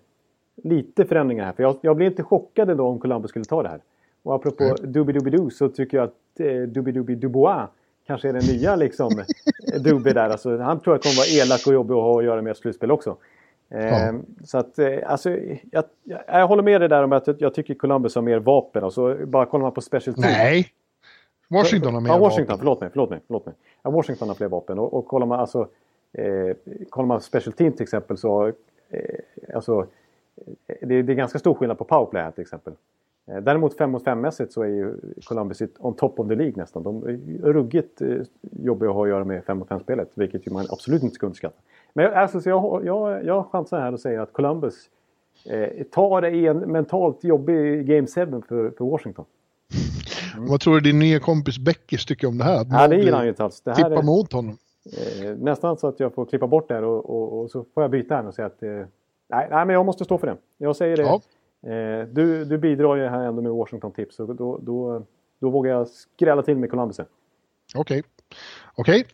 [0.63, 1.53] lite förändringar här.
[1.53, 3.81] För jag, jag blir inte chockad ändå om Columbus skulle ta det här.
[4.23, 4.75] Och apropå Nej.
[4.93, 7.67] Doobie-Doobie-Doo så tycker jag att eh, Doobie-Doobie-Dubois
[8.07, 9.11] kanske är den nya liksom
[9.85, 10.31] Doobie där.
[10.31, 12.59] Alltså, han tror jag kommer vara elak och jobbig att ha att göra med ett
[12.59, 13.17] slutspel också.
[13.73, 14.12] Ja.
[14.45, 15.31] Så att, eh, alltså,
[15.71, 15.85] jag,
[16.27, 18.85] jag, håller med dig där om att jag tycker Columbus har mer vapen.
[18.85, 20.37] Alltså, bara kollar man på special teams.
[20.37, 20.68] Nej!
[21.49, 22.47] Washington har mer Ja, Washington.
[22.47, 22.59] vapen.
[22.59, 22.91] Förlåt mig.
[22.91, 23.55] Förlåt mig, förlåt mig.
[23.83, 24.79] Ja, Washington har fler vapen.
[24.79, 25.68] Och, och kollar man alltså...
[26.12, 26.57] Eh,
[26.91, 28.47] kollar man special team till exempel så...
[28.47, 28.55] Eh,
[29.55, 29.87] alltså,
[30.66, 32.73] eh, det, det är ganska stor skillnad på powerplay här till exempel.
[33.27, 36.83] Eh, däremot 5 mot 5-mässigt så är ju Columbus on top of the League nästan.
[36.83, 40.11] De är ruggigt eh, jobbiga att ha att göra med 5 mot 5-spelet.
[40.14, 41.61] Vilket ju man absolut inte ska underskatta.
[41.93, 44.74] Men alltså, så jag, jag, jag chansar här och säger att Columbus
[45.47, 49.24] eh, tar det i en mentalt jobbig Game 7 för, för Washington.
[50.38, 52.66] Vad tror du din nya kompis Beckis tycker om det här?
[52.70, 53.61] Ja, det gillar han ju inte alls.
[53.61, 54.57] Det här Tippa är, mot honom.
[55.22, 57.82] Eh, nästan så att jag får klippa bort det här och, och, och så får
[57.82, 58.62] jag byta här och säga att...
[58.62, 60.36] Eh, nej, nej, men jag måste stå för det.
[60.59, 61.03] Jag säger det.
[61.03, 61.20] Ja.
[61.70, 65.03] Eh, du, du bidrar ju här ändå med Washington-tips och då, då,
[65.41, 67.01] då vågar jag skrälla till med Columbus.
[67.74, 68.03] Okej.
[68.74, 69.07] Okej.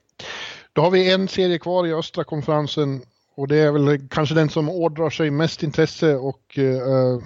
[0.77, 3.03] Då har vi en serie kvar i östra konferensen
[3.35, 7.21] och det är väl kanske den som ådrar sig mest intresse och uh,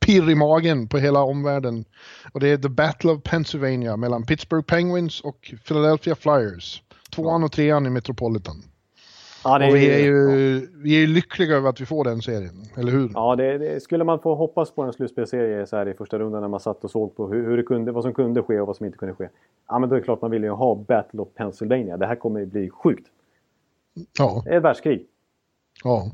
[0.00, 1.84] pirr i magen på hela omvärlden.
[2.32, 6.82] Och det är The Battle of Pennsylvania mellan Pittsburgh Penguins och Philadelphia Flyers.
[7.10, 8.62] Tvåan och trean i Metropolitan.
[9.44, 10.26] Ja, det Och vi är ju
[10.74, 13.10] vi är ju lyckliga över att vi får den serien, eller hur?
[13.14, 16.40] Ja, det, det, skulle man få hoppas på en slutspelserie så här i första rundan
[16.40, 18.66] när man satt och såg på hur, hur det kunde, vad som kunde ske och
[18.66, 19.28] vad som inte kunde ske.
[19.68, 21.96] Ja, men då är det klart man vill ju ha Battle of Pennsylvania.
[21.96, 23.06] Det här kommer ju bli sjukt.
[24.18, 24.42] Ja.
[24.44, 25.06] Det är ett världskrig.
[25.84, 26.10] Ja.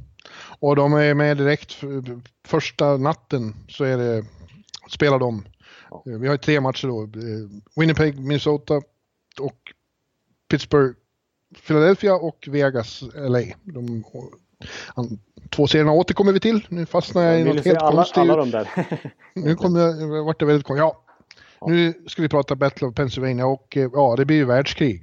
[0.58, 4.24] Och de är med direkt för- första natten så är det,
[4.90, 5.44] spelar de.
[5.90, 6.02] Ja.
[6.04, 7.02] Vi har ju tre matcher då.
[7.02, 7.08] eh,
[7.76, 8.74] Winnipeg, Minnesota
[9.40, 9.56] och
[10.50, 10.94] Pittsburgh,
[11.66, 13.40] Philadelphia och Vegas, LA.
[13.62, 14.05] De,
[14.94, 15.18] an,
[15.51, 16.66] två serierna återkommer vi till.
[16.68, 18.18] Nu fastnar jag i något helt alla, konstigt.
[18.18, 18.68] alla de där.
[19.34, 20.80] Nu kommer jag, vart det väldigt konstigt.
[20.80, 21.03] Ja.
[21.66, 25.03] Nu ska vi prata Battle of Pennsylvania och eh, ja, det blir ju världskrig.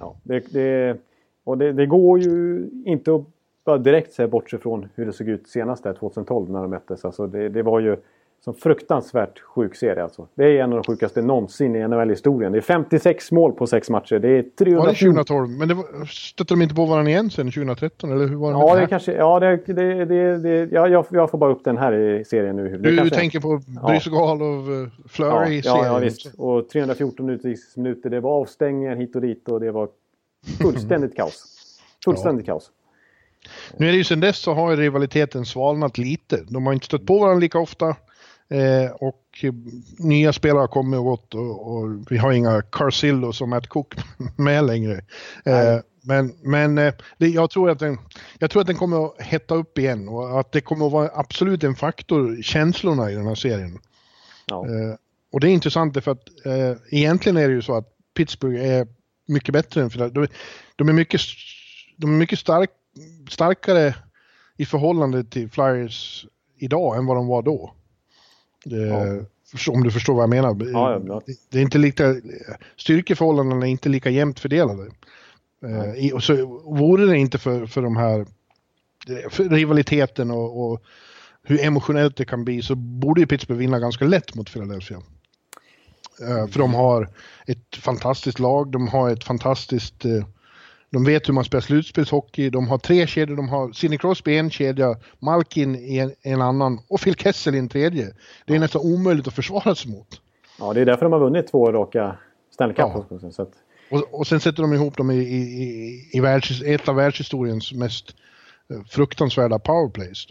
[0.00, 0.96] Ja, det, det,
[1.44, 3.22] och det, det går ju inte att
[3.64, 7.04] bara direkt säga bortse från hur det såg ut senast där 2012 när de möttes.
[7.04, 7.96] Alltså det, det var ju
[8.44, 10.28] som fruktansvärt sjuk serie alltså.
[10.34, 12.52] Det är en av de sjukaste någonsin i NHL-historien.
[12.52, 14.18] Det är 56 mål på sex matcher.
[14.18, 14.42] Det är
[14.76, 15.24] Var det 314...
[15.24, 15.48] 2012?
[15.48, 18.12] Men det var, stötte de inte på varandra igen sen 2013?
[18.12, 19.12] Eller hur var det Ja, det det kanske...
[19.12, 22.56] Ja, det, det, det, det, ja jag, jag får bara upp den här i serien
[22.56, 22.78] nu.
[22.78, 26.34] Du, kanske- tänker på Brysegal och uh, Ja, Flurry ja, ja, visst.
[26.38, 28.10] Och 314 utvisningsminuter.
[28.10, 29.88] Det var avstängningar hit och dit och det var
[30.62, 31.44] fullständigt kaos.
[32.04, 32.70] Fullständigt kaos.
[33.76, 36.40] Nu är det ju sen dess så har ju rivaliteten svalnat lite.
[36.48, 37.96] De har inte stött på varandra lika ofta.
[38.54, 39.44] Eh, och
[39.98, 43.94] nya spelare har kommit och gått och, och vi har inga Carcillo som Matt Cook
[44.36, 45.00] med längre.
[45.44, 47.98] Eh, men men eh, det, jag, tror att den,
[48.38, 51.10] jag tror att den kommer att hetta upp igen och att det kommer att vara
[51.14, 53.78] absolut en faktor, känslorna i den här serien.
[54.46, 54.66] Ja.
[54.66, 54.94] Eh,
[55.32, 58.86] och det är intressant därför att eh, egentligen är det ju så att Pittsburgh är
[59.26, 60.26] mycket bättre än Philadelphia.
[60.76, 61.20] De, de är mycket,
[61.96, 62.70] de är mycket stark,
[63.30, 63.94] starkare
[64.56, 66.26] i förhållande till Flyers
[66.58, 67.74] idag än vad de var då.
[68.64, 69.72] Det, Ja.
[69.72, 70.56] Om du förstår vad jag menar.
[70.72, 71.22] Ja, ja.
[71.50, 72.16] Det, är inte lika,
[72.76, 74.90] styrkeförhållandena är inte lika jämnt fördelade.
[75.62, 78.26] Eh, så vore det inte för, för de här
[79.30, 80.82] för rivaliteten och, och
[81.42, 85.02] hur emotionellt det kan bli så borde ju Pittsburgh vinna ganska lätt mot Philadelphia.
[86.20, 87.10] Eh, för de har
[87.46, 90.24] ett fantastiskt lag, de har ett fantastiskt eh,
[90.94, 92.50] De vet hur man spelar slutspelshockey.
[92.50, 93.36] De har tre kedjor.
[93.36, 97.58] De har Sidney Crosby en kedja, Malkin i en, en, annan och Phil Kessel i
[97.58, 98.06] en tredje.
[98.46, 100.20] Det är nästan omöjligt att försvara sig mot.
[100.58, 102.16] Ja, det är därför de har vunnit två raka
[102.50, 102.86] Stanley Cup.
[103.10, 103.30] Ja.
[103.30, 103.52] Så att...
[103.90, 107.72] och, och sen sätter de ihop dem i, i, i, i världs, ett av världshistoriens
[107.72, 108.16] mest
[108.70, 110.26] eh, fruktansvärda powerplays.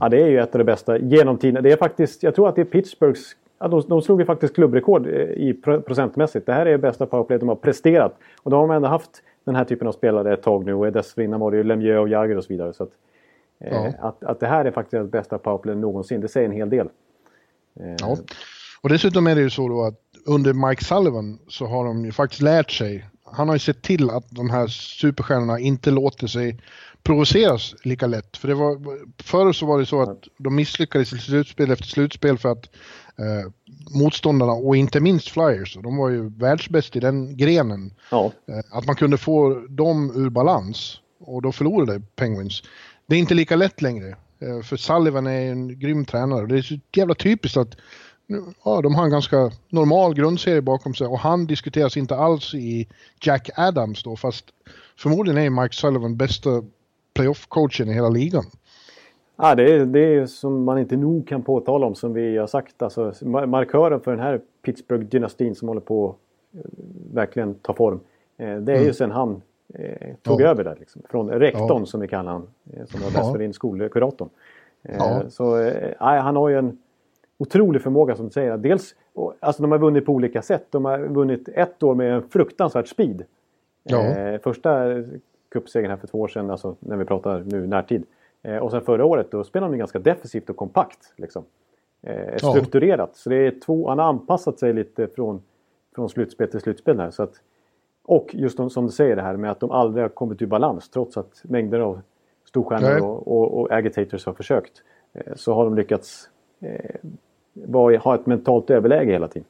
[0.00, 1.62] Ja, det är ju ett av de bästa genom tiden.
[1.62, 4.54] Det är faktiskt, jag tror att det är Pittsburghs Ja, de, de slog ju faktiskt
[4.54, 6.46] klubbrekord eh, i procentmässigt.
[6.46, 8.18] Det här är bästa powerplay de har presterat.
[8.42, 10.92] Och då har man ändå haft den här typen av spelare ett tag nu och
[10.92, 12.72] dessförinnan var det ju Lemieux och Jagr och så vidare.
[12.72, 12.90] Så att,
[13.60, 14.08] eh, ja.
[14.08, 16.88] att, att det här är faktiskt det bästa powerplay någonsin, det säger en hel del.
[17.80, 17.94] Eh.
[18.00, 18.16] Ja.
[18.82, 22.12] Och dessutom är det ju så då att under Mike Sullivan så har de ju
[22.12, 23.06] faktiskt lärt sig.
[23.24, 26.60] Han har ju sett till att de här superstjärnorna inte låter sig
[27.02, 28.36] provoceras lika lätt.
[28.36, 28.78] För det var,
[29.22, 32.68] förr så var det så att de misslyckades i slutspel efter slutspel för att
[33.18, 33.50] eh,
[33.90, 37.94] motståndarna och inte minst Flyers, de var ju världsbäst i den grenen.
[38.10, 38.32] Ja.
[38.48, 42.62] Eh, att man kunde få dem ur balans och då förlorade Penguins.
[43.06, 44.16] Det är inte lika lätt längre.
[44.40, 46.46] Eh, för Sullivan är en grym tränare.
[46.46, 47.76] Det är så jävla typiskt att
[48.64, 52.88] ja, de har en ganska normal grundserie bakom sig och han diskuteras inte alls i
[53.22, 54.44] Jack Adams då fast
[54.98, 56.62] förmodligen är Mike Sullivan bästa
[57.14, 58.44] playoff-coachen i hela ligan.
[59.40, 62.46] Ja, det, är, det är som man inte nog kan påtala om som vi har
[62.46, 62.82] sagt.
[62.82, 66.16] Alltså, markören för den här Pittsburgh-dynastin som håller på att
[66.64, 66.70] eh,
[67.14, 68.00] verkligen ta form.
[68.36, 68.86] Eh, det är mm.
[68.86, 69.42] ju sen han
[69.74, 70.46] eh, tog ja.
[70.48, 70.76] över där.
[70.78, 71.02] Liksom.
[71.10, 71.86] Från rektorn ja.
[71.86, 72.46] som vi kallar han.
[72.72, 73.52] Eh, som var dessförinnan ja.
[73.52, 74.28] skolkuratorn.
[74.82, 75.22] Eh, ja.
[75.28, 76.78] Så eh, han har ju en
[77.38, 78.56] otrolig förmåga som du säger.
[78.56, 78.94] Dels,
[79.40, 80.66] alltså de har vunnit på olika sätt.
[80.70, 83.24] De har vunnit ett år med en fruktansvärt speed.
[83.90, 84.38] Ja.
[84.42, 84.84] första
[85.50, 88.04] cupsegern här för två år sedan, alltså när vi pratar nu närtid.
[88.48, 91.12] Eh, och sen förra året då spelade de ganska defensivt och kompakt.
[91.16, 91.44] Liksom.
[92.02, 93.10] Eh, strukturerat.
[93.12, 93.16] Ja.
[93.16, 95.42] Så det är två, han har anpassat sig lite från,
[95.94, 97.10] från slutspel till slutspel här.
[97.10, 97.34] Så att,
[98.04, 100.88] och just som du säger det här med att de aldrig har kommit ur balans
[100.88, 102.00] trots att mängder av
[102.44, 104.82] storstjärnor och, och, och, agitators har försökt.
[105.12, 106.30] Eh, så har de lyckats
[106.60, 109.48] eh, ha ett mentalt överläge hela tiden.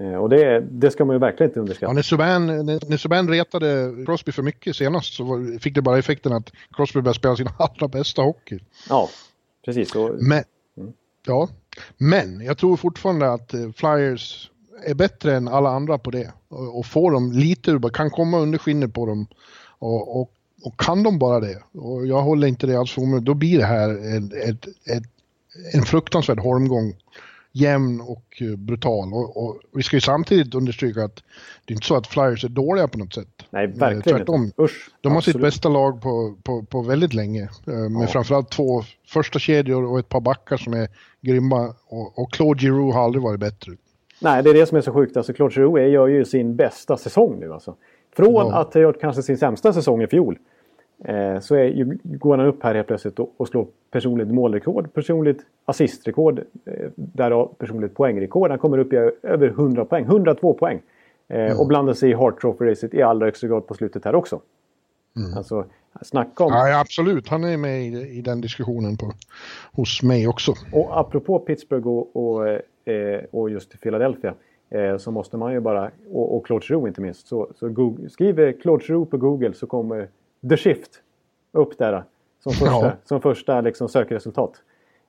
[0.00, 1.90] Eh, och det, det ska man ju verkligen inte underskatta.
[1.90, 6.32] Ja, när, Subban, när Subban retade Crosby för mycket senast så fick det bara effekten
[6.32, 8.58] att Crosby började spela sin allra bästa hockey.
[8.88, 9.08] Ja,
[9.64, 9.94] precis.
[9.94, 10.10] Och...
[10.14, 10.44] Men,
[10.76, 10.92] mm.
[11.26, 11.48] ja.
[11.96, 14.50] Men jag tror fortfarande att eh, Flyers
[14.86, 16.32] är bättre än alla andra på det.
[16.48, 19.26] Och, och får dem lite, kan komma under skinnet på dem.
[19.78, 20.30] Och, och,
[20.62, 23.58] och, kan de bara det, och jag håller inte det alls för omöjligt, då blir
[23.58, 25.02] det här ett, ett, ett,
[25.72, 26.94] en fruktansvärd holmgång
[27.52, 29.12] jämn och eh, brutal.
[29.12, 31.16] Och, och, vi ska ju samtidigt understryka att
[31.64, 33.28] det är inte så att Flyers är dåliga på något sätt.
[33.50, 34.44] Nej, verkligen Tvärtom.
[34.44, 34.62] inte.
[34.62, 37.42] Usch, De har sitt bästa lag på, på, på väldigt länge.
[37.42, 38.06] Eh, med ja.
[38.06, 40.88] framförallt två första kedjor och ett par backar som är
[41.20, 41.74] grymma.
[41.86, 43.72] Och, och Claude Giroux har aldrig varit bättre.
[44.20, 45.16] Nej, det är det som är så sjukt.
[45.16, 47.76] Alltså, Claude Giroux gör ju sin bästa säsong nu alltså.
[48.16, 48.54] Från ja.
[48.54, 50.51] att ha gjort kanske sin sämsta säsong i fjol Eh,
[51.40, 56.38] så är, går han upp här helt plötsligt och, och slår personligt målrekord, personligt assistrekord,
[56.64, 58.50] eh, därav personligt poängrekord.
[58.50, 60.80] Han kommer upp i över 100 poäng, 102 poäng.
[61.28, 61.58] Eh, mm.
[61.58, 64.40] Och blandar sig i Hart Trophy-racet i allra högsta grad på slutet här också.
[65.16, 65.38] Mm.
[65.38, 65.64] Alltså,
[66.02, 66.52] snacka om...
[66.52, 69.12] Ja, absolut, han är med i, i den diskussionen på,
[69.72, 70.54] hos mig också.
[70.72, 72.48] Och apropå Pittsburgh och, och,
[72.92, 74.34] eh, och just Philadelphia
[74.70, 78.10] eh, så måste man ju bara, och, och Claude Giroux inte minst, så, så Google,
[78.10, 80.08] skriv Claude Giroux på Google så kommer
[80.48, 80.90] The Shift
[81.52, 82.04] upp där
[82.42, 82.92] som första, ja.
[83.04, 84.52] som första liksom sökresultat.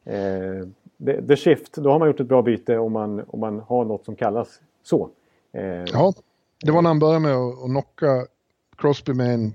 [0.05, 0.67] Eh,
[1.05, 3.85] the, the, Shift, då har man gjort ett bra byte om man, om man har
[3.85, 5.09] något som kallas så.
[5.53, 6.13] Eh, ja,
[6.63, 8.25] det var när han började med att, knocka
[8.77, 9.53] Crosby med en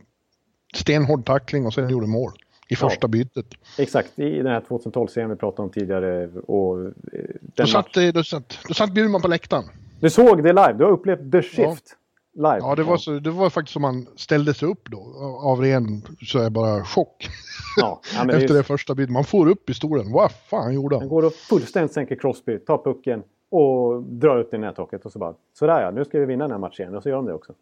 [0.74, 2.32] stenhård tackling och sen gjorde mål
[2.68, 3.46] i första ja, bytet.
[3.78, 6.28] Exakt, i den här 2012-serien vi pratade om tidigare.
[6.28, 6.92] Och, eh,
[7.40, 9.64] då, satt, då, satt, då satt Bjurman på läktaren.
[10.00, 11.96] Du såg det live, du har upplevt The Shift
[12.34, 12.58] live.
[12.58, 14.98] Ja, det var, så, det var faktiskt som man ställde sig upp då.
[15.42, 17.28] Av ren så är bara chock.
[17.76, 18.54] Ja, ja, Efter det, är...
[18.54, 19.10] det första bytet.
[19.10, 20.12] Man får upp i stolen.
[20.12, 21.02] Vad fan gjorde han?
[21.02, 25.18] Han går och fullständigt sänker Crosby, tar pucken och drar ut i nättaket och så
[25.18, 26.96] bara sådär ja, nu ska vi vinna den här matchen igen.
[26.96, 27.52] Och så gör de det också.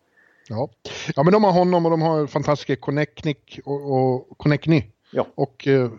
[0.49, 0.69] Ja,
[1.17, 4.85] ja men de har honom och de har fantastiska Connectnick och, och Connectny.
[5.13, 5.27] Ja.
[5.35, 5.91] Och eh,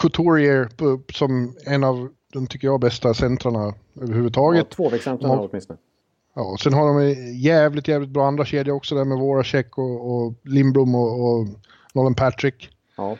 [0.00, 0.68] Couturier
[1.12, 4.66] som en av de, tycker jag, bästa centrarna överhuvudtaget.
[4.70, 5.78] Ja, tvåvägscentrarna åtminstone.
[6.34, 10.14] Ja, och sen har de jävligt, jävligt bra andra kedja också där med Voracek och,
[10.14, 11.46] och Lindblom och, och
[11.94, 12.70] Nolan Patrick.
[12.96, 13.16] Ja.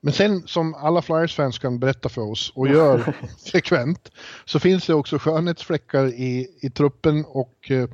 [0.00, 3.14] Men sen som alla Flyers-fans kan berätta för oss och gör
[3.52, 4.10] frekvent
[4.44, 7.88] så finns det också skönhetsfläckar i, i truppen och eh,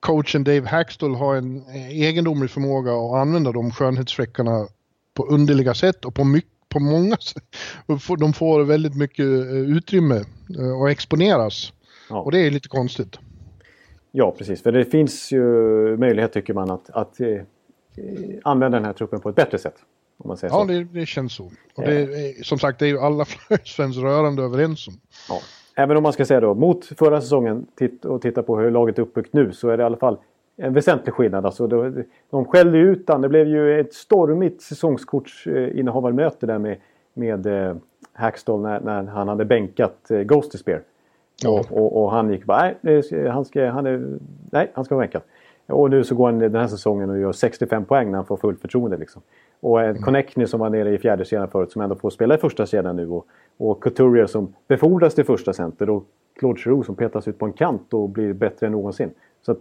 [0.00, 4.68] coachen Dave Hackstall har en egendomlig förmåga att använda de skönhetsfläckarna
[5.14, 7.44] på underliga sätt och på, mycket, på många sätt.
[8.18, 10.24] De får väldigt mycket eh, utrymme
[10.58, 11.72] eh, och exponeras.
[12.08, 12.20] Ja.
[12.20, 13.18] Och det är lite konstigt.
[14.18, 14.62] Ja, precis.
[14.62, 15.42] För det finns ju
[15.96, 17.40] möjlighet tycker man att, att, eh,
[18.42, 19.74] använda den här truppen på ett bättre sätt.
[20.18, 20.66] Om man säger Ja, så.
[20.66, 21.44] det, det känns så.
[21.74, 24.94] Och det är, som sagt, det är ju alla Flyers-fans rörande överens om.
[25.28, 25.40] Ja.
[25.82, 28.98] Även om man ska säga då, mot förra säsongen titt och titta på hur laget
[28.98, 30.18] är uppbyggt nu så är det i alla fall
[30.56, 31.46] en väsentlig skillnad.
[31.46, 33.06] Alltså, de, de skällde ut.
[33.06, 36.76] Det blev ju ett stormigt säsongskortsinnehavarmöte där med,
[37.14, 37.76] med eh,
[38.12, 40.82] Hackstall när, när han hade bänkat eh, Ghosty Spear.
[41.44, 44.18] Och, och, och han gick bara, nej, han ska, han är,
[44.50, 45.22] nej, han ska vara bänkad.
[45.66, 48.36] Och nu så går han den här säsongen och gör 65 poäng när han får
[48.36, 48.96] fullt förtroende.
[48.96, 49.22] Liksom.
[49.60, 52.38] Och en Connectney som var nere i fjärde kedjan förut som ändå får spela i
[52.38, 53.08] första kedjan nu.
[53.08, 53.26] Och,
[53.56, 55.90] och Couturier som befordras till första center.
[55.90, 56.04] Och
[56.38, 59.10] Claude Giroux som petas ut på en kant och blir bättre än någonsin.
[59.46, 59.58] Så att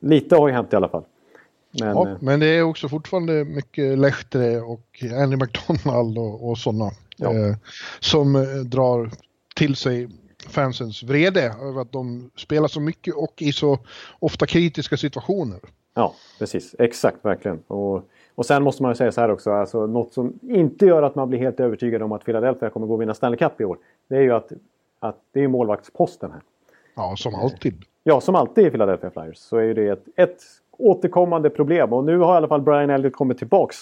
[0.00, 1.04] lite har ju hänt i alla fall.
[1.80, 6.58] Men, Ja, eh, men det är också fortfarande mycket Lehtere och Andy McDonald och, och
[6.58, 7.32] sådana Ja.
[7.32, 7.54] eh,
[8.00, 9.10] som eh, drar
[9.56, 10.08] till sig
[10.48, 13.78] fansens vrede över att de spelar så mycket och i så
[14.18, 15.58] ofta kritiska situationer.
[15.94, 16.74] Ja, precis.
[16.78, 17.62] Exakt, verkligen.
[17.66, 18.02] Och,
[18.34, 21.14] och sen måste man ju säga så här också, alltså, något som inte gör att
[21.14, 23.78] man blir helt övertygad om att Philadelphia kommer gå och vinna Stanley Cup i år.
[24.08, 24.52] Det är ju att,
[25.00, 26.40] att det är målvaktsposten här.
[26.94, 27.84] Ja, som alltid.
[28.02, 30.42] Ja, som alltid i Philadelphia Flyers så är det ett, ett
[30.78, 31.92] återkommande problem.
[31.92, 33.76] Och nu har i alla fall Brian Elliott kommit tillbaks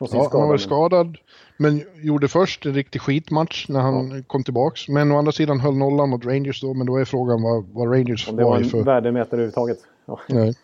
[0.00, 1.16] Ja, han var skadad,
[1.56, 4.88] men gjorde först en riktig skitmatch när han kom tillbaks.
[4.88, 7.92] Men å andra sidan höll nollan mot Rangers då, men då är frågan vad, vad
[7.94, 8.82] Rangers Om det var var en för...
[8.82, 9.78] värdemätare överhuvudtaget.
[10.06, 10.20] Ja.
[10.28, 10.54] Nej.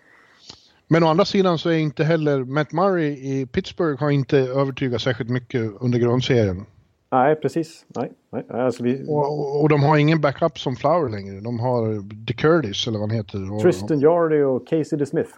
[0.89, 5.01] Men å andra sidan så är inte heller Matt Murray i Pittsburgh har inte övertygat
[5.03, 6.67] särskilt mycket under grundserien.
[7.13, 7.85] Nej, precis.
[7.89, 8.45] Nej, nej.
[8.51, 11.41] Alltså vi, Och, och, de har ingen backup som Flower längre.
[11.41, 13.63] De har DeCurtis eller vad han heter.
[13.63, 15.31] Tristan Yardy och Casey DeSmith.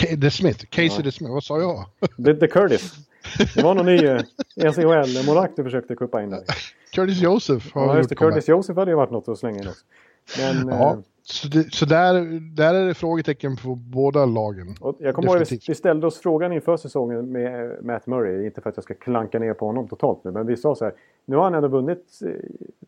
[0.00, 0.64] K- DeSmith.
[0.70, 1.84] Casey DeSmith, vad sa jag?
[2.24, 2.94] The, the Curtis.
[3.54, 4.20] Det var någon ny eh,
[4.72, 6.44] SHL-målvakt du försökte kuppa in där.
[6.94, 8.14] Curtis Joseph har Ja, just det.
[8.14, 9.84] Curtis Joseph hade ju varit något att slänga in också.
[10.38, 14.74] Men, Ja, eh, så, det, så där, där är det frågetecken på båda lagen.
[14.98, 18.46] jag kommer ihåg att vi ställde oss frågan inför säsongen med eh, Matt Murray.
[18.46, 20.30] Inte för att jag ska klanka ner på honom totalt nu.
[20.30, 20.94] Men vi sa så här.
[21.24, 22.30] Nu har han ändå vunnit eh,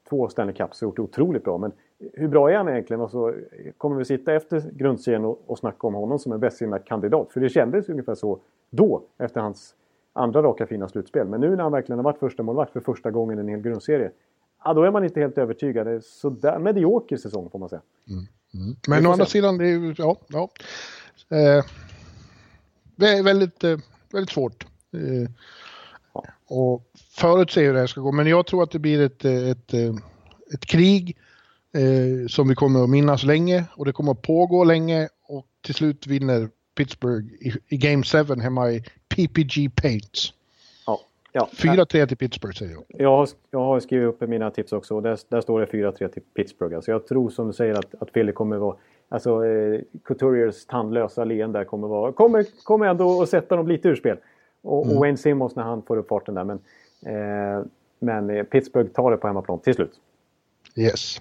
[0.08, 1.58] två Stanley Cups och gjort det otroligt bra.
[1.58, 1.72] Men
[2.12, 3.00] hur bra är han egentligen?
[3.00, 3.34] Och så
[3.78, 7.32] kommer vi sitta efter grundserien och, och snacka om honom som en bästsinnad kandidat.
[7.32, 8.38] För det kändes ungefär så
[8.70, 9.02] då.
[9.18, 9.74] Efter hans
[10.18, 11.26] andra raka fina slutspel.
[11.26, 13.60] Men nu när han verkligen har varit första målvakt för första gången i en hel
[13.60, 14.10] grundserie.
[14.64, 15.86] Ja, då är man inte helt övertygad.
[15.86, 17.82] Det är sådär medioker säsong får man säga.
[18.88, 20.48] Men får å andra sidan, det är ju, ja, ja.
[21.36, 21.64] Eh,
[22.96, 23.78] det är väldigt, eh,
[24.12, 24.66] väldigt svårt.
[24.92, 25.30] Eh,
[26.14, 26.24] Ja.
[26.46, 26.82] och
[27.16, 28.12] förutse hur det här ska gå.
[28.12, 29.74] Men jag tror att det blir ett, eh, ett,
[30.54, 31.16] ett krig
[31.72, 35.74] eh, som vi kommer att minnas länge och det kommer att pågå länge och till
[35.74, 38.84] slut vinner Pittsburgh i, i Game 7 hemma i
[39.18, 40.32] PPG Paints.
[40.86, 41.00] Ja.
[41.32, 41.48] Ja.
[41.52, 42.84] 4-3 till Pittsburgh säger jag.
[42.88, 46.08] Jag har, jag har skrivit upp mina tips också och där, där står det 4-3
[46.08, 46.76] till Pittsburgh.
[46.76, 48.76] Alltså jag tror som du säger att, att Philly kommer vara...
[49.08, 52.12] Alltså eh, Couturiers tandlösa leende kommer vara...
[52.12, 54.16] Kommer, kommer ändå att sätta dem lite ur spel.
[54.62, 56.44] Och, och Wayne Simmons när han får upp farten där.
[56.44, 56.58] Men,
[57.06, 57.66] eh,
[57.98, 59.92] men eh, Pittsburgh tar det på hemmaplan till slut.
[60.76, 61.20] Yes.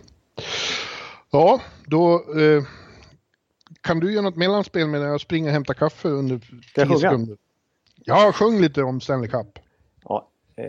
[1.31, 2.63] Ja, då eh,
[3.81, 6.41] kan du göra något mellanspel medan jag springer och hämtar kaffe under
[6.73, 6.99] jag 10 sjunga?
[6.99, 7.37] sekunder.
[8.09, 9.59] Ja, sjung lite om Stanley Cup.
[10.03, 10.65] Ja, eh,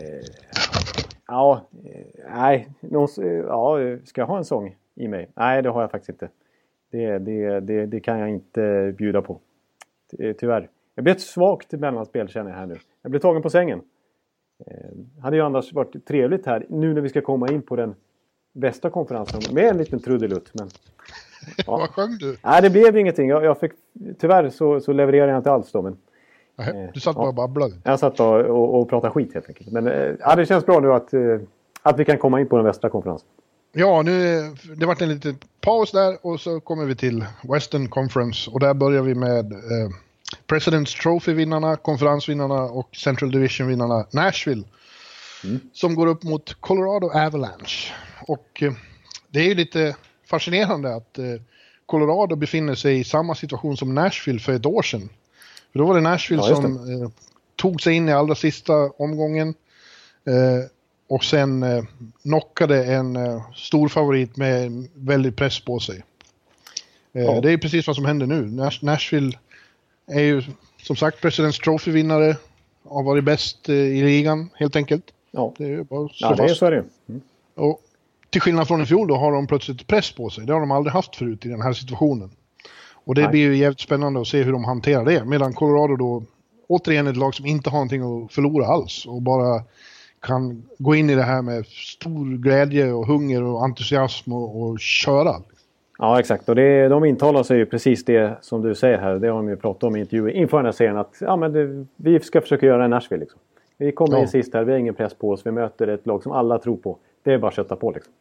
[1.27, 2.67] ja eh, nej.
[2.79, 5.29] Någon, eh, ja, eh, ska jag ha en sång i mig?
[5.35, 6.29] Nej, det har jag faktiskt inte.
[6.91, 9.39] Det, det, det, det kan jag inte bjuda på.
[10.11, 10.69] Ty- Tyvärr.
[10.95, 12.77] Jag blir ett svagt mellanspel känner jag här nu.
[13.01, 13.81] Jag blir tagen på sängen.
[14.65, 17.95] Eh, hade ju annars varit trevligt här nu när vi ska komma in på den
[18.53, 20.51] bästa konferensen med en liten trudelutt.
[20.53, 20.69] Men,
[21.57, 21.77] ja.
[21.77, 22.37] Vad sjöng du?
[22.43, 23.29] Nej, det blev ingenting.
[23.29, 23.71] Jag, jag fick,
[24.17, 25.81] tyvärr så, så levererade jag inte alls då.
[25.81, 25.97] Men
[26.93, 27.73] Du satt bara och babblade.
[27.83, 29.71] jag satt och, och, och pratade skit helt enkelt.
[29.71, 31.21] Men eh, ja, det känns bra nu att, eh,
[31.81, 33.27] att vi kan komma in på den västra konferensen.
[33.71, 34.43] Ja, nu, eh,
[34.75, 38.73] det vart en liten paus där och så kommer vi till Western Conference och där
[38.73, 39.89] börjar vi med eh,
[40.47, 44.63] President's Trophy-vinnarna, konferensvinnarna och Central Division-vinnarna Nashville.
[45.73, 47.93] Som går upp mot Colorado Avalanche.
[48.27, 48.73] Och eh,
[49.27, 49.95] det är ju lite
[50.29, 51.25] fascinerande att eh,
[51.85, 55.09] Colorado befinner sig i samma situation som Nashville för ett år sedan.
[55.71, 57.09] För då var det Nashville Ja, just som eh,
[57.55, 59.53] tog sig in i allra sista omgången.
[60.25, 60.69] Eh,
[61.07, 61.83] och sen eh,
[62.23, 66.03] knockade en eh, stor favorit med en väldig press på sig.
[67.13, 67.41] Eh, Ja.
[67.41, 68.45] Det är precis vad som händer nu.
[68.45, 69.37] Nash- Nashville
[70.07, 70.43] är ju
[70.83, 72.35] som sagt President's Trophy-vinnare.
[72.89, 75.03] Har varit bäst eh, i ligan helt enkelt.
[75.31, 76.59] Ja, Det är ju bara att slå ja det är fast.
[76.59, 76.83] så är det ju.
[77.09, 77.21] Mm.
[77.55, 77.81] Och
[78.29, 80.45] till skillnad från i fjol då har de plötsligt press på sig.
[80.45, 82.31] Det har de aldrig haft förut i den här situationen.
[83.03, 83.31] Och det Nej.
[83.31, 85.25] blir ju jävligt spännande att se hur de hanterar det.
[85.25, 86.23] Medan Colorado då
[86.67, 89.05] återigen ett lag som inte har någonting att förlora alls.
[89.05, 89.63] Och bara
[90.21, 94.79] kan gå in i det här med stor glädje och hunger och entusiasm och, och
[94.79, 95.35] köra.
[95.97, 96.49] Ja, exakt.
[96.49, 99.15] Och det, de intalar sig ju precis det som du säger här.
[99.15, 100.97] Det har de ju pratat om i intervjuer inför den här serien.
[100.97, 103.19] Att ja, men det, vi ska försöka göra en Nashville.
[103.19, 103.39] Liksom.
[103.77, 104.21] Vi kommer Ja.
[104.21, 105.45] in sist här, vi har ingen press på oss.
[105.45, 106.97] Vi möter ett lag som alla tror på.
[107.23, 108.13] Det är bara att kötta på liksom.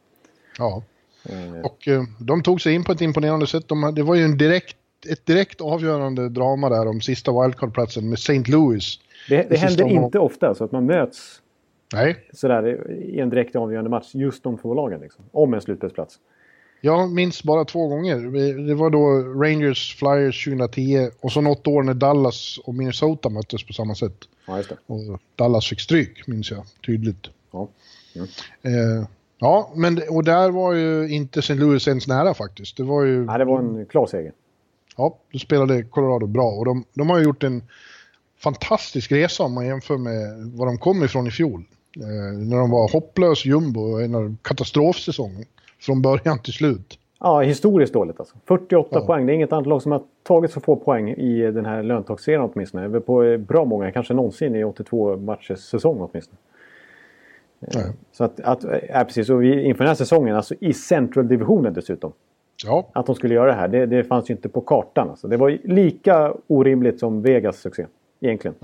[0.58, 0.82] Ja.
[1.28, 3.68] Eh, Och eh, de tog sig in på ett imponerande sätt.
[3.68, 4.76] De, det var ju en direkt,
[5.08, 8.42] ett direkt avgörande drama där om sista wildcard-platsen med St.
[8.46, 8.98] Louis.
[9.28, 10.04] Det, det händer omgången.
[10.04, 11.42] inte ofta så att man möts
[11.94, 14.10] Nej, sådär i en direkt avgörande match.
[14.14, 15.24] Just de två lagen liksom.
[15.32, 16.18] Om en slutspelsplats.
[16.80, 18.16] jag minns bara två gånger.
[18.66, 19.08] Det var då
[19.44, 24.16] Rangers Flyers 2010 och så något år när Dallas och Minnesota möttes på samma sätt.
[24.46, 24.62] Ja.
[24.86, 27.26] Och Dallas fick stryk, minns jag tydligt.
[27.50, 27.68] Ja.
[28.62, 31.54] Eh, ja, men och där var ju inte St.
[31.54, 32.76] Louis ens nära faktiskt.
[32.76, 33.24] Det var ju...
[33.24, 34.32] Nej, det var en klar seger.
[34.96, 37.62] Ja, då spelade Colorado bra och de, de har ju gjort en
[38.38, 41.64] fantastisk resa om man jämför med var de kom ifrån i fjol.
[41.96, 45.44] Eh, när de var hopplös jumbo en av katastrofsäsongen
[45.80, 46.98] från början till slut.
[47.20, 48.36] Ja, historiskt dåligt alltså.
[48.48, 49.00] 48 Ja.
[49.06, 49.26] poäng.
[49.26, 52.50] Det är inget annat lag som har tagit så få poäng i den här löntagsserien
[52.54, 53.00] åtminstone.
[53.00, 56.38] På bra många, kanske någonsin i 82 matchers säsong åtminstone.
[57.60, 57.92] Nej.
[58.12, 59.30] Så att, att ja, precis.
[59.30, 62.12] Och vi, inför den här säsongen, alltså i Central-divisionen dessutom.
[62.64, 65.10] Ja, Att de skulle göra det här, det, det fanns ju inte på kartan.
[65.10, 65.28] Alltså.
[65.28, 67.86] Det var lika orimligt som Vegas succé.
[68.20, 68.56] Egentligen.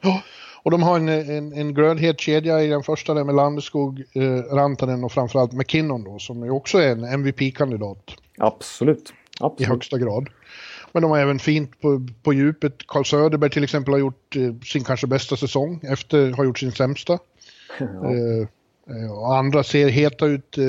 [0.00, 0.22] Ja,
[0.62, 4.54] och de har en, en, en grönhet kedja i den första där med Landeskog, eh,
[4.54, 9.10] Rantanen och framförallt McKinnon då som ju också är en MVP-kandidat Absolut.
[9.10, 9.68] i Absolut.
[9.68, 10.28] högsta grad.
[10.92, 12.86] Men de har även fint på, på djupet.
[12.86, 16.72] Carl Söderberg till exempel har gjort eh, sin kanske bästa säsong efter har gjort sin
[16.72, 17.18] sämsta.
[17.80, 18.48] Eh,
[18.96, 20.64] eh, och andra ser heta ut, eh,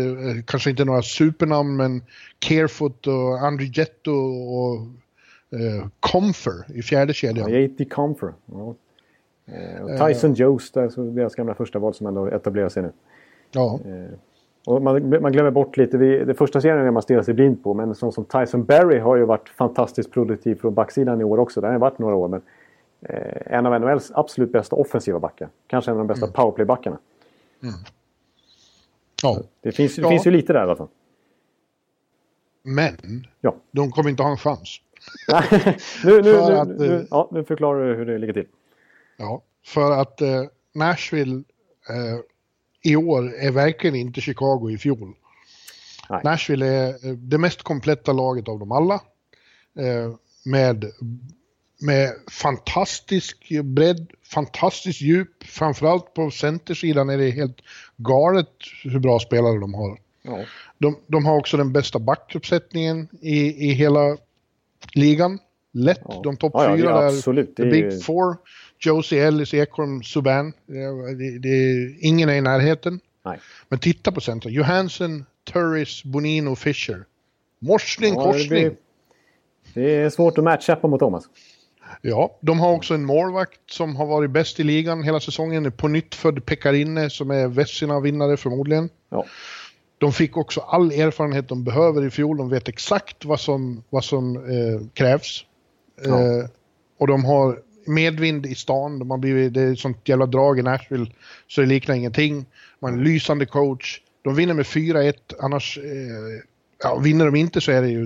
[0.46, 2.02] kanske inte några supernamn men
[2.40, 4.76] Carefoot och Andrigetto och
[5.60, 7.52] eh, Comfer i fjärde kedjan.
[7.54, 8.34] Ja, JT Comfer.
[8.46, 8.76] Ja.
[9.46, 12.92] Eh, Tyson Jost, alltså deras gamla första val som ändå etablerar sig nu.
[13.52, 13.80] Ja,
[14.66, 17.64] Och man, man glömmer bort lite, vi, det första serien är man stirrar sig blind
[17.64, 21.40] på, men sån som Tyson Berry har ju varit fantastiskt produktiv från backsidan i år
[21.40, 21.62] också.
[21.62, 22.46] Det har varit några år, men eh,
[23.46, 25.50] en av NHLs absolut bästa offensiva backar.
[25.68, 26.98] Kanske en av de bästa powerplay-backarna.
[29.24, 29.42] ja.
[29.62, 30.10] Det, finns, det Ja.
[30.10, 30.88] finns ju lite där i alla fall.
[32.64, 33.56] Men Ja.
[33.72, 34.78] de kommer inte ha en chans.
[36.06, 38.48] nu, nu, nu, att, nu, eh, ja, nu förklarar du hur det ligger till.
[39.18, 40.44] Ja, för att eh,
[40.74, 41.44] Nashville
[41.90, 42.20] eh,
[42.92, 45.14] i år är verkligen inte Chicago i fjol.
[46.10, 46.22] Nej.
[46.24, 48.94] Nashville är eh, det mest kompletta laget av dem alla.
[49.80, 50.14] Eh,
[50.46, 50.86] med,
[51.82, 55.44] med fantastisk bredd, fantastiskt djup.
[55.44, 57.58] Framförallt på centersidan är det helt
[57.98, 58.50] galet
[58.84, 60.00] hur bra spelare de har.
[60.22, 60.40] Ja.
[60.78, 64.18] De, de har också den bästa backuppsättningen i, i hela
[64.94, 65.40] ligan.
[65.74, 66.22] Lätt, Ja.
[66.24, 67.08] de topp Ja, fyra där.
[67.08, 67.56] absolut.
[67.56, 68.38] The Big ju- Four.
[68.80, 70.54] Josie Ellis, Ekholm, Subban.
[70.66, 73.00] Det, det, det, ingen är i närheten.
[73.26, 73.40] Nej.
[73.70, 74.54] Men titta på centrum.
[74.54, 77.06] Johansson, Turris, Bonino, Fischer.
[77.60, 78.50] Morsning, Ja, det, korsning.
[78.50, 78.76] blir,
[79.74, 81.30] det är svårt att matcha mot dem alltså.
[82.02, 85.72] Ja, de har också en målvakt som har varit bäst i ligan hela säsongen.
[85.72, 88.90] På nytt född Pekarinne som är Vessina-vinnare förmodligen.
[89.10, 89.26] Ja.
[89.98, 92.38] De fick också all erfarenhet de behöver i fjol.
[92.38, 95.46] De vet exakt vad som, vad som eh, krävs.
[96.04, 96.22] Ja.
[96.22, 96.46] Eh,
[96.98, 99.00] och de har medvind i stan.
[99.00, 101.12] De har blivit, det är sånt jävla drag i Nashville
[101.48, 102.46] så det liknar ingenting.
[102.80, 104.02] De har en lysande coach.
[104.22, 105.14] De vinner med 4-1.
[105.40, 106.44] Annars, eh,
[106.84, 108.04] ja, vinner de inte så är det ju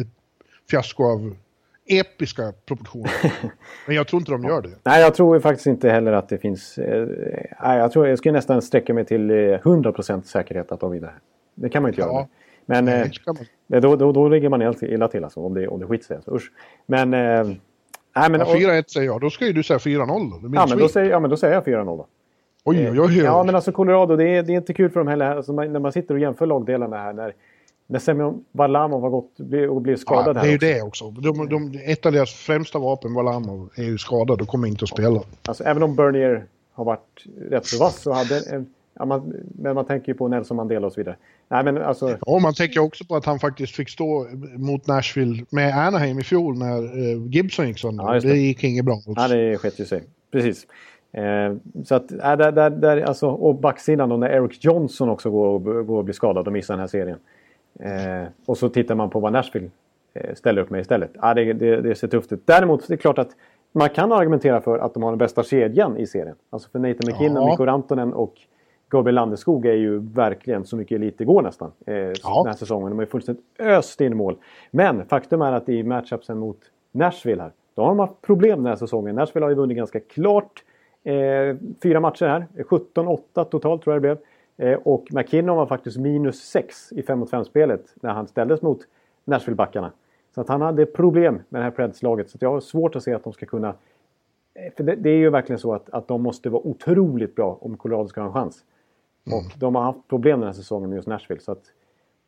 [0.00, 0.08] ett
[0.70, 1.36] fiasko av
[2.00, 3.10] episka proportioner.
[3.86, 4.70] Men jag tror inte de gör det.
[4.84, 6.78] Nej, jag tror faktiskt inte heller att det finns...
[6.78, 7.06] Eh,
[7.62, 11.12] nej, jag, tror, jag skulle nästan sträcka mig till eh, 100% säkerhet att de vinner.
[11.54, 12.06] Det kan man inte Ja.
[12.14, 12.26] göra.
[12.66, 13.36] Men eh, man-
[13.66, 16.04] det- då, då, då ligger man helt illa till alltså, om det, om det skiter
[16.04, 16.16] sig.
[16.16, 16.52] Alltså, usch.
[16.86, 17.14] Men...
[17.14, 17.44] Eh,
[18.16, 19.20] nej, men, Ja, och, 4-1 säger jag.
[19.20, 20.50] Då ska ju du säga 4-0 då.
[20.54, 22.06] Ja, en men då säger, ja, men då säger jag 4-0 då.
[22.64, 23.18] Oj, oj, oj.
[23.18, 25.36] Ja, men alltså Colorado, det är, det är inte kul för dem heller.
[25.36, 27.12] Alltså, man, när man sitter och jämför lagdelarna här.
[27.12, 27.34] När,
[27.92, 29.40] när Semyon Varlamov har gått
[29.70, 31.10] och blivit Ja, skadad det är ju också.
[31.10, 31.32] det också.
[31.32, 34.88] De, de, ett av deras främsta vapen, Valamov, är ju skadad och kommer inte att
[34.88, 35.20] spela.
[35.48, 38.66] Alltså, även om Bernier har varit rätt så vass så hade en...
[38.94, 41.16] Ja, man, men man tänker ju på Nelson Mandela och så vidare.
[41.48, 42.18] Nej, men alltså...
[42.20, 46.22] Och man tänker också på att han faktiskt fick stå mot Nashville med Anaheim i
[46.22, 48.04] fjol när eh, Gibson gick sönder.
[48.04, 48.28] Ja, det.
[48.28, 48.36] det.
[48.36, 49.00] gick inget bra.
[49.06, 50.02] Ja, det skett ju sig.
[50.32, 50.66] Precis.
[51.12, 55.30] Eh, så att, äh, där, där, där, alltså, och backsidan då när Eric Johnson också
[55.30, 57.18] går och, går och blir skadad och missar den här serien.
[57.82, 59.70] Eh, och så tittar man på vad Nashville
[60.14, 61.10] eh, ställer upp med istället.
[61.20, 62.46] Ja, det, det, det ser tufft ut.
[62.46, 63.30] Däremot det är klart att
[63.72, 66.36] man kan argumentera för att de har den bästa kedjan i serien.
[66.50, 67.50] Alltså för Nathan McKinnon, Ja.
[67.50, 68.34] Mikko Rantanen och
[68.88, 71.72] Gabriel Landeskog är ju verkligen så mycket elit det går nästan.
[71.86, 72.14] Eh, Den
[72.46, 72.88] här säsongen.
[72.90, 74.36] De har ju fullständigt öst in mål.
[74.70, 76.58] Men faktum är att i matchupsen mot
[76.92, 77.52] Nashville här.
[77.74, 79.14] Då har de haft problem den här säsongen.
[79.14, 80.64] Nashville har ju vunnit ganska klart.
[81.04, 82.46] Eh, fyra matcher här.
[82.56, 84.18] 17-8 totalt tror jag det blev.
[84.56, 88.80] Eh, och McKinnon var faktiskt minus 6 i 5 mot 5-spelet när han ställdes mot
[89.24, 89.90] Nashville-backarna.
[90.34, 92.30] Så att han hade problem med det här Preds-laget.
[92.30, 93.74] Så jag har svårt att se att de ska kunna...
[94.54, 97.58] Eh, för det, det, är ju verkligen så att, att de måste vara otroligt bra
[97.60, 98.64] om Colorado ska ha en chans.
[99.26, 99.38] Mm.
[99.38, 101.40] Och de har haft problem den här säsongen med just Nashville.
[101.40, 101.62] Så att,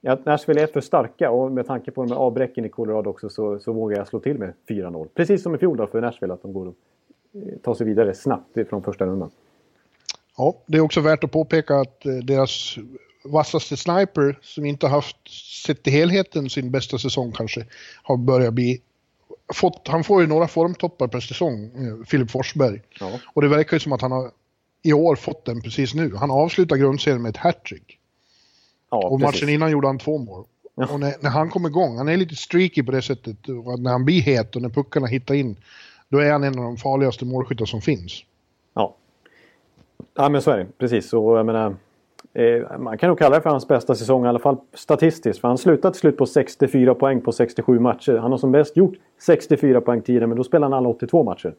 [0.00, 3.28] ja, Nashville är för starka och med tanke på de här avbräcken i Colorado också
[3.28, 5.08] så, så vågar jag slå till med 4-0.
[5.14, 6.74] Precis som i fjol då för Nashville, att de går och
[7.32, 9.30] eh, tar sig vidare snabbt från första rundan.
[10.36, 12.78] Ja, det är också värt att påpeka att eh, deras
[13.24, 15.16] vassaste sniper, som inte haft,
[15.66, 17.66] sett till helheten, sin bästa säsong kanske,
[18.02, 18.80] har börjat bli
[19.52, 21.70] Fått, han får ju några formtoppar per säsong,
[22.06, 22.80] Filip Forsberg.
[23.00, 23.10] Ja.
[23.34, 24.30] Och det verkar ju som att han har
[24.82, 26.14] i år fått den precis nu.
[26.14, 27.98] Han avslutar grundserien med ett hattrick.
[28.90, 30.44] Ja, och matchen innan gjorde han två mål.
[30.74, 30.86] Ja.
[30.86, 33.36] Och när, när, han kommer igång, han är lite streaky på det sättet,
[33.78, 35.56] när han blir het och när puckarna hittar in,
[36.08, 38.24] då är han en av de farligaste målskyttar som finns.
[38.74, 38.96] Ja.
[40.14, 41.12] Ja men så är det, precis.
[41.12, 41.76] Och jag menar,
[42.34, 45.40] eh, man kan nog kalla det för hans bästa säsong, i alla fall statistiskt.
[45.40, 48.16] För han slutade till slut på 64 poäng på 67 matcher.
[48.16, 51.54] Han har som bäst gjort 64 poäng tidigare, men då spelar han alla 82 matcher.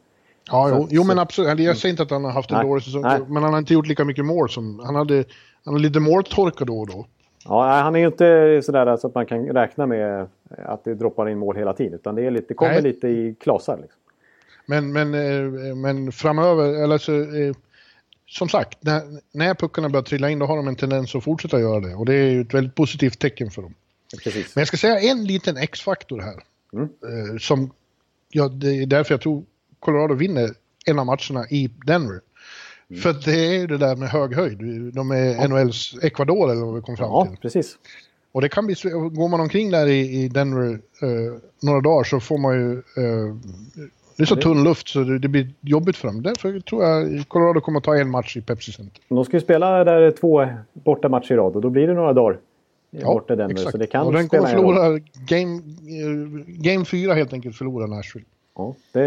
[0.50, 1.58] Ja, jo, jo men absolut.
[1.58, 3.20] Jag säger inte att han har haft en nej, dålig säsong, nej.
[3.28, 4.80] men han har inte gjort lika mycket mål som...
[4.84, 5.24] Han hade,
[5.64, 7.06] han hade lite måltorka då och då.
[7.48, 10.26] Ja, han är ju inte sådär så att man kan räkna med
[10.66, 11.94] att det droppar in mål hela tiden.
[11.94, 13.78] Utan det, är lite, det kommer lite i klasar.
[13.82, 14.00] Liksom.
[14.66, 17.54] Men, men, eh, men framöver, eller så, eh,
[18.28, 21.60] som sagt, när, när puckarna börjar trilla in då har de en tendens att fortsätta
[21.60, 21.94] göra det.
[21.94, 23.74] Och det är ju ett väldigt positivt tecken för dem.
[24.24, 24.54] Precis.
[24.54, 26.42] Men jag ska säga en liten X-faktor här.
[26.72, 26.84] Mm.
[26.84, 27.72] Eh, som,
[28.30, 29.44] ja, det är därför jag tror
[29.78, 30.50] Colorado vinner
[30.86, 32.20] en av matcherna i Denver.
[32.90, 33.02] Mm.
[33.02, 34.58] För det är ju det där med hög höjd.
[34.94, 35.48] De är ja.
[35.48, 37.32] NHLs Ecuador eller vad vi kom fram ja, till.
[37.34, 37.78] Ja, precis.
[38.32, 38.74] Och det kan bli,
[39.12, 43.36] går man omkring där i, i Denver eh, några dagar så får man ju eh,
[44.16, 46.22] det är så tunn luft så det, blir jobbigt för dem.
[46.22, 49.02] Därför tror jag Colorado kommer att ta en match i Pepsi Center.
[49.08, 52.12] De ska ju spela där två borta matcher i rad och då blir det några
[52.12, 52.38] dagar
[52.90, 53.52] ja, borta Denver.
[53.52, 53.72] Exakt.
[53.72, 58.26] Så det kan och den kommer förlora game, uh, game 4 helt enkelt förlorar Nashville.
[58.56, 59.02] Ja det,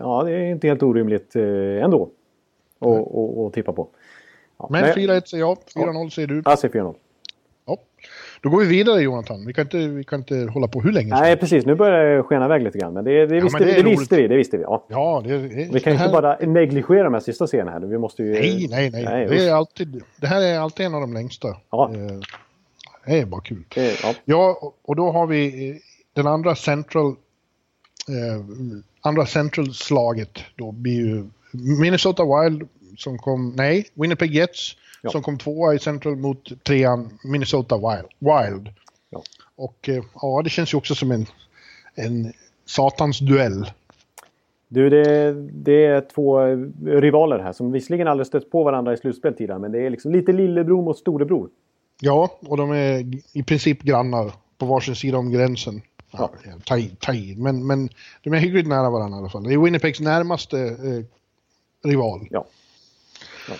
[0.00, 2.10] ja, det är inte helt orimligt eh, ändå
[3.46, 3.88] att tippa på.
[4.58, 6.42] Ja, men 4-1 säger jag, 4-0 säger du.
[6.44, 6.94] Jag säger 4-0.
[8.42, 9.46] Då går vi vidare Jonathan.
[9.46, 11.66] Vi kan inte, vi kan inte hålla på hur länge Nej, precis.
[11.66, 12.92] Nu börjar det skena iväg lite grann.
[12.92, 14.28] Men det, det, ja, visste, men det, det visste vi.
[14.28, 14.62] Det visste vi.
[14.62, 14.86] Ja.
[14.88, 16.06] ja det, vi kan här...
[16.06, 17.80] inte bara negligera de här sista scenerna här.
[17.80, 18.32] Vi måste ju...
[18.32, 19.04] Nej, nej, nej.
[19.04, 21.56] nej det, är alltid, det här är alltid en av de längsta.
[21.70, 21.90] Ja.
[21.94, 22.18] Eh,
[23.06, 23.64] det är bara kul.
[23.74, 24.14] ja.
[24.24, 25.76] ja, och då har vi eh,
[26.12, 27.06] den andra central...
[28.08, 28.44] Eh,
[29.00, 31.24] andra central-slaget då blir ju
[31.80, 33.52] Minnesota Wild som kom...
[33.56, 35.10] Nej, Winnipeg Jets ja.
[35.10, 38.08] som kom tvåa i Central mot trean Minnesota Wild.
[38.18, 38.68] Wild.
[39.10, 39.22] Ja.
[39.56, 41.26] Och eh, ja, det känns ju också som en,
[41.94, 42.32] en
[42.66, 43.66] satans duell.
[44.68, 46.40] Du, det, det, är två
[47.00, 50.12] rivaler här som visserligen aldrig stött på varandra i slutspel tidigare, men det är liksom
[50.12, 51.48] lite lillebror mot storebror.
[52.00, 55.82] Ja, och de är i princip grannar på varsin sida om gränsen.
[56.10, 56.30] Ja.
[56.64, 57.36] Ta, i, ta i.
[57.38, 57.88] Men, men
[58.22, 59.42] de är hyggligt nära varandra i alla fall.
[59.42, 61.04] Det är Winnipegs närmaste eh,
[61.90, 62.26] rival.
[62.30, 62.44] Ja.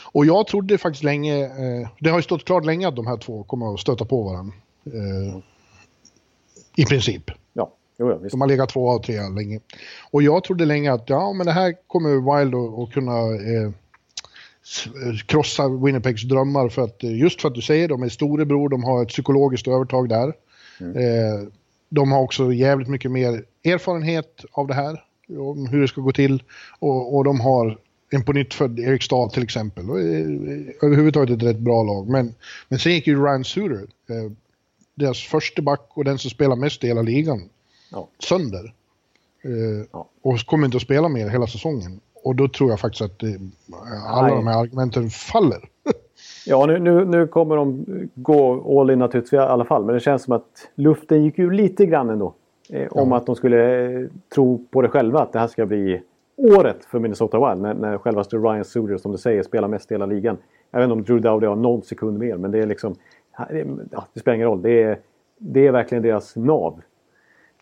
[0.03, 3.17] Och jag trodde faktiskt länge, eh, det har ju stått klart länge att de här
[3.17, 4.55] två kommer att stöta på varandra.
[4.87, 5.39] Eh,
[6.77, 7.31] I princip.
[7.53, 8.31] Ja, jo, ja visst.
[8.31, 9.61] De har legat två och tre länge.
[10.11, 13.71] Och jag trodde länge att ja, men det här kommer Wild att kunna eh,
[15.27, 18.85] krossa Winnipegs drömmar för att eh, just för att du säger de är storebror, de
[18.85, 20.33] har ett psykologiskt övertag där.
[20.81, 20.97] Mm.
[20.97, 21.49] Eh,
[21.89, 25.05] de har också jävligt mycket mer erfarenhet av det här,
[25.39, 26.43] om hur det ska gå till.
[26.79, 27.79] Och, och de har
[28.11, 29.91] en på nytt född Eriksdal till exempel.
[29.91, 30.27] Och, eh,
[30.83, 32.09] överhuvudtaget ett rätt bra lag.
[32.09, 32.35] Men,
[32.69, 34.33] men sen gick ju Ryan Suter, eh,
[34.95, 37.49] deras första back och den som spelar mest i hela ligan,
[37.91, 38.09] ja.
[38.19, 38.73] sönder.
[39.45, 40.09] Eh, ja.
[40.23, 42.01] Och kommer inte att spela mer hela säsongen.
[42.25, 43.31] Och då tror jag faktiskt att eh,
[44.07, 44.37] alla Nej.
[44.37, 45.69] de här argumenten faller.
[46.47, 47.85] ja, nu, nu, nu kommer de
[48.15, 49.85] gå all in naturligtvis i alla fall.
[49.85, 52.35] Men det känns som att luften gick ju lite grann ändå.
[52.73, 56.03] Eh, om att de skulle eh, tro på det själva, att det här ska bli
[56.41, 59.95] året för Minnesota Wild när, när självaste Ryan Suter som du säger spelar mest i
[59.95, 60.39] hela ligan.
[60.71, 62.95] Jag vet inte om Drew Dowdy har någon sekund mer men det är liksom...
[63.91, 64.63] Ja, det spelar ingen roll.
[64.63, 64.99] Det är,
[65.39, 66.81] det är verkligen deras nav.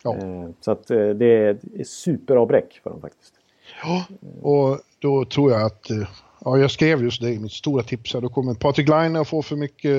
[0.03, 0.15] Ja.
[0.15, 3.33] Eh, så att eh, det är superavbräck för dem faktiskt.
[3.83, 4.05] Ja,
[4.41, 5.89] och då tror jag att...
[5.89, 6.09] Eh,
[6.45, 8.21] ja, jag skrev just det i mitt stora tips här.
[8.21, 9.91] Då kommer Patrik Laine att få för mycket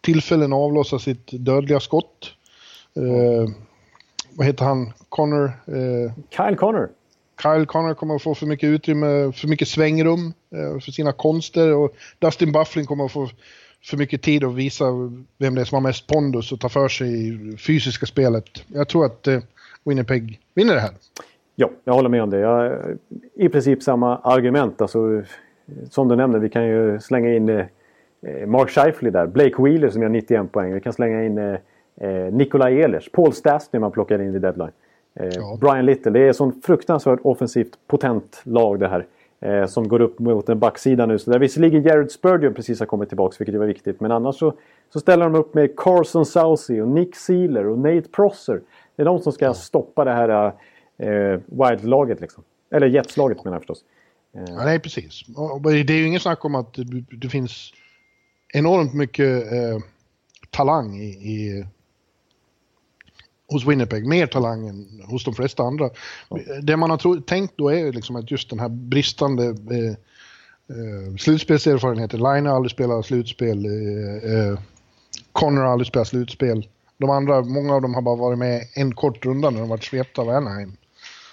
[0.00, 2.34] tillfällen att avlossa sitt dödliga skott.
[2.96, 3.50] Eh,
[4.36, 4.92] vad heter han?
[5.08, 5.44] Connor?
[5.44, 6.88] Eh, Kyle Connor.
[7.42, 11.74] Kyle Connor kommer att få för mycket utrymme, för mycket svängrum eh, för sina konster
[11.74, 13.28] och Dustin Bufflin kommer att få
[13.84, 14.84] för mycket tid att visa
[15.38, 18.64] vem det är som har mest pondus och ta för sig i fysiska spelet.
[18.66, 19.40] Jag tror att eh,
[19.84, 20.90] Winnipeg vinner det här.
[21.56, 22.38] Ja, jag håller med om det.
[22.38, 22.72] Jag, eh,
[23.34, 24.80] I princip samma argument.
[24.80, 25.22] Alltså,
[25.90, 27.64] som du nämnde, vi kan ju slänga in
[28.46, 29.26] Mark Scheifly där.
[29.26, 30.74] Blake Wheeler som gör 91 poäng.
[30.74, 31.58] Vi kan slänga in
[32.00, 34.72] Eh, Nikolaj Ehlers, Paul Stastny man plockar in i deadline.
[35.20, 35.58] Eh, Ja.
[35.60, 39.06] Brian Little, det är sån fruktansvärt offensivt potent lag det här.
[39.40, 41.18] Eh, som går upp mot en backsida nu.
[41.18, 44.00] Så där visserligen Jared Spurgeon precis har kommit tillbaka, vilket ju var viktigt.
[44.00, 44.54] Men annars så,
[44.92, 48.60] så ställer de upp med Carson Southey och Nick Sealer och Nate Prosser.
[48.96, 50.52] Det är de som ska stoppa det här
[50.98, 52.44] eh, Wild-laget liksom.
[52.70, 53.84] Eller Jets-laget menar jag förstås.
[54.32, 55.22] Ja, nej, precis.
[55.36, 57.72] Och det är ju ingen snack om att det, det finns
[58.54, 59.78] enormt mycket eh,
[60.50, 61.66] talang i, i,
[63.48, 64.06] hos Winnipeg.
[64.06, 65.90] Mer talang än hos de flesta andra.
[66.62, 69.92] Det man har tro, tänkt då är liksom att just den här bristande eh,
[70.68, 72.20] eh, slutspelserfarenheten.
[72.20, 73.64] Line har aldrig spelat slutspel.
[73.66, 74.58] Eh, eh,
[75.32, 76.68] Connor har aldrig spelat slutspel.
[76.98, 79.84] De andra, många av dem har bara varit med en kort runda när de varit
[79.84, 80.72] svepta av Anaheim.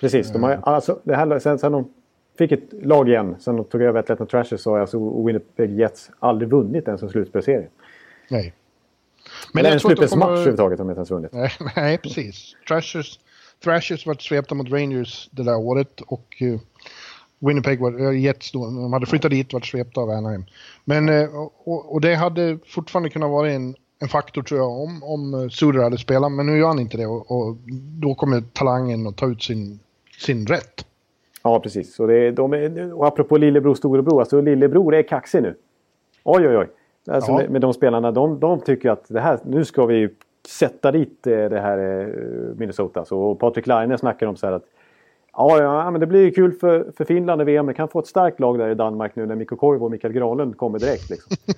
[0.01, 1.89] Precis, de har, alltså, det här, sen, sen de
[2.37, 6.11] fick ett lag igen, sen de tog över Atlanta Trashers så har alltså Winnipeg Jets
[6.19, 7.67] aldrig vunnit ens en slutspelserie.
[8.29, 8.53] Nej.
[9.53, 11.33] Eller en jag slutspelsmatch kommer- överhuvudtaget har de inte ens vunnit.
[11.33, 12.55] Nej, nej precis.
[12.67, 13.19] Thrashers,
[13.63, 16.59] Thrashers var svepta mot Rangers det där året och eh,
[17.39, 20.45] Winnipeg var, äh, Jets då, de hade flyttat dit och varit svepta av Anaheim.
[20.85, 21.29] Men, eh,
[21.63, 25.49] och, och det hade fortfarande kunnat vara en, en faktor tror jag om, om eh,
[25.49, 27.55] Suter hade spelat, men nu gör han inte det och, och
[27.99, 29.79] då kommer talangen att ta ut sin,
[30.19, 30.85] sin rätt.
[31.43, 31.95] Ja, precis.
[31.95, 34.19] Så det, de är, och apropå lillebror, storebror.
[34.19, 35.55] Alltså lillebror är kaxig nu.
[36.23, 36.67] Oj, oj, oj.
[37.07, 37.37] Alltså Ja.
[37.37, 40.09] med, med de spelarna, de, de tycker att det här, nu ska vi
[40.47, 42.07] sätta dit eh, det här eh,
[42.57, 43.05] Minnesota.
[43.05, 44.65] Så och Patrik Laine snackar om så här att
[45.37, 47.67] Ja, ja, men det blir ju kul för, för Finland i VM.
[47.67, 50.13] Vi kan få ett starkt lag där i Danmark nu när Mikko Koivu och Mikael
[50.13, 51.09] Granlund kommer direkt.
[51.09, 51.35] Liksom.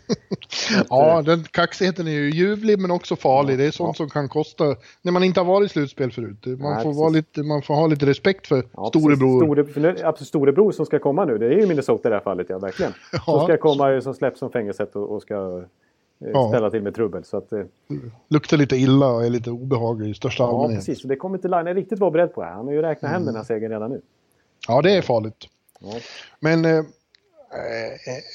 [0.90, 3.58] Ja, den kaxigheten är ju ljuvlig men också farlig.
[3.58, 4.64] Det är sånt som kan kosta
[5.02, 6.46] när man inte har varit i slutspel förut.
[6.46, 9.46] Man, Nej, får, vara lite, man får ha lite respekt för Ja, storebror.
[9.46, 12.16] Store, för nu, absolut, storebror som ska komma nu, det är ju Minnesota i det
[12.16, 12.92] här fallet, ja verkligen.
[13.12, 13.44] Som Ja.
[13.44, 15.64] ska komma, som släpps från fängelset och, och ska
[16.20, 16.48] Ja.
[16.50, 17.24] ställa till med trubbel.
[17.24, 17.64] Så att, eh,
[18.28, 20.86] Luktar lite illa och är lite obehaglig i största ja, allmänhet.
[20.86, 21.04] precis.
[21.04, 22.42] Och det kommer inte Line riktigt vara beredd på.
[22.44, 22.52] Här.
[22.52, 24.02] Han har ju räknat hem den här segern redan nu.
[24.68, 25.48] Ja, det är farligt.
[25.80, 25.94] Ja.
[26.40, 26.84] Men eh,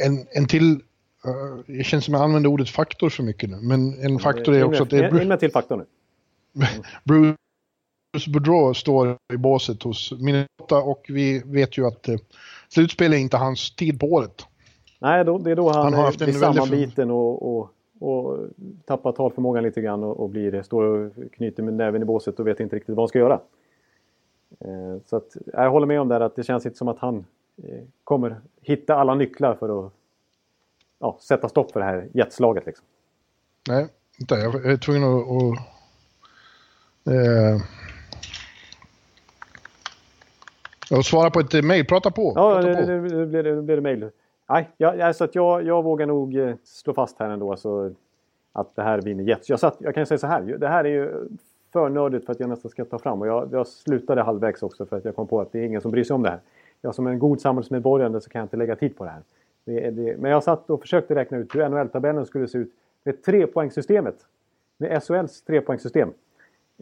[0.06, 0.80] en, en till, eh,
[1.66, 4.64] det känns som jag använder ordet faktor för mycket nu, men en faktor är In
[4.64, 5.86] också att det är in- In Bru- med till faktor nu.
[7.04, 12.16] Bruce Boudreau står i båset hos Minnesota och vi vet ju att eh,
[12.68, 14.46] slutspel är inte hans tid på året.
[15.02, 18.38] Nej, då, det är då han, Han har haft blir sammanbiten och, och, och
[18.84, 22.46] tappar talförmågan lite grann och, och blir, står och knyter med näven i båset och
[22.46, 23.40] vet inte riktigt vad han ska göra.
[24.60, 26.98] Eh, så att, jag håller med om det här att det känns inte som att
[26.98, 27.24] han
[27.62, 29.92] eh, kommer hitta alla nycklar för att
[30.98, 32.66] ja, sätta stopp för det här jetslaget.
[32.66, 32.86] Liksom.
[33.68, 33.88] Nej,
[34.20, 34.34] inte.
[34.34, 35.22] Jag är tvungen att...
[35.22, 35.58] att
[37.14, 37.62] eh,
[40.98, 41.86] att svara på ett mejl.
[41.86, 42.32] Prata på.
[42.36, 42.86] Ja, prata på.
[42.86, 44.10] det, det, blir, det blir det mejl.
[44.52, 47.92] Nej, jag, alltså att jag, jag vågar nog eh, slå fast här ändå alltså,
[48.52, 49.50] att det här vinner Jets.
[49.50, 51.28] Jag, satt, jag kan säga så här, det här är ju
[51.72, 53.20] för nördigt för att jag nästan ska ta fram.
[53.20, 55.80] Och jag, jag slutade halvvägs också för att jag kom på att det är ingen
[55.80, 56.40] som bryr sig om det här.
[56.80, 59.22] Jag som en god samhällsmedborgare så kan jag inte lägga tid på det här.
[59.64, 62.72] Det, det, men jag satt och försökte räkna ut hur NHL-tabellen skulle se ut
[63.04, 64.16] med trepoängssystemet.
[64.78, 66.12] Med SHLs trepoängssystem.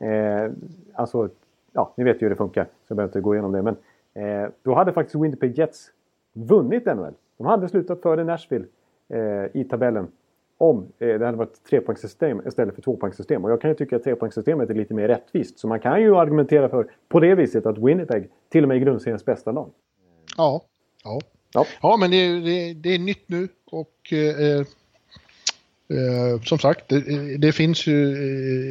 [0.01, 0.51] Eh,
[0.95, 1.29] alltså,
[1.73, 2.65] ja, ni vet ju hur det funkar.
[2.65, 3.63] Så jag behöver inte gå igenom det.
[3.63, 3.77] Men
[4.15, 5.93] eh, då hade faktiskt Winnipeg Jets
[6.33, 7.15] vunnit NHL.
[7.41, 8.65] De hade slutat före Nashville
[9.09, 10.09] eh, i tabellen.
[10.59, 13.45] Om eh, det hade varit trepoängssystem istället för tvåpoängssystem.
[13.45, 15.59] Och jag kan ju tycka att trepoängssystemet är lite mer rättvist.
[15.59, 18.81] Så man kan ju argumentera för på det viset att Winnipeg till och med är
[18.81, 19.71] grundseriens bästa lag.
[20.37, 20.63] Ja.
[21.05, 21.21] Ja.
[21.55, 21.67] Ja.
[21.83, 24.59] Ja, men det, det, det är nytt nu och eh,
[25.99, 28.13] eh, som sagt, det, det finns ju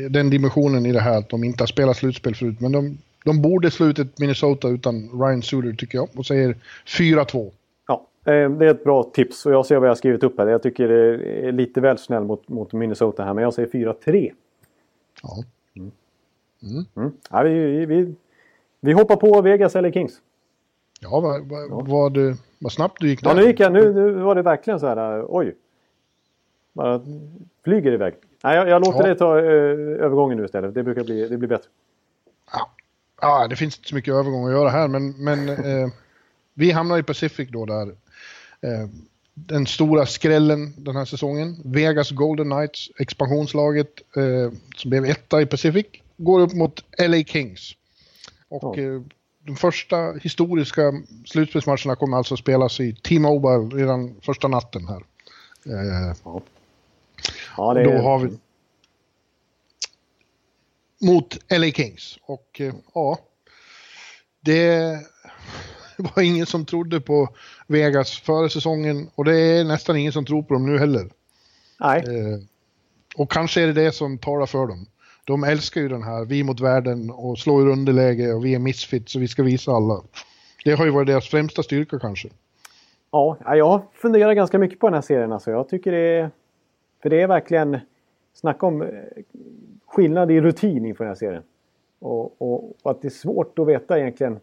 [0.06, 2.60] eh, den dimensionen i det här att de inte har spelat slutspel förut.
[2.60, 6.56] Men de, de borde slå ut ett Minnesota utan Ryan Suter tycker jag och säger
[6.86, 7.52] 4-2.
[8.24, 10.38] Ja, eh, det är ett bra tips och jag ser vad jag har skrivit upp
[10.38, 10.48] här.
[10.48, 14.32] Jag tycker det är lite väl snäll mot, mot Minnesota här, men jag säger 4-3.
[15.24, 15.44] Ja.
[16.96, 17.12] Mm.
[17.30, 18.16] Ja, vi, vi,
[18.82, 20.22] vi, hoppar på Vegas eller Kings.
[21.00, 23.42] Ja, vad, vad, vad, du- vad snabbt du gick Ja, där.
[23.42, 23.74] nu gick jag.
[23.74, 25.26] Nu, nu var det verkligen så här.
[25.30, 25.56] Oj.
[26.74, 27.02] Bara
[27.64, 28.14] flyger iväg.
[28.44, 29.08] Nej, jag, jag låter Ja.
[29.08, 30.74] det ta ö, övergången nu istället.
[30.74, 31.70] Det brukar bli, det blir bättre.
[32.54, 32.70] Ja.
[33.22, 35.90] ja, det finns inte så mycket övergång att göra här, men, men eh,
[36.54, 37.96] vi hamnar i Pacific då där.
[38.62, 38.90] Eh,
[39.34, 45.46] den stora skrällen den här säsongen, Vegas Golden Knights, expansionslaget eh, som blev etta i
[45.46, 45.86] Pacific,
[46.18, 47.76] går upp mot LA Kings.
[48.50, 49.02] Och eh,
[49.40, 50.94] de första historiska
[51.26, 55.04] slutspelsmatcherna kommer alltså att spelas i T-Mobile redan första natten här.
[55.66, 56.16] Eh,
[57.58, 58.38] Ja, det då har vi
[61.02, 62.18] mot LA Kings.
[62.22, 62.62] Och
[62.94, 63.20] ja,
[64.42, 65.00] det
[66.04, 67.30] var ingen som trodde på
[67.68, 71.10] Vegas före säsongen och det är nästan ingen som tror på dem nu heller.
[71.80, 72.40] Nej, Eh,
[73.16, 74.86] och kanske är det det som talar för dem.
[75.24, 78.60] de älskar ju den här, vi mot världen och slår ur underläge och vi är
[78.60, 80.02] misfits och vi ska visa alla.
[80.66, 82.30] Det har ju varit deras främsta styrka kanske.
[83.12, 85.52] Ja, jag funderar ganska mycket på den här serien alltså.
[85.52, 86.32] Jag tycker det är...
[87.02, 87.80] För det är verkligen...
[88.34, 88.88] Snacka om eh,
[89.86, 91.44] skillnad i rutin inför den här serien.
[92.00, 94.40] Och, och, och, att det är svårt att veta egentligen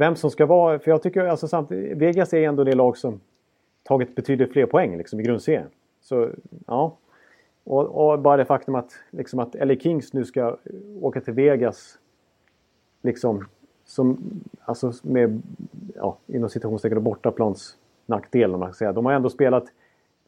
[0.00, 0.78] vem som ska vara...
[0.78, 1.98] För jag tycker alltså samtidigt...
[1.98, 3.20] Vegas är ändå det lag som
[3.82, 5.68] tagit betydligt fler poäng liksom, i grundserien.
[6.00, 6.28] Så
[6.66, 6.96] ja.
[7.64, 10.56] Och, och, bara det faktum att, liksom att LA Kings nu ska
[11.00, 11.98] åka till Vegas
[13.02, 13.46] liksom
[13.84, 14.18] som,
[14.64, 15.42] alltså med,
[15.94, 18.92] ja, inom citationstecken bortaplans nackdel om man ska säga.
[18.92, 19.64] De har ändå spelat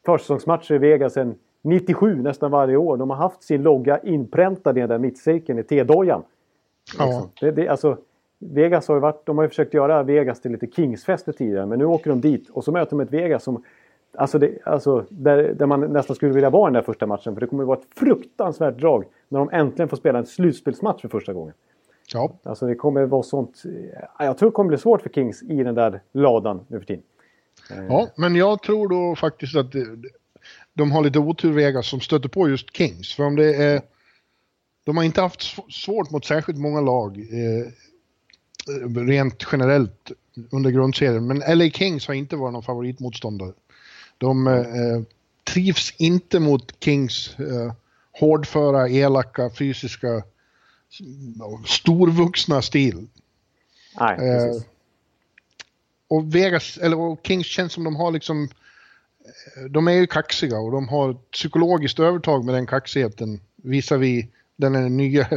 [0.05, 2.97] försäsongsmatcher i Vegas sedan 97 nästan varje år.
[2.97, 6.23] De har haft sin logga inpräntad i den där mittcirkeln i T-dojan.
[6.99, 7.07] Ja.
[7.07, 7.31] Liksom.
[7.41, 7.97] Det, det, alltså,
[8.51, 11.79] Vegas har ju varit, de har ju försökt göra Vegas till lite Kingsfester tidigare men
[11.79, 13.63] nu åker de dit och så möter de ett Vegas som
[14.15, 17.35] Alltså, det, alltså där, där man nästan skulle vilja vara i den där första matchen
[17.35, 21.03] för det kommer att vara ett fruktansvärt drag när de äntligen får spela en slutspelsmatch
[21.03, 21.55] för första gången.
[22.13, 22.33] Ja.
[22.43, 23.63] Alltså det kommer vara sånt.
[24.19, 27.03] Jag tror det kommer bli svårt för Kings i den där ladan nu för tiden.
[27.89, 29.73] Ja, men jag tror då faktiskt att
[30.75, 33.15] de har lite otur Vegas som stöter på just Kings.
[33.15, 33.83] För om det är...
[34.85, 35.43] De har inte haft
[35.73, 37.73] svårt mot särskilt många lag eh,
[38.97, 40.13] rent generellt
[40.51, 41.27] under grundserien.
[41.27, 43.53] Men LA Kings har inte varit någon favoritmotståndare.
[44.19, 45.03] De eh,
[45.45, 47.73] trivs inte mot Kings eh,
[48.13, 50.23] hårdföra, elaka, fysiska
[51.67, 53.07] storvuxna stil.
[54.01, 54.63] Nej, precis.
[54.63, 54.69] Eh,
[56.09, 58.43] och Vegas, eller och Kings känns som de har liksom,
[59.57, 64.29] eh, de är ju kaxiga och de har psykologiskt övertag med den kaxigheten visar vi
[64.57, 65.29] den nya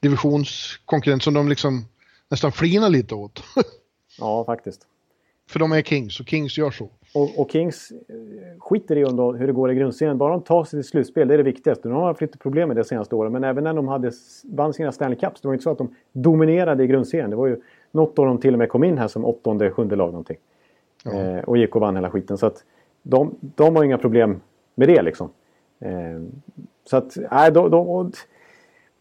[0.00, 1.86] divisionskonkurrent som de liksom
[2.30, 3.42] nästan flinar lite åt.
[4.18, 4.86] ja, faktiskt.
[5.48, 6.88] För de är Kings och Kings gör så.
[7.14, 9.00] Och, och Kings eh, skiter i
[9.38, 10.18] hur det går i grundserien.
[10.18, 11.88] Bara de tar sig till slutspel, det är det viktigaste.
[11.88, 13.32] De har haft lite problem med det senaste åren.
[13.32, 14.12] Men även när de hade,
[14.44, 17.30] vann sina Stanley Cups, det var inte så att de dominerade i grundserien.
[17.30, 17.60] Det var ju
[17.90, 20.36] något av de till och med kom in här som åttonde, sjunde lag någonting.
[21.04, 21.12] Ja.
[21.12, 22.38] Eh, och gick och vann hela skiten.
[22.38, 22.64] Så att
[23.02, 24.40] de, de har inga problem
[24.74, 25.30] med det liksom.
[25.80, 26.20] Eh,
[26.90, 28.12] så att, nej, de, de,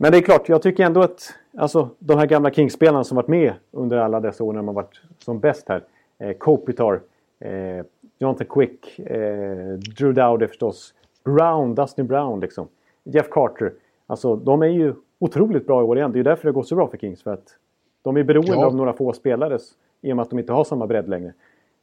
[0.04, 3.28] men det är klart, jag tycker ändå att alltså, de här gamla Kings-spelarna som varit
[3.28, 5.84] med under alla dessa år när man varit som bäst här.
[6.20, 7.02] Eh, Kopitar,
[7.40, 7.86] eh,
[8.20, 10.94] Jonathan Quick, eh, Drew Dowdy förstås,
[11.24, 12.68] Brown, Dustin Brown liksom.
[13.04, 13.74] Jeff Carter.
[14.08, 16.12] Alltså de är ju otroligt bra i år igen.
[16.12, 17.24] Det är ju därför det går så bra för Kings.
[17.24, 17.56] För att
[18.02, 18.66] de är beroende ja.
[18.66, 19.60] av några få spelare
[20.02, 21.34] i och med att de inte har samma bredd längre.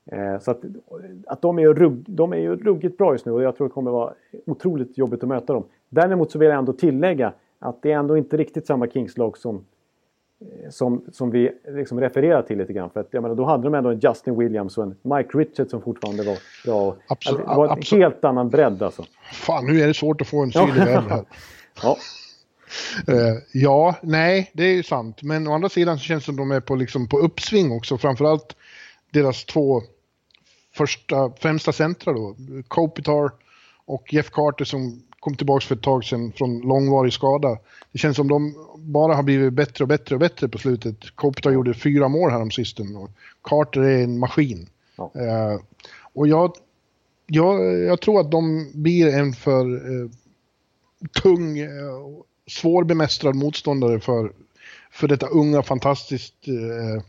[0.06, 0.64] Eh, så att,
[1.26, 3.72] att de, är rugg, de är ju ruggigt bra just nu och jag tror det
[3.72, 4.12] kommer vara
[4.46, 5.64] otroligt jobbigt att möta dem.
[5.88, 9.64] Däremot så vill jag ändå tillägga att det är ändå inte riktigt samma Kings-lag som
[10.40, 12.90] Eh, som, som vi liksom refererar till lite grann.
[12.90, 15.70] För att, jag menar, då hade de ändå en Justin Williams och en Mike Richards
[15.70, 16.96] som fortfarande var bra.
[17.08, 18.04] Absolut, det var en absolut.
[18.04, 19.04] helt annan bredd alltså.
[19.32, 21.24] Fan, nu är det svårt att få en syrlig vän här.
[21.82, 21.96] ja.
[23.08, 25.22] Uh, ja, nej, det är ju sant.
[25.22, 27.98] Men å andra sidan så känns det som de är på, liksom, på uppsving också.
[27.98, 28.56] Framförallt
[29.12, 29.82] deras två
[30.74, 32.36] första, främsta centra då.
[32.68, 33.30] Kopitar
[33.84, 37.58] och Jeff Carter som kom tillbaka för ett tag sedan från långvarig skada.
[37.92, 40.96] Det känns som de bara har blivit bättre och bättre och bättre på slutet.
[41.14, 43.10] Kopta gjorde fyra mål här om sisten och
[43.42, 44.68] Carter är en maskin.
[44.96, 45.12] Ja.
[45.16, 45.60] Uh,
[46.12, 46.52] och jag,
[47.26, 50.10] jag, jag tror att de blir en för uh,
[51.22, 54.32] tung, uh, svårbemästrad motståndare för,
[54.90, 57.02] för detta unga, fantastiskt uh,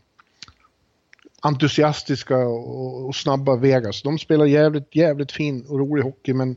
[1.41, 4.01] entusiastiska och, och, snabba Vegas.
[4.01, 6.55] De spelar jävligt, jävligt fin och rolig hockey men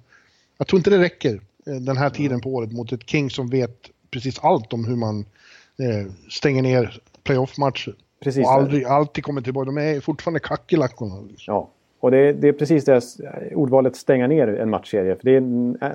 [0.59, 3.48] jag tror inte det räcker eh, den här tiden på året mot ett King som
[3.48, 5.18] vet precis allt om hur man
[5.78, 7.94] eh, stänger ner playoff-matcher.
[8.24, 8.47] Precis.
[8.47, 9.66] Och aldrig, alltid kommer tillbaka.
[9.66, 11.20] De är fortfarande kackerlackorna.
[11.20, 11.55] Liksom.
[11.55, 11.70] Ja,
[12.01, 13.01] och det, det, är precis det
[13.55, 15.16] ordvalet stänga ner en matchserie.
[15.16, 15.36] För det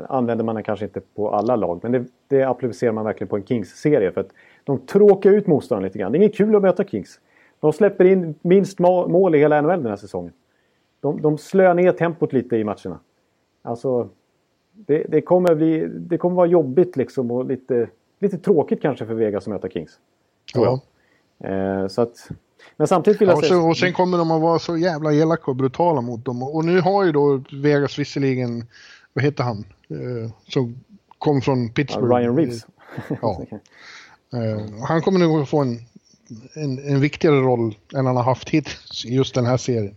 [0.10, 1.80] använder man kanske inte på alla lag.
[1.84, 4.12] Men det, det applicerar man verkligen på en Kings-serie.
[4.12, 4.30] För att
[4.64, 6.12] de tråkar ut motståndaren lite grann.
[6.12, 7.20] Det är inget kul att möta Kings.
[7.60, 10.34] De släpper in minst mål i hela NHL den här säsongen.
[11.02, 13.00] De, de slöar ner tempot lite i matcherna.
[13.62, 14.10] Alltså,
[14.86, 17.90] det, det, kommer bli, det kommer vara jobbigt liksom och lite,
[18.20, 20.00] lite tråkigt kanske för Vegas att möta Kings.
[20.54, 20.82] Ja.
[21.44, 22.30] Eh, så att,
[22.78, 23.62] men samtidigt vill jag ja, och, säga...
[23.62, 26.44] och sen kommer de att vara så jävla elaka och brutala mot dem.
[26.44, 28.66] Och nu har ju då Vegas visserligen,
[29.14, 30.76] vad heter han, eh, som
[31.18, 32.16] kom från Pittsburgh.
[32.16, 32.68] Ryan Reeves.
[33.22, 33.42] ja.
[34.34, 35.80] eh, han kommer nog att få en,
[36.54, 39.96] en, en viktigare roll än han har haft hittills i just den här serien.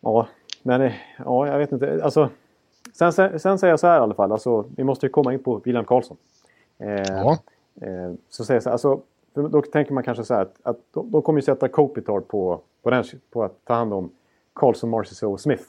[0.00, 0.28] Ja,
[0.62, 2.00] men ja, jag vet inte.
[2.04, 2.30] Alltså,
[3.00, 5.42] Sen, sen säger jag så här i alla fall, alltså, vi måste ju komma in
[5.42, 6.16] på William Karlsson.
[6.78, 7.38] Eh, ja.
[7.80, 9.00] eh, så säger jag så här, alltså,
[9.34, 12.60] då tänker man kanske så här att, att de, de kommer ju sätta Kopitar på,
[12.82, 14.10] på, den, på att ta hand om
[14.52, 15.64] Karlsson, Marciso och Smith.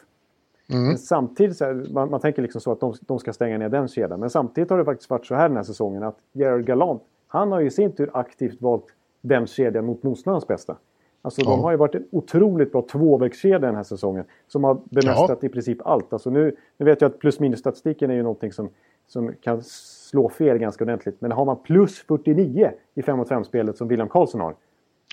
[0.67, 3.69] Men samtidigt, så här, man, man tänker liksom så att de, de ska stänga ner
[3.69, 4.19] den kedjan.
[4.19, 7.51] Men samtidigt har det faktiskt varit så här den här säsongen att Gerard Gallant, han
[7.51, 8.85] har ju i sin tur aktivt valt
[9.21, 10.75] den kedjan mot motståndarens bästa.
[11.21, 11.55] Alltså de Ja.
[11.61, 14.25] har ju varit en otroligt bra tvåvägskedja den här säsongen.
[14.47, 16.13] Som har bemästrat i princip allt.
[16.13, 18.69] Alltså nu, nu vet jag att plus minus statistiken är ju någonting som,
[19.07, 21.15] som kan slå fel ganska ordentligt.
[21.21, 24.55] Men har man plus 49 i 5 mot 5-spelet som William Karlsson har.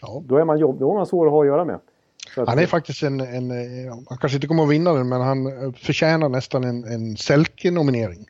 [0.02, 0.22] Ja.
[0.26, 1.78] Då är man, jobb, då är man svår att ha att göra med.
[2.36, 5.20] Att- Han är faktiskt en, en, eh, han kanske inte kommer att vinna den, men
[5.20, 8.26] han eh, förtjänar nästan en, en Selke-nominering.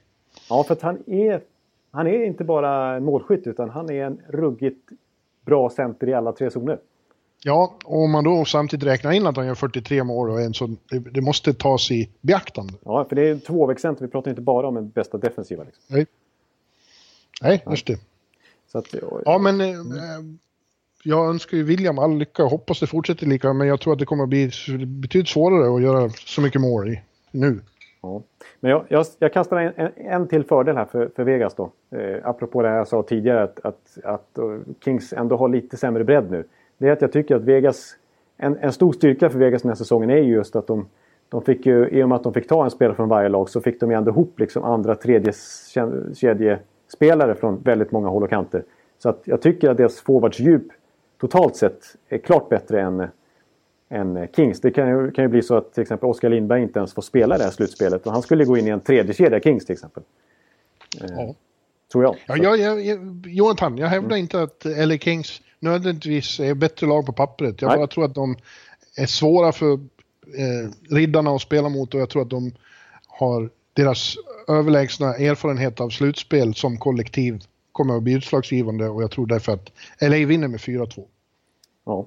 [0.51, 1.41] Ja, för att han är,
[1.91, 4.89] han är inte bara en målskytt utan han är en ruggigt
[5.47, 6.79] bra center i alla tre zoner.
[7.45, 10.55] Ja, och om man då samtidigt räknar in att han gör 43 mål och en
[10.55, 10.79] sån,
[11.13, 12.75] det, måste tas i beaktande.
[12.85, 14.05] Ja, för det är en tvåvägscenter.
[14.05, 15.65] Vi pratar inte bara om en bästa defensiva.
[15.65, 15.83] Liksom.
[15.87, 16.07] Nej,
[17.43, 17.99] Nej just det.
[18.73, 18.95] Så att,
[19.25, 19.67] Ja, men eh,
[21.03, 23.99] jag önskar ju William all lycka och hoppas det fortsätter lika, men jag tror att
[23.99, 24.51] det kommer att bli
[24.87, 27.61] betydligt svårare att göra så mycket mål i, nu.
[28.03, 28.23] Ja.
[28.61, 31.73] Men jag, jag, jag kastar en, en, en till fördel här för, för Vegas då.
[31.91, 34.45] Eh, apropå det här jag sa tidigare att, att, att eh,
[34.85, 36.45] Kings ändå har lite sämre bredd nu.
[36.79, 37.97] Det är att jag tycker att Vegas...
[38.37, 40.89] En, en stor styrka för Vegas den här säsongen är ju just att de,
[41.29, 43.49] de fick ju, i och med att de fick ta en spelare från varje lag
[43.49, 45.33] så fick de ju ändå ihop liksom andra, tredje
[46.15, 48.65] kedjespelare från väldigt många håll och kanter.
[48.99, 50.63] Så att jag tycker att deras forwardsdjup
[51.21, 53.09] totalt sett är klart bättre än,
[53.89, 54.61] än Kings.
[54.61, 57.03] Det kan ju, kan ju bli så att till exempel Oskar Lindberg inte ens får
[57.03, 58.07] spela det här slutspelet.
[58.07, 60.03] Och han skulle gå in i en tredje kedja Kings till exempel.
[61.03, 61.35] Eh, Ja.
[61.93, 62.17] Tror jag.
[62.27, 67.13] Ja, jag, jag, Jonathan, jag hävdar inte att LA Kings nödvändigtvis är bättre lag på
[67.13, 67.63] pappret.
[67.63, 68.37] Jag bara tror att de
[68.97, 72.53] är svåra för eh, riddarna att spela mot och jag tror att de
[73.07, 74.15] har deras
[74.49, 77.41] överlägsna erfarenhet av slutspel som kollektiv
[77.73, 81.05] kommer att bli utslagsgivande och jag tror därför att LA vinner med 4-2.
[81.85, 82.07] Ja.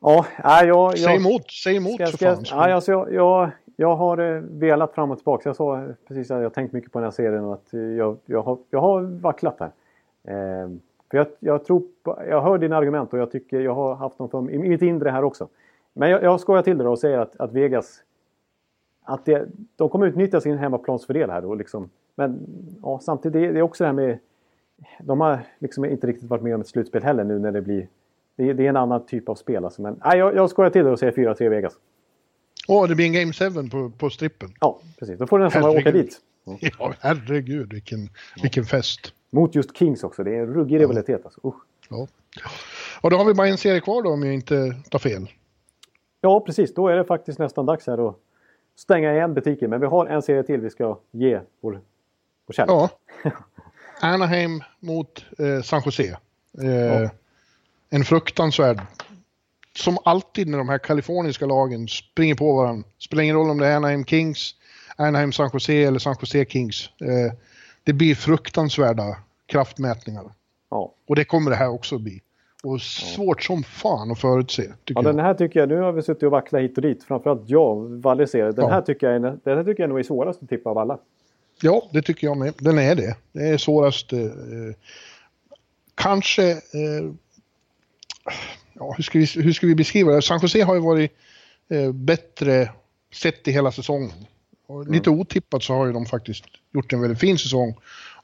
[0.00, 0.98] Ja, nej, jag...
[0.98, 2.44] Säg jag emot, säg emot ska, för fan.
[2.58, 5.48] nej, alltså, jag, jag, jag har eh, velat fram och tillbaka.
[5.48, 8.18] Jag sa precis att jag tänkt mycket på den här serien och att eh, jag,
[8.26, 9.70] jag, har, jag har vacklat här.
[10.28, 10.70] Eh,
[11.10, 14.18] för jag, jag tror på, jag hör dina argument och jag tycker jag har haft
[14.18, 15.48] dem för, i mitt inre här också.
[15.92, 18.02] Men jag, jag skojar till det och säger att, att Vegas
[19.08, 21.42] att det, de kommer utnyttja sin hemmaplansfördel här.
[21.42, 21.90] Då, liksom.
[22.14, 22.38] Men
[22.82, 24.18] ja, samtidigt, det, är- också det här med...
[25.00, 27.88] De har liksom inte riktigt varit med om ett slutspel heller nu när det blir...
[28.36, 29.64] Det, är- det är en annan typ av spel.
[29.64, 29.82] Alltså.
[29.82, 31.72] Men nej, jag, jag skojar till det och säger 4-3 Vegas.
[32.68, 34.48] Åh, det blir en Game 7 på, på strippen.
[34.60, 35.18] Ja, precis.
[35.18, 36.20] Då får du nästan bara åka dit.
[36.78, 37.98] Ja, herregud vilken,
[38.42, 39.14] vilken fest.
[39.36, 40.24] Mot just Kings också.
[40.24, 41.24] Det är en ruggig rivalitet.
[41.24, 41.40] Alltså.
[41.44, 41.54] Usch.
[41.88, 42.06] Ja.
[43.00, 45.30] Och då har vi bara en serie kvar då om jag inte tar fel.
[46.20, 46.74] Ja, precis.
[46.74, 48.16] Då är det faktiskt nästan dags här att
[48.76, 49.70] stänga igen butiken.
[49.70, 51.80] Men vi har en serie till vi ska ge vår,
[52.46, 52.70] vår kärlek.
[52.70, 52.90] Ja.
[54.00, 56.16] Anaheim mot eh, San Jose.
[56.62, 57.10] Eh,
[57.90, 58.80] En fruktansvärd...
[59.76, 62.88] Som alltid när de här kaliforniska lagen springer på varandra.
[62.98, 64.54] Spelar ingen roll om det är Anaheim Kings,
[64.96, 66.90] Anaheim San Jose eller San Jose Kings.
[67.00, 67.32] Eh,
[67.84, 69.16] det blir fruktansvärda
[69.46, 70.24] kraftmätningar.
[70.70, 70.92] Ja.
[71.06, 72.22] Och det kommer det här också bli.
[72.62, 74.72] Och svårt som fan att förutse.
[74.84, 77.04] Ja, den här tycker jag, nu har vi suttit och vacklat hit och dit.
[77.04, 78.44] Framförallt jag, Valle ser.
[78.44, 78.68] Den Ja.
[78.68, 80.98] här tycker jag, är, den här tycker jag nog är svårast att tippa av alla.
[81.62, 82.54] Ja, det tycker jag med.
[82.58, 83.16] Den är det.
[83.32, 84.12] Det är svårast.
[84.12, 84.18] Eh,
[85.94, 86.50] kanske...
[86.50, 87.10] Eh,
[88.72, 90.22] ja, hur, ska vi, hur ska vi beskriva det?
[90.22, 91.12] San Jose har ju varit
[91.68, 92.70] eh, bättre
[93.12, 94.12] sett i hela säsongen.
[94.66, 97.74] Och lite otippat så har ju de faktiskt gjort en väldigt fin säsong.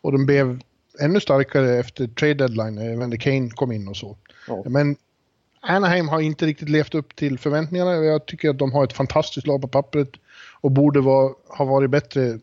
[0.00, 0.60] Och de blev
[1.00, 4.16] ännu starkare efter trade deadline när Evander Kane kom in och så.
[4.48, 4.64] Ja.
[4.66, 4.96] Men
[5.60, 7.94] Anaheim har inte riktigt levt upp till förväntningarna.
[7.94, 10.10] Jag tycker att de har ett fantastiskt lag på pappret
[10.60, 12.38] och borde vara, ha varit bättre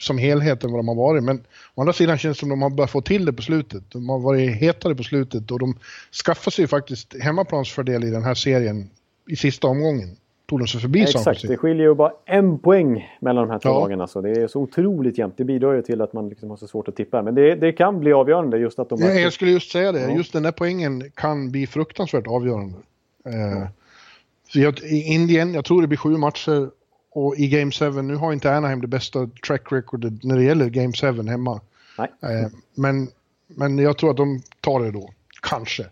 [0.00, 1.24] som helhet än vad de har varit.
[1.24, 1.44] Men
[1.74, 3.90] å andra sidan känns det som att de har börjat få till det på slutet.
[3.90, 5.78] De har varit hetare på slutet och de
[6.24, 8.90] skaffar sig faktiskt hemmaplansfördel i den här serien
[9.28, 10.16] i sista omgången.
[10.48, 13.68] Tog de sig förbi Exakt, det skiljer ju bara en poäng mellan de här två
[13.68, 13.80] Ja.
[13.80, 14.00] lagen.
[14.00, 14.20] Alltså.
[14.20, 15.34] Det är så otroligt jämnt.
[15.36, 17.22] Det bidrar ju till att man liksom har så svårt att tippa.
[17.22, 19.00] Men det, det kan bli avgörande just att de...
[19.00, 20.00] Ja, jag skulle just säga det.
[20.00, 20.10] Ja.
[20.10, 22.74] Just den där poängen kan bli fruktansvärt avgörande.
[23.26, 23.68] Eh,
[24.52, 26.70] så jag, I Indien, jag tror det blir sju matcher
[27.10, 30.68] och i Game 7, nu har inte Anaheim det bästa track recordet när det gäller
[30.68, 31.60] Game 7 hemma.
[31.98, 32.08] Nej.
[32.22, 33.08] Eh, men,
[33.46, 35.10] men jag tror att de tar det då.
[35.42, 35.82] Kanske.
[35.82, 35.88] Det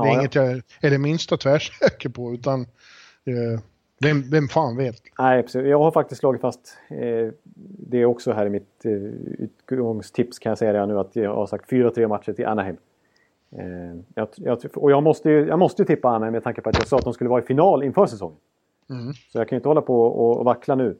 [0.00, 0.18] är Ja, ja.
[0.20, 2.60] inget jag är det minsta tvärsäker på utan
[3.24, 3.60] eh,
[4.04, 5.02] vem, vem fan vet.
[5.18, 5.66] Nej, precis.
[5.66, 7.28] Jag har faktiskt slagit fast eh,
[7.88, 11.46] det också här i mitt eh, utgångstips kan jag säga det nu att jag har
[11.46, 12.76] sagt 4-3 matcher till Anaheim.
[13.50, 16.68] Eh, jag, jag, och jag måste, ju, jag måste ju tippa Anaheim med tanke på
[16.68, 18.36] att jag sa att de skulle vara i final inför säsongen.
[18.90, 19.12] Mm.
[19.12, 20.96] Så jag kan ju inte hålla på och, och vackla nu.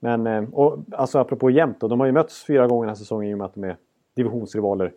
[0.00, 2.94] Men eh, och, alltså apropå jämnt då, de har ju mötts fyra gånger den här
[2.94, 3.76] säsongen i och med att de är
[4.14, 4.92] divisionsrivaler.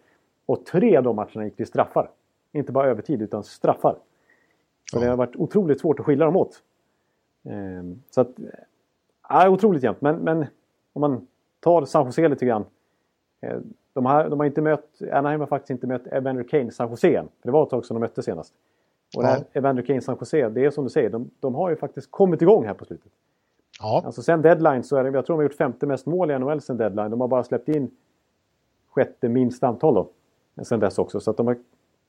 [0.45, 2.09] Och tre av de matcherna gick till straffar.
[2.51, 3.97] Inte bara övertid utan straffar.
[4.91, 5.01] Så Ja.
[5.01, 6.61] det har varit otroligt svårt att skilja dem åt.
[7.45, 8.29] Eh, så att
[9.29, 10.01] Ja, otroligt jämnt.
[10.01, 10.45] Men, men
[10.93, 11.27] om man
[11.59, 12.65] tar San Jose lite grann.
[13.41, 13.57] Eh,
[13.93, 17.15] de har, de har inte mött, Anaheim har faktiskt inte mött Evander Kane San Jose
[17.15, 17.27] än.
[17.41, 18.53] För det var ett tag som de mötte senast.
[19.17, 19.37] Och ja.
[19.53, 22.41] Evander Kane San Jose, det är som du säger, de, de har ju faktiskt kommit
[22.41, 23.11] igång här på slutet.
[23.79, 24.01] Ja.
[24.05, 26.39] Alltså sen deadline så är det, jag tror de har gjort femte mest mål i
[26.39, 27.11] NHL sen deadline.
[27.11, 27.91] De har bara släppt in
[28.87, 30.09] sjätte minst antal då.
[30.63, 31.19] Sen dess också.
[31.19, 31.57] Så att de har,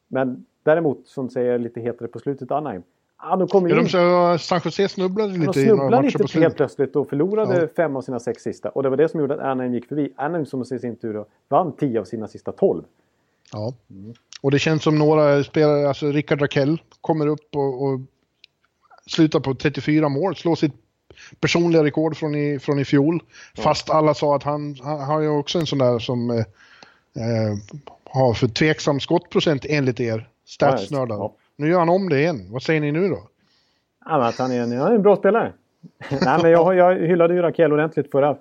[0.09, 2.83] men däremot, som säger lite hetare på slutet, Anaheim.
[3.23, 3.77] Ja, de kom in.
[3.77, 7.69] De San Jose snubblade lite de snubblade lite på helt plötsligt och förlorade ja.
[7.77, 8.69] fem av sina sex sista.
[8.69, 10.13] Och det var det som gjorde att Anaheim gick förbi.
[10.17, 12.83] Anaheim som i sin tur då, vann tio av sina sista tolv.
[13.53, 14.15] Ja, mm.
[14.41, 18.01] och det känns som några spelare, alltså Rickard Rakell kommer upp och, och
[19.07, 20.75] slutar på 34 mål, slår sitt
[21.41, 23.23] personliga rekord från i, från i fjol.
[23.55, 23.63] Ja.
[23.63, 27.57] Fast alla sa att han, han har ju också en sån där som eh, eh,
[28.17, 31.17] har för tveksam skottprocent enligt er statsnördar.
[31.17, 32.49] Ja, nu gör han om det igen.
[32.51, 33.19] Vad säger ni nu då?
[34.05, 35.53] Ja, att han, är en, han är en bra spelare.
[36.11, 38.37] Nej, men jag, jag hyllade ju Rakell ordentligt förra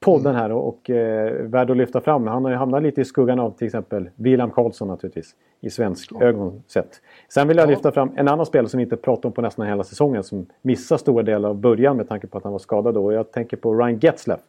[0.00, 2.26] podden här och, och eh, värd att lyfta fram.
[2.26, 5.34] Han har ju hamnat lite i skuggan av till exempel William Karlsson naturligtvis.
[5.60, 6.22] I svensk ja.
[6.22, 7.00] ögon sett.
[7.28, 7.70] Sen vill jag ja.
[7.70, 10.24] lyfta fram en annan spelare som vi inte pratat om på nästan hela säsongen.
[10.24, 13.12] Som missar stora delar av början med tanke på att han var skadad då.
[13.12, 14.40] Jag tänker på Ryan Getzlaff.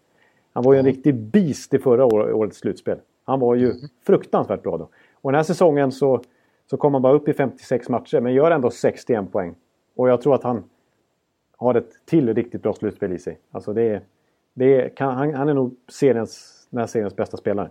[0.53, 2.97] Han var ju en riktig beast i förra årets slutspel.
[3.23, 3.87] Han var ju mm.
[4.05, 4.89] fruktansvärt bra då.
[5.13, 6.23] Och den här säsongen så,
[6.69, 9.55] så kom han bara upp i 56 matcher men gör ändå 61 poäng.
[9.95, 10.63] Och jag tror att han
[11.57, 13.39] har ett till riktigt bra slutspel i sig.
[13.51, 14.01] Alltså det är,
[14.53, 17.69] det är, kan, han, han, är nog seriens, den här seriens bästa spelare.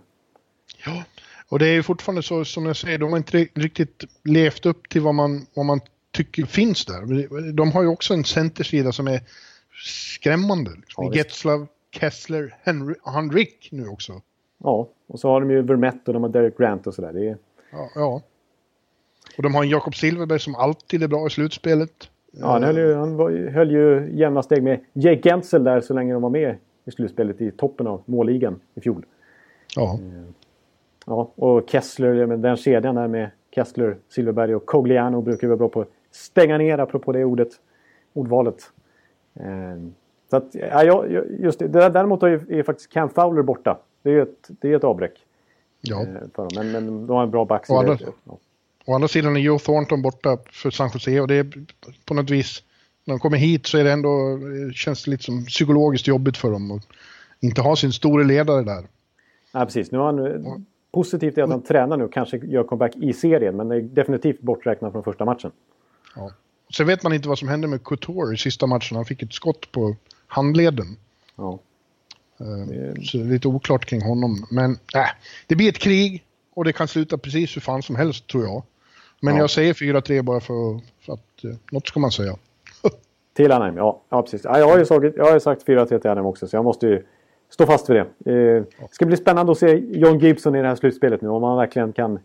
[0.85, 1.03] Ja,
[1.49, 4.89] och det är ju fortfarande så som jag säger, de har inte riktigt levt upp
[4.89, 5.79] till vad man, vad man
[6.11, 7.51] tycker finns där.
[7.51, 9.21] De har ju också en centersida som är
[9.83, 10.71] skrämmande.
[10.75, 11.05] Liksom.
[11.05, 14.21] Ja, Getzlav, Kessler, Henry, Henrik nu också.
[14.63, 17.17] Ja, och så har de ju Vermette och de har Derek Grant och sådär.
[17.17, 17.37] Är...
[17.71, 18.21] Ja, ja.
[19.37, 22.09] Och de har en Jakob Silverberg som alltid är bra i slutspelet.
[22.31, 25.93] Ja, han höll ju, han var, höll ju jämna steg med Jake Gensel där så
[25.93, 29.05] länge de var med i slutspelet i toppen av målligan i fjol.
[29.75, 29.93] Ja.
[29.93, 30.23] Eh,
[31.05, 35.81] ja, och Kessler, den kedjan där med Kessler, Silverberg och Cogliano brukar vara bra på
[35.81, 37.49] att stänga ner, apropå det ordet,
[38.13, 38.71] ordvalet.
[39.35, 39.77] Eh,
[40.29, 41.05] så att, ja,
[41.39, 41.67] just det.
[41.67, 43.79] Däremot är ju faktiskt Cam Fowler borta.
[44.03, 45.13] Det är ju ett, det är ett avbräck.
[45.81, 46.01] Ja.
[46.01, 46.49] Eh, för dem.
[46.55, 47.77] Men, men de har en bra backsida.
[47.77, 48.37] Å andra, ja.
[48.85, 51.65] å andra sidan är Joe Thornton borta för San Jose och det är
[52.05, 52.63] på något vis,
[53.05, 54.39] när de kommer hit så är det ändå,
[54.73, 56.87] känns det lite som psykologiskt jobbigt för dem att
[57.39, 58.83] inte ha sin store ledare där.
[59.51, 59.91] Ja, precis.
[59.91, 60.65] Nu har han.
[60.91, 64.41] Positivt är att han tränar nu och kanske gör comeback i serien, men är definitivt
[64.41, 65.51] borträknad från första matchen.
[66.15, 66.31] Ja.
[66.73, 68.95] Sen vet man inte vad som hände med Couture i sista matchen.
[68.95, 69.95] Han fick ett skott på
[70.27, 70.97] handleden.
[71.35, 71.59] Ja.
[72.43, 74.45] Uh, så det är lite oklart kring honom.
[74.51, 75.05] Men äh,
[75.47, 78.63] det blir ett krig och det kan sluta precis hur fan som helst tror jag.
[79.21, 79.39] Men ja.
[79.41, 82.35] jag säger 4-3 bara för, för att uh, något ska man säga.
[83.33, 84.41] till Anaheim, ja, ja precis.
[84.43, 86.87] Ja, jag har ju sagt, jag har sagt 4-3 till Anaheim också så jag måste
[86.87, 87.05] ju
[87.49, 88.31] stå fast vid det.
[88.31, 91.43] Eh, det ska bli spännande att se John Gibson i det här slutspelet nu om
[91.43, 92.19] han verkligen kan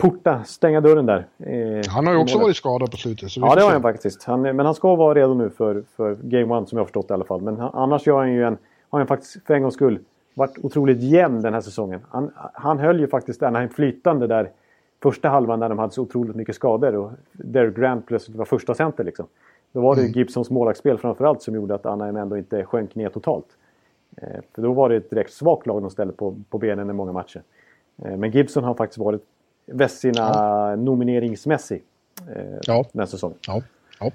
[0.00, 1.26] porta, stänga dörren där.
[1.38, 3.36] Eh, han har ju också varit skadad på slutet.
[3.36, 4.24] ja, det har han faktiskt.
[4.24, 7.10] Han, men han ska vara redo nu för, för Game One som jag har förstått
[7.10, 7.42] i alla fall.
[7.42, 8.58] Men han, annars gör han ju en,
[8.90, 9.98] har han faktiskt för en gångs skull
[10.34, 12.00] varit otroligt jämn den här säsongen.
[12.08, 14.50] Han, han höll ju faktiskt Anaheim flytande där
[15.02, 18.74] första halvan när de hade så otroligt mycket skador och Derek Grant plötsligt var första
[18.74, 19.26] center liksom.
[19.72, 20.12] Då var det mm.
[20.12, 23.46] Gibsons målvaktsspel framförallt som gjorde att Anaheim ändå inte sjönk ner totalt.
[24.16, 26.92] Eh, för då var det ett direkt svagt lag de ställde på, på benen i
[26.92, 27.42] många matcher.
[28.04, 29.24] Eh, men Gibson har faktiskt varit
[29.70, 30.76] Vessina ja.
[30.76, 31.82] nomineringsmässig
[32.36, 32.84] eh, ja.
[32.92, 33.38] den säsongen.
[33.46, 33.62] Ja.
[34.00, 34.10] ja.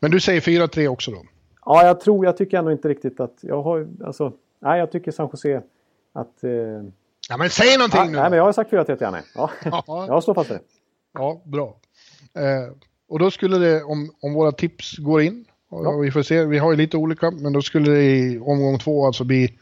[0.00, 1.22] Men du säger 4-3 också då?
[1.64, 5.10] Ja, jag tror, jag tycker ändå inte riktigt att, jag har, alltså, nej jag tycker
[5.12, 5.62] San Jose
[6.12, 6.44] att...
[6.44, 6.50] Eh,
[7.28, 8.12] ja men säg någonting ja, nu!
[8.12, 9.22] Nej men jag har sagt 4-3 till Janne.
[9.34, 9.50] Ja,
[9.86, 10.62] jag står fast vid det.
[11.12, 11.76] Ja, bra.
[12.34, 12.72] Eh,
[13.08, 15.96] och då skulle det, om, om våra tips går in, ja.
[15.96, 19.06] vi får se, vi har ju lite olika, men då skulle det i omgång två
[19.06, 19.58] alltså bli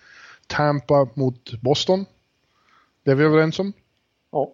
[0.47, 2.05] Tampa mot Boston.
[3.03, 3.73] Det är vi överens om?
[4.33, 4.53] Ja.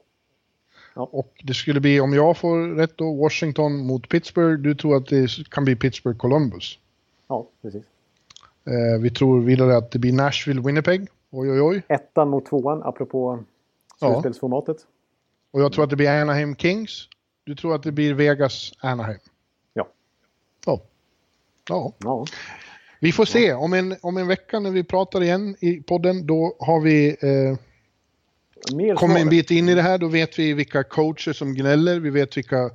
[0.95, 1.09] Ja.
[1.13, 4.63] Och det skulle bli, om jag får rätt då, Washington mot Pittsburgh.
[4.63, 6.79] Du tror att det kan bli Pittsburgh-Columbus?
[7.29, 7.85] Ja, precis.
[8.65, 11.09] Eh, vi tror vidare att det blir Nashville-Winnipeg.
[11.31, 11.83] Oj, oj, oj.
[11.89, 13.45] Ettan mot tvåan, apropå
[13.99, 14.77] slutspelsformatet.
[14.81, 14.87] Ja.
[15.51, 17.09] Och jag tror att det blir Anaheim Kings
[17.45, 19.19] du tror att det blir Vegas Anaheim?
[19.73, 19.89] Ja.
[20.67, 20.81] Ja.
[21.69, 21.93] Ja.
[21.99, 22.27] ja.
[23.01, 23.53] Vi får se.
[23.53, 27.59] Om en, om en vecka när vi pratar igen i podden, då har vi eh,
[28.97, 29.99] kommit en bit in i det här.
[29.99, 32.01] Då vet vi vilka coacher som gnäller.
[32.01, 32.71] Vi vet vilka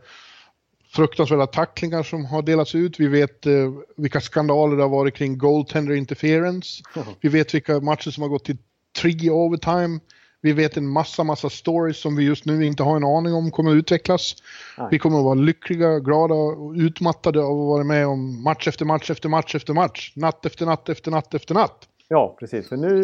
[0.89, 2.99] fruktansvärda tacklingar som har delats ut.
[2.99, 3.53] Vi vet eh,
[3.97, 6.83] vilka skandaler det har varit kring goaltender interference.
[6.95, 7.07] Mm.
[7.21, 8.57] Vi vet vilka matcher som har gått till
[9.01, 9.99] tre overtime.
[10.41, 13.51] Vi vet en massa, massa stories som vi just nu inte har en aning om
[13.51, 14.35] kommer att utvecklas.
[14.77, 14.87] Nej.
[14.91, 18.85] Vi kommer att vara lyckliga, glada och utmattade av att vara med om match efter
[18.85, 20.13] match efter match efter match.
[20.15, 21.87] Natt efter natt efter natt efter natt.
[22.07, 22.69] Ja, precis.
[22.69, 23.03] För nu,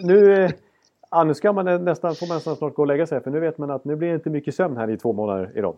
[0.00, 0.48] nu,
[1.16, 3.20] ja, nu ska man nästan, får man nästan snart gå och lägga sig.
[3.20, 5.52] För nu vet man att nu blir det inte mycket sömn här i två månader
[5.54, 5.76] i rad.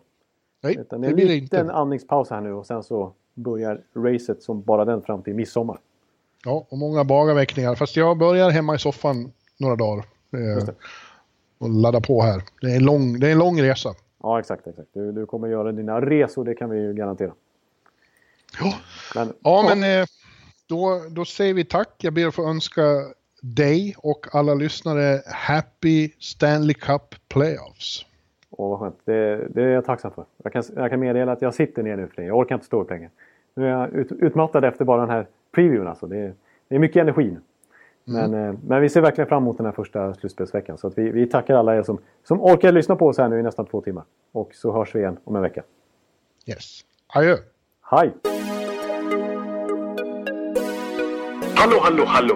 [0.61, 1.73] Nej, det det är blir en det liten inte.
[1.73, 5.77] andningspaus här nu och sen så börjar racet som bara den fram till midsommar.
[6.45, 7.75] Ja, och många bagarväckningar.
[7.75, 10.05] Fast jag börjar hemma i soffan några dagar.
[10.33, 10.73] Eh, det.
[11.57, 12.41] och ladda på här.
[12.61, 13.89] Det är en lång, det är en lång resa.
[14.23, 14.67] Ja, exakt.
[14.67, 14.89] exakt.
[14.93, 17.31] Du, du kommer göra dina resor, det kan vi ju garantera.
[18.59, 18.73] Ja,
[19.15, 20.05] Men, ja men eh,
[20.67, 21.95] då, då säger vi tack.
[21.97, 22.81] Jag ber att få önska
[23.41, 28.05] dig och alla lyssnare Happy Stanley Cup Playoffs.
[28.49, 28.99] Åh, vad skönt.
[29.05, 30.25] Det, det är jag tacksam för.
[30.43, 32.27] Jag kan, jag kan meddela att jag sitter ner nu för det.
[32.27, 33.09] Jag orkar inte stå upp längre.
[33.55, 35.87] Nu är jag ut, utmattad efter bara den här previewn.
[35.87, 36.07] Alltså.
[36.07, 36.33] Det, är-
[36.67, 37.41] det är mycket energi nu.
[38.03, 40.77] Men, eh, men vi ser verkligen fram emot den här första slutspelsveckan.
[40.77, 43.39] Så att vi, vi tackar alla er som, som orkar lyssna på oss här nu
[43.39, 44.03] i nästan två timmar.
[44.31, 45.63] Och så hörs vi igen om en vecka.
[46.45, 46.81] Yes.
[47.07, 47.35] Adjö.
[47.81, 48.13] Hej!
[51.55, 52.35] Hallå, hallå, hallå.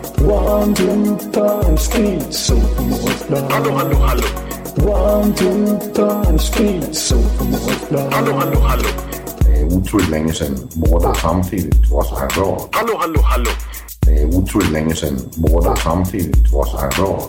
[0.23, 4.27] One, two, three, speed, so Hallå, hallå, hallå.
[4.85, 7.15] One, two, three, speed, so
[8.11, 8.89] Hallå, hallå, hallå.
[9.39, 12.69] Det er utroligt længe siden mor, der samtidig også har råd.
[12.73, 13.49] Hallå, hallå, hallå.
[14.05, 17.21] Det er utroligt længe siden mor, der samtidig også har råd.